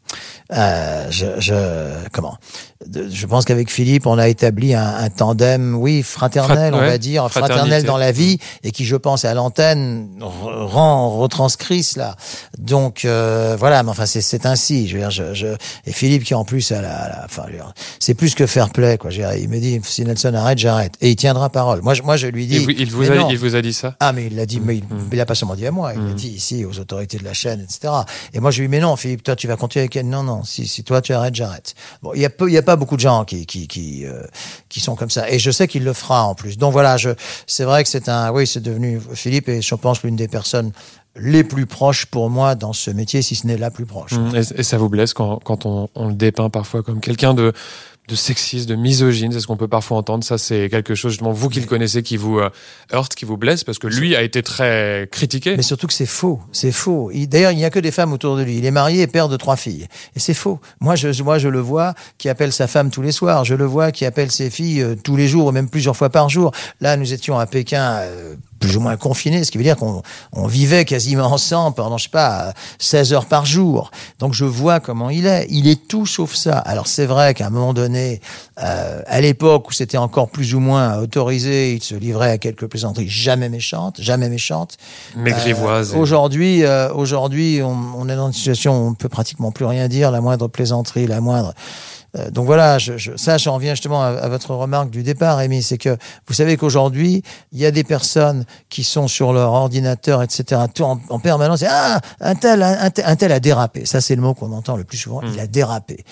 Euh, 0.52 1.06
je, 1.10 1.26
je, 1.40 2.08
comment? 2.12 2.38
Je 2.86 3.26
pense 3.26 3.44
qu'avec 3.44 3.72
Philippe, 3.72 4.06
on 4.06 4.18
a 4.18 4.28
établi 4.28 4.72
un, 4.72 4.86
un 4.86 5.10
tandem, 5.10 5.74
oui, 5.74 6.04
fraternel, 6.04 6.72
Frat- 6.72 6.78
on 6.78 6.82
ouais, 6.82 6.90
va 6.90 6.98
dire, 6.98 7.28
fraternel 7.28 7.82
dans 7.82 7.96
la 7.96 8.12
vie, 8.12 8.38
et 8.62 8.70
qui, 8.70 8.84
je 8.84 8.94
pense, 8.94 9.24
à 9.24 9.34
l'antenne, 9.34 10.08
rend, 10.20 11.10
retranscrit 11.18 11.82
cela. 11.82 12.14
Donc, 12.56 13.04
euh, 13.04 13.56
voilà, 13.58 13.82
mais 13.82 13.90
enfin, 13.90 14.06
c'est- 14.06 14.20
c'est 14.20 14.46
ainsi. 14.46 14.86
Je 14.86 14.94
veux 14.94 15.00
dire, 15.00 15.10
je, 15.10 15.34
je, 15.34 15.46
et 15.86 15.92
Philippe, 15.92 16.22
qui 16.22 16.34
en 16.34 16.44
plus, 16.44 16.70
a 16.70 16.80
la, 16.80 16.94
a 16.96 17.08
la- 17.08 17.24
enfin, 17.24 17.42
je 17.46 17.52
veux 17.52 17.58
dire, 17.58 17.72
c'est 17.98 18.14
plus 18.14 18.36
que 18.36 18.46
fair 18.46 18.70
play, 18.70 18.96
quoi. 18.96 19.10
Je 19.10 19.22
veux 19.22 19.28
dire, 19.28 19.36
il 19.42 19.48
me 19.48 19.58
dit, 19.58 19.80
si 19.82 20.04
Nelson 20.04 20.32
arrête, 20.34 20.58
j'arrête. 20.58 20.94
Et 21.00 21.10
il 21.10 21.16
tiendra 21.16 21.50
parole. 21.50 21.82
Moi, 21.82 21.94
je, 21.94 22.02
moi, 22.02 22.16
je 22.16 22.28
lui 22.28 22.46
dis. 22.46 22.56
Il 22.56 22.60
vous, 22.64 22.70
il 22.70 22.90
vous 22.92 23.00
mais 23.02 23.18
a, 23.18 23.26
il 23.28 23.38
vous 23.38 23.56
a 23.56 23.60
dit 23.62 23.72
ça? 23.72 23.96
Ah, 23.98 24.12
mais 24.12 24.26
il 24.26 24.36
l'a 24.36 24.46
dit, 24.46 24.60
mais 24.60 24.76
il, 24.76 24.84
Mm. 24.84 25.20
a 25.20 25.26
pas 25.26 25.34
seulement 25.34 25.56
dit 25.56 25.66
à 25.66 25.72
moi, 25.72 25.94
il 25.94 26.00
l'a 26.06 26.12
dit 26.12 26.28
ici 26.28 26.64
aux 26.64 26.78
autorités 26.78 27.18
de 27.18 27.24
la 27.24 27.34
chaîne, 27.34 27.60
etc. 27.60 27.92
Et 28.34 28.38
moi, 28.40 28.52
je 28.52 28.60
lui 28.60 28.68
dis, 28.68 28.70
mais 28.70 28.78
non, 28.80 28.94
Philippe, 28.94 29.24
toi, 29.24 29.34
tu 29.34 29.48
vas 29.48 29.56
continuer 29.56 29.82
avec 29.82 29.96
elle. 29.96 30.08
Non, 30.08 30.22
non, 30.22 30.44
si, 30.44 30.68
si 30.68 30.84
toi, 30.84 31.02
tu 31.02 31.12
arrêtes, 31.12 31.34
j'arrête. 31.34 31.74
Bon, 32.02 32.12
il 32.14 32.20
y 32.20 32.24
a 32.24 32.30
peu, 32.30 32.48
il 32.48 32.54
y 32.54 32.58
a 32.58 32.62
pas 32.68 32.76
beaucoup 32.76 32.96
de 32.96 33.00
gens 33.00 33.24
qui, 33.24 33.46
qui, 33.46 33.66
qui, 33.66 34.04
euh, 34.04 34.20
qui 34.68 34.80
sont 34.80 34.94
comme 34.94 35.08
ça. 35.08 35.30
Et 35.30 35.38
je 35.38 35.50
sais 35.50 35.66
qu'il 35.66 35.84
le 35.84 35.94
fera 35.94 36.24
en 36.24 36.34
plus. 36.34 36.58
Donc 36.58 36.72
voilà, 36.72 36.98
je, 36.98 37.08
c'est 37.46 37.64
vrai 37.64 37.82
que 37.82 37.88
c'est 37.88 38.10
un, 38.10 38.30
oui, 38.30 38.46
c'est 38.46 38.60
devenu 38.60 39.00
Philippe 39.14 39.48
et 39.48 39.62
je 39.62 39.74
pense 39.74 40.02
l'une 40.02 40.16
des 40.16 40.28
personnes 40.28 40.72
les 41.16 41.44
plus 41.44 41.64
proches 41.64 42.04
pour 42.04 42.28
moi 42.28 42.56
dans 42.56 42.74
ce 42.74 42.90
métier, 42.90 43.22
si 43.22 43.36
ce 43.36 43.46
n'est 43.46 43.56
la 43.56 43.70
plus 43.70 43.86
proche. 43.86 44.12
Hmm, 44.12 44.36
et, 44.36 44.62
ça 44.62 44.76
vous 44.76 44.90
blesse 44.90 45.14
quand, 45.14 45.38
quand 45.42 45.64
on 45.64 45.88
le 45.96 46.12
dépeint 46.12 46.50
parfois 46.50 46.82
comme 46.82 47.00
quelqu'un 47.00 47.32
de, 47.32 47.54
de 48.08 48.14
sexiste, 48.14 48.68
de 48.68 48.74
misogyne 48.74 49.32
C'est 49.32 49.40
ce 49.40 49.46
qu'on 49.46 49.56
peut 49.56 49.68
parfois 49.68 49.98
entendre. 49.98 50.24
Ça, 50.24 50.38
c'est 50.38 50.68
quelque 50.70 50.94
chose, 50.94 51.12
justement, 51.12 51.32
vous 51.32 51.48
qui 51.48 51.60
le 51.60 51.66
connaissez, 51.66 52.02
qui 52.02 52.16
vous 52.16 52.38
euh, 52.38 52.50
heurte, 52.92 53.14
qui 53.14 53.24
vous 53.24 53.36
blesse, 53.36 53.64
parce 53.64 53.78
que 53.78 53.86
lui 53.86 54.16
a 54.16 54.22
été 54.22 54.42
très 54.42 55.08
critiqué. 55.12 55.56
Mais 55.56 55.62
surtout 55.62 55.86
que 55.86 55.92
c'est 55.92 56.06
faux, 56.06 56.40
c'est 56.52 56.72
faux. 56.72 57.10
Il- 57.12 57.28
D'ailleurs, 57.28 57.52
il 57.52 57.56
n'y 57.58 57.64
a 57.64 57.70
que 57.70 57.78
des 57.78 57.90
femmes 57.92 58.12
autour 58.12 58.36
de 58.36 58.42
lui. 58.42 58.56
Il 58.56 58.64
est 58.64 58.70
marié 58.70 59.02
et 59.02 59.06
père 59.06 59.28
de 59.28 59.36
trois 59.36 59.56
filles. 59.56 59.86
Et 60.16 60.20
c'est 60.20 60.34
faux. 60.34 60.58
Moi 60.80 60.96
je, 60.96 61.22
moi, 61.22 61.38
je 61.38 61.48
le 61.48 61.60
vois 61.60 61.94
qui 62.16 62.28
appelle 62.28 62.52
sa 62.52 62.66
femme 62.66 62.90
tous 62.90 63.02
les 63.02 63.12
soirs. 63.12 63.44
Je 63.44 63.54
le 63.54 63.64
vois 63.66 63.92
qui 63.92 64.04
appelle 64.06 64.30
ses 64.30 64.50
filles 64.50 64.80
euh, 64.82 64.94
tous 65.02 65.16
les 65.16 65.28
jours, 65.28 65.46
ou 65.46 65.52
même 65.52 65.68
plusieurs 65.68 65.96
fois 65.96 66.08
par 66.10 66.28
jour. 66.30 66.52
Là, 66.80 66.96
nous 66.96 67.12
étions 67.12 67.38
à 67.38 67.46
Pékin, 67.46 67.98
euh, 68.00 68.34
plus 68.58 68.76
ou 68.76 68.80
moins 68.80 68.96
confinés, 68.96 69.44
ce 69.44 69.50
qui 69.50 69.58
veut 69.58 69.64
dire 69.64 69.76
qu'on 69.76 70.02
on 70.32 70.46
vivait 70.46 70.84
quasiment 70.84 71.26
ensemble 71.26 71.76
pendant, 71.76 71.98
je 71.98 72.04
sais 72.04 72.10
pas, 72.10 72.52
16 72.78 73.12
heures 73.12 73.26
par 73.26 73.46
jour. 73.46 73.90
Donc 74.18 74.34
je 74.34 74.44
vois 74.44 74.80
comment 74.80 75.10
il 75.10 75.26
est. 75.26 75.46
Il 75.50 75.68
est 75.68 75.88
tout 75.88 76.06
sauf 76.06 76.34
ça. 76.34 76.58
Alors 76.58 76.86
c'est 76.86 77.06
vrai 77.06 77.34
qu'à 77.34 77.46
un 77.46 77.50
moment 77.50 77.74
donné, 77.74 78.20
euh, 78.62 79.02
à 79.06 79.20
l'époque 79.20 79.68
où 79.68 79.72
c'était 79.72 79.98
encore 79.98 80.28
plus 80.30 80.54
ou 80.54 80.60
moins 80.60 80.98
autorisé, 80.98 81.74
il 81.74 81.82
se 81.82 81.94
livrait 81.94 82.30
à 82.30 82.38
quelques 82.38 82.66
plaisanteries 82.66 83.08
jamais 83.08 83.48
méchantes, 83.48 84.00
jamais 84.00 84.28
méchantes. 84.28 84.76
Mais. 85.16 85.32
Euh, 85.32 85.84
Aujourd'hui, 85.94 86.64
euh, 86.64 86.92
aujourd'hui, 86.92 87.60
on, 87.62 87.76
on 87.96 88.08
est 88.08 88.16
dans 88.16 88.28
une 88.28 88.32
situation 88.32 88.72
où 88.72 88.86
on 88.86 88.90
ne 88.90 88.94
peut 88.94 89.08
pratiquement 89.08 89.52
plus 89.52 89.64
rien 89.64 89.88
dire, 89.88 90.10
la 90.10 90.20
moindre 90.20 90.48
plaisanterie, 90.48 91.06
la 91.06 91.20
moindre. 91.20 91.54
Euh, 92.16 92.30
donc 92.30 92.46
voilà, 92.46 92.78
je, 92.78 92.96
je, 92.96 93.16
ça, 93.16 93.36
j'en 93.36 93.54
reviens 93.56 93.74
justement 93.74 94.02
à, 94.02 94.06
à 94.08 94.28
votre 94.28 94.54
remarque 94.54 94.88
du 94.90 95.02
départ, 95.02 95.36
Rémi, 95.38 95.62
c'est 95.62 95.76
que 95.76 95.96
vous 96.26 96.32
savez 96.34 96.56
qu'aujourd'hui, 96.56 97.22
il 97.52 97.58
y 97.58 97.66
a 97.66 97.70
des 97.70 97.84
personnes 97.84 98.44
qui 98.70 98.82
sont 98.82 99.08
sur 99.08 99.32
leur 99.34 99.52
ordinateur, 99.52 100.22
etc., 100.22 100.62
tout 100.74 100.84
en, 100.84 101.00
en 101.10 101.18
permanence, 101.18 101.62
et, 101.62 101.66
ah, 101.68 102.00
un 102.20 102.34
tel, 102.34 102.62
un, 102.62 102.88
tel, 102.90 103.04
un 103.06 103.16
tel 103.16 103.30
a 103.32 103.40
dérapé. 103.40 103.84
Ça, 103.84 104.00
c'est 104.00 104.16
le 104.16 104.22
mot 104.22 104.32
qu'on 104.32 104.52
entend 104.52 104.76
le 104.76 104.84
plus 104.84 104.96
souvent. 104.98 105.20
Il 105.22 105.38
a 105.38 105.46
dérapé. 105.46 106.04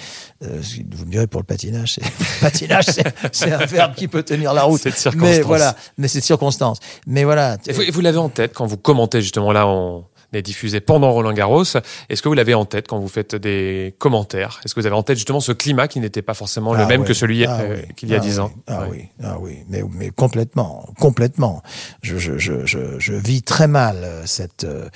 Euh, 0.44 0.60
vous 0.94 1.06
me 1.06 1.10
direz 1.10 1.26
pour 1.26 1.40
le 1.40 1.46
patinage, 1.46 1.98
le 1.98 2.40
patinage, 2.42 2.84
c'est- 2.86 3.14
c'est 3.32 3.52
un 3.52 3.64
verbe 3.64 3.94
qui 3.94 4.06
peut 4.08 4.22
tenir 4.22 4.52
la 4.52 4.64
route. 4.64 4.80
C'est 4.82 4.90
de 4.90 4.96
circonstance. 4.96 5.30
Mais 5.36 5.40
voilà, 5.42 5.74
mais 5.96 6.08
c'est 6.08 6.20
de 6.20 6.24
circonstance. 6.24 6.78
Mais 7.06 7.24
voilà. 7.24 7.56
Et 7.66 7.72
vous, 7.72 7.82
et 7.82 7.90
vous 7.90 8.00
l'avez 8.02 8.18
en 8.18 8.28
tête 8.28 8.52
quand 8.54 8.66
vous 8.66 8.76
commentez 8.76 9.22
justement 9.22 9.50
là, 9.52 9.66
on 9.66 10.04
est 10.36 10.42
diffusé 10.42 10.80
pendant 10.80 11.10
Roland 11.12 11.32
Garros. 11.32 11.64
Est-ce 12.08 12.22
que 12.22 12.28
vous 12.28 12.34
l'avez 12.34 12.54
en 12.54 12.64
tête 12.64 12.86
quand 12.88 12.98
vous 12.98 13.08
faites 13.08 13.34
des 13.34 13.94
commentaires? 13.98 14.60
Est-ce 14.64 14.74
que 14.74 14.80
vous 14.80 14.86
avez 14.86 14.96
en 14.96 15.02
tête 15.02 15.16
justement 15.16 15.40
ce 15.40 15.52
climat 15.52 15.88
qui 15.88 16.00
n'était 16.00 16.22
pas 16.22 16.34
forcément 16.34 16.74
le 16.74 16.80
Ah 16.82 16.86
même 16.86 17.02
oui, 17.02 17.06
que 17.06 17.14
celui 17.14 17.44
ah 17.46 17.60
euh, 17.60 17.76
oui, 17.88 17.94
qu'il 17.96 18.08
y 18.10 18.14
a 18.14 18.18
ah 18.18 18.20
dix 18.20 18.34
oui, 18.38 18.40
ans 18.40 18.52
Ah 18.66 18.82
Ouais. 18.82 18.88
oui, 18.90 19.08
ah 19.24 19.36
oui, 19.40 19.58
mais, 19.68 19.82
mais 19.92 20.10
complètement, 20.10 20.88
complètement. 21.00 21.62
Je, 22.02 22.18
je, 22.18 22.38
je, 22.38 22.64
je, 22.66 22.98
je 22.98 23.12
vis 23.14 23.42
très 23.42 23.66
mal 23.66 23.96
euh, 24.04 24.22
cette, 24.26 24.64
euh, 24.64 24.88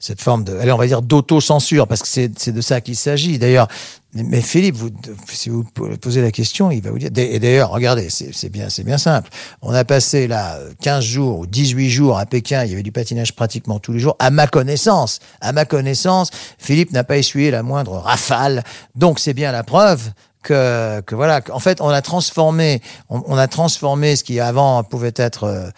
cette 0.00 0.20
forme 0.20 0.44
de, 0.44 0.56
allez, 0.56 0.72
on 0.72 0.78
va 0.78 0.86
dire 0.86 1.02
d'autocensure, 1.02 1.86
parce 1.86 2.02
que 2.02 2.08
c'est 2.08 2.38
c'est 2.38 2.52
de 2.52 2.60
ça 2.60 2.80
qu'il 2.80 2.96
s'agit. 2.96 3.38
D'ailleurs, 3.38 3.68
mais- 4.14 4.40
Philippe, 4.40 4.76
vous, 4.76 4.90
si 5.28 5.50
vous 5.50 5.64
posez 5.64 6.22
la 6.22 6.30
question, 6.30 6.70
il 6.70 6.82
va 6.82 6.90
vous 6.90 6.98
dire. 6.98 7.10
Et 7.16 7.38
d'ailleurs, 7.38 7.70
regardez, 7.70 8.08
c'est 8.10 8.48
bien, 8.48 8.68
c'est 8.68 8.84
bien 8.84 8.98
simple. 8.98 9.30
On 9.62 9.72
a 9.74 9.84
passé 9.84 10.26
là 10.26 10.58
15 10.80 11.04
jours 11.04 11.40
ou 11.40 11.46
18 11.46 11.90
jours 11.90 12.18
à 12.18 12.26
Pékin. 12.26 12.64
Il 12.64 12.70
y 12.70 12.72
avait 12.74 12.82
du 12.82 12.92
patinage 12.92 13.34
pratiquement 13.34 13.78
tous 13.78 13.92
les 13.92 13.98
jours. 13.98 14.16
À 14.18 14.30
ma 14.30 14.46
connaissance, 14.46 15.20
à 15.40 15.52
ma 15.52 15.64
connaissance, 15.64 16.30
Philippe 16.58 16.92
n'a 16.92 17.04
pas 17.04 17.18
essuyé 17.18 17.50
la 17.50 17.62
moindre 17.62 17.92
rafale. 17.98 18.64
Donc 18.94 19.18
c'est 19.18 19.34
bien 19.34 19.52
la 19.52 19.62
preuve 19.62 20.10
que, 20.42 21.00
que 21.02 21.14
voilà, 21.14 21.40
en 21.52 21.58
fait, 21.58 21.80
on 21.80 21.88
a 21.88 22.00
transformé, 22.00 22.80
on, 23.10 23.22
on 23.26 23.36
a 23.36 23.48
transformé 23.48 24.16
ce 24.16 24.24
qui 24.24 24.40
avant 24.40 24.82
pouvait 24.84 25.12
être 25.16 25.44
euh, 25.44 25.68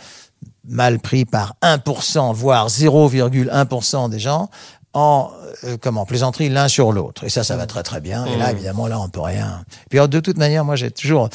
mal 0.69 1.01
pris 1.01 1.25
par 1.25 1.57
1%, 1.63 2.33
voire 2.35 2.69
0,1% 2.69 4.11
des 4.11 4.19
gens, 4.19 4.51
en 4.93 5.31
euh, 5.65 5.77
comment 5.81 6.05
plaisanterie 6.05 6.49
l'un 6.49 6.69
sur 6.69 6.93
l'autre. 6.93 7.25
Et 7.25 7.29
ça, 7.29 7.45
ça 7.45 7.57
va 7.57 7.67
très 7.67 7.83
très 7.83 8.01
bien. 8.01 8.25
Et 8.27 8.37
là, 8.37 8.51
évidemment, 8.51 8.87
là, 8.87 9.01
on 9.01 9.09
peut 9.09 9.21
rien. 9.21 9.65
Puis 9.89 9.99
alors, 9.99 10.09
de 10.09 10.21
toute 10.21 10.37
manière, 10.37 10.65
moi, 10.65 10.77
j'ai 10.77 10.91
toujours 10.91 11.29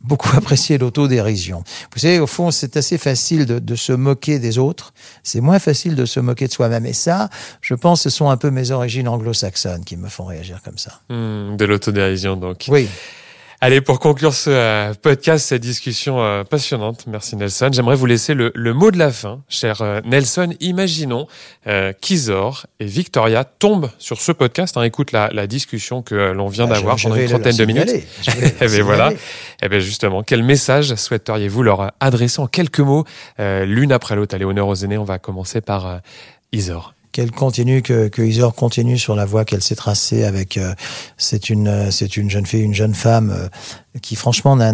beaucoup 0.00 0.28
apprécié 0.36 0.78
l'autodérision. 0.78 1.64
Vous 1.92 2.00
savez, 2.00 2.20
au 2.20 2.26
fond, 2.26 2.50
c'est 2.50 2.76
assez 2.76 2.98
facile 2.98 3.46
de, 3.46 3.58
de 3.58 3.74
se 3.74 3.92
moquer 3.92 4.38
des 4.38 4.58
autres. 4.58 4.92
C'est 5.22 5.40
moins 5.40 5.58
facile 5.58 5.94
de 5.94 6.04
se 6.04 6.20
moquer 6.20 6.46
de 6.46 6.52
soi-même. 6.52 6.86
Et 6.86 6.92
ça, 6.92 7.28
je 7.60 7.74
pense, 7.74 8.02
ce 8.02 8.10
sont 8.10 8.28
un 8.30 8.36
peu 8.36 8.50
mes 8.50 8.70
origines 8.70 9.08
anglo-saxonnes 9.08 9.84
qui 9.84 9.96
me 9.96 10.08
font 10.08 10.24
réagir 10.24 10.60
comme 10.62 10.78
ça. 10.78 11.00
Hmm, 11.08 11.56
de 11.56 11.64
l'autodérision 11.64 12.36
donc. 12.36 12.66
Oui. 12.68 12.88
Allez, 13.60 13.80
pour 13.80 13.98
conclure 13.98 14.34
ce 14.34 14.50
euh, 14.50 14.94
podcast, 14.94 15.48
cette 15.48 15.62
discussion 15.62 16.22
euh, 16.22 16.44
passionnante, 16.44 17.08
merci 17.08 17.34
Nelson, 17.34 17.70
j'aimerais 17.72 17.96
vous 17.96 18.06
laisser 18.06 18.32
le, 18.32 18.52
mot 18.72 18.92
de 18.92 18.98
la 18.98 19.10
fin. 19.10 19.42
Cher 19.48 19.82
euh, 19.82 20.00
Nelson, 20.04 20.54
imaginons 20.60 21.26
qu'Isor 22.00 22.66
et 22.78 22.84
Victoria 22.84 23.42
tombent 23.42 23.90
sur 23.98 24.20
ce 24.20 24.30
podcast, 24.30 24.76
hein, 24.76 24.84
écoute 24.84 25.10
la, 25.10 25.30
la, 25.32 25.48
discussion 25.48 26.02
que 26.02 26.14
l'on 26.30 26.46
vient 26.46 26.66
ah, 26.66 26.74
d'avoir 26.74 26.96
pendant 27.02 27.16
une 27.16 27.26
trentaine 27.26 27.56
de 27.56 27.64
minutes. 27.64 27.88
et 27.88 28.04
eh 28.60 28.66
bien 28.68 28.84
voilà, 28.84 29.10
et 29.10 29.16
eh 29.64 29.68
bien 29.68 29.80
justement, 29.80 30.22
quel 30.22 30.44
message 30.44 30.94
souhaiteriez-vous 30.94 31.64
leur 31.64 31.92
adresser 31.98 32.40
en 32.40 32.46
quelques 32.46 32.78
mots, 32.78 33.06
l'une 33.38 33.90
après 33.90 34.14
l'autre? 34.14 34.36
Allez, 34.36 34.44
honneur 34.44 34.68
aux 34.68 34.76
aînés, 34.76 34.98
on 34.98 35.04
va 35.04 35.18
commencer 35.18 35.60
par 35.60 36.00
Isor 36.52 36.94
qu'elle 37.18 37.32
continue, 37.32 37.82
que, 37.82 38.06
que 38.06 38.22
Isor 38.22 38.54
continue 38.54 38.96
sur 38.96 39.16
la 39.16 39.24
voie 39.24 39.44
qu'elle 39.44 39.60
s'est 39.60 39.74
tracée 39.74 40.22
avec. 40.22 40.56
Euh, 40.56 40.72
c'est 41.16 41.50
une, 41.50 41.66
euh, 41.66 41.90
c'est 41.90 42.16
une 42.16 42.30
jeune 42.30 42.46
fille, 42.46 42.62
une 42.62 42.76
jeune 42.76 42.94
femme 42.94 43.34
euh, 43.36 43.48
qui, 44.00 44.14
franchement, 44.14 44.54
n'a, 44.54 44.70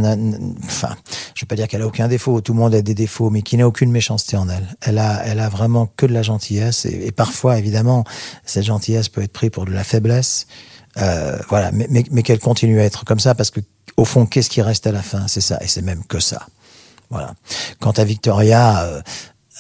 enfin, 0.63 0.95
je 1.35 1.41
vais 1.41 1.47
pas 1.47 1.57
dire 1.57 1.69
qu'elle 1.69 1.81
a 1.81 1.87
aucun 1.87 2.07
défaut. 2.07 2.43
Tout 2.43 2.53
le 2.53 2.59
monde 2.59 2.75
a 2.75 2.83
des 2.83 2.93
défauts, 2.93 3.31
mais 3.31 3.41
qui 3.41 3.57
n'a 3.57 3.67
aucune 3.67 3.91
méchanceté 3.91 4.37
en 4.37 4.51
elle. 4.51 4.77
Elle 4.83 4.99
a, 4.99 5.25
elle 5.25 5.41
a 5.41 5.49
vraiment 5.49 5.87
que 5.97 6.05
de 6.05 6.13
la 6.13 6.21
gentillesse 6.21 6.85
et, 6.85 7.13
parfois, 7.13 7.59
évidemment, 7.59 8.05
cette 8.45 8.65
gentillesse 8.65 9.09
peut 9.09 9.23
être 9.23 9.33
prise 9.33 9.49
pour 9.49 9.65
de 9.65 9.73
la 9.73 9.83
faiblesse. 9.83 10.47
voilà, 10.97 11.73
mais, 11.73 11.87
mais, 11.89 12.05
mais 12.11 12.23
qu'elle 12.23 12.41
continue 12.41 12.79
à 12.79 12.85
être 12.85 13.07
comme 13.07 13.21
ça 13.21 13.35
parce 13.35 13.51
que, 13.51 13.61
au 13.97 14.05
fond, 14.05 14.27
qu'est-ce 14.27 14.51
qui 14.51 14.61
reste 14.61 14.87
à 14.87 14.93
la 14.93 15.03
fin? 15.03 15.29
C'est 15.29 15.41
ça, 15.41 15.57
et 15.63 15.67
c'est 15.67 15.81
même 15.81 16.05
que 16.05 16.21
ça. 16.21 16.47
Voilà. 17.11 17.35
Quant 17.81 17.93
à 17.93 18.05
Victoria, 18.05 18.83
euh, 18.85 19.01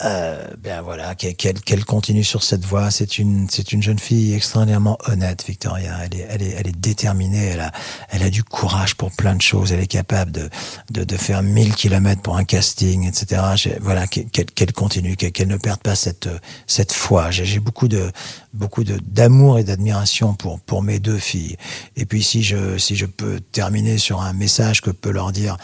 ben 0.03 0.83
voilà, 0.83 1.15
qu'elle 1.15 1.85
continue 1.85 2.25
sur 2.25 2.43
cette 2.43 2.65
voie. 2.65 2.91
C'est 2.91 3.19
une, 3.19 3.49
c'est 3.49 3.73
une 3.73 3.83
jeune 3.83 3.99
fille 3.99 4.35
extraordinairement 4.35 4.99
honnête, 5.07 5.45
Victoria. 5.47 5.99
Elle 6.05 6.21
est, 6.21 6.27
elle 6.29 6.43
est, 6.43 6.55
elle 6.59 6.67
est 6.67 6.81
déterminée. 6.81 7.47
Elle 7.47 7.61
a, 7.61 7.73
elle 8.11 8.23
a 8.23 8.31
du 8.31 8.43
courage 8.43 8.97
pour 8.97 9.13
plein 9.13 9.37
de 9.37 9.43
choses. 9.43 9.73
Elle 9.73 9.81
est 9.81 9.87
capable 9.87 10.33
de, 10.33 10.51
de, 10.91 11.05
de 11.05 11.17
faire 11.17 11.43
1000 11.43 11.75
kilomètres 11.75 12.23
pour 12.23 12.37
un 12.37 12.45
casting, 12.45 13.07
etc. 13.07 13.43
Voilà, 13.81 14.07
qu'elle 14.07 14.73
continue, 14.73 15.17
qu'elle 15.17 15.49
ne 15.49 15.57
perde 15.57 15.81
pas 15.81 15.95
cette, 15.95 16.29
cette 16.67 16.93
foi. 16.93 17.31
J'ai 17.31 17.61
beaucoup 17.61 17.89
de, 17.89 18.11
beaucoup 18.53 18.85
de 18.85 18.99
d'amour 19.07 19.59
et 19.59 19.65
d'admiration 19.65 20.35
pour, 20.35 20.61
pour 20.61 20.83
mes 20.83 20.99
deux 20.99 21.19
filles. 21.19 21.57
Et 21.97 22.05
puis 22.05 22.23
si 22.23 22.43
je, 22.43 22.79
si 22.79 22.97
je 22.97 23.07
peux 23.07 23.41
terminer 23.41 23.99
sur 23.99 24.23
un 24.23 24.33
message 24.33 24.81
que 24.81 24.91
peut 24.91 25.11
leur 25.11 25.33
dire 25.33 25.57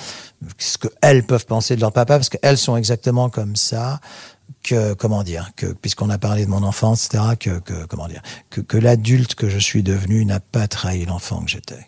ce 0.58 0.78
qu'elles 0.78 1.24
peuvent 1.24 1.46
penser 1.46 1.76
de 1.76 1.80
leur 1.80 1.92
papa, 1.92 2.16
parce 2.16 2.28
qu'elles 2.28 2.58
sont 2.58 2.76
exactement 2.76 3.28
comme 3.30 3.56
ça, 3.56 4.00
que, 4.62 4.94
comment 4.94 5.22
dire, 5.22 5.50
que, 5.56 5.66
puisqu'on 5.66 6.10
a 6.10 6.18
parlé 6.18 6.44
de 6.44 6.50
mon 6.50 6.62
enfance, 6.62 7.06
etc., 7.06 7.24
que, 7.38 7.58
que 7.60 7.86
comment 7.86 8.08
dire, 8.08 8.22
que, 8.50 8.60
que 8.60 8.76
l'adulte 8.76 9.34
que 9.34 9.48
je 9.48 9.58
suis 9.58 9.82
devenu 9.82 10.24
n'a 10.24 10.40
pas 10.40 10.68
trahi 10.68 11.04
l'enfant 11.06 11.42
que 11.42 11.50
j'étais. 11.50 11.86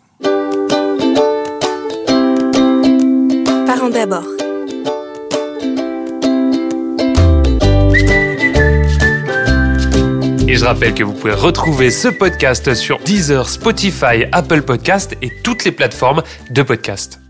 Parents 3.65 3.89
d'abord. 3.89 4.25
Et 10.47 10.55
je 10.55 10.65
rappelle 10.65 10.93
que 10.93 11.03
vous 11.03 11.13
pouvez 11.13 11.33
retrouver 11.33 11.89
ce 11.89 12.09
podcast 12.09 12.75
sur 12.75 12.99
Deezer, 12.99 13.49
Spotify, 13.49 14.25
Apple 14.31 14.61
Podcast 14.61 15.17
et 15.23 15.31
toutes 15.41 15.65
les 15.65 15.71
plateformes 15.71 16.21
de 16.51 16.61
podcast. 16.61 17.22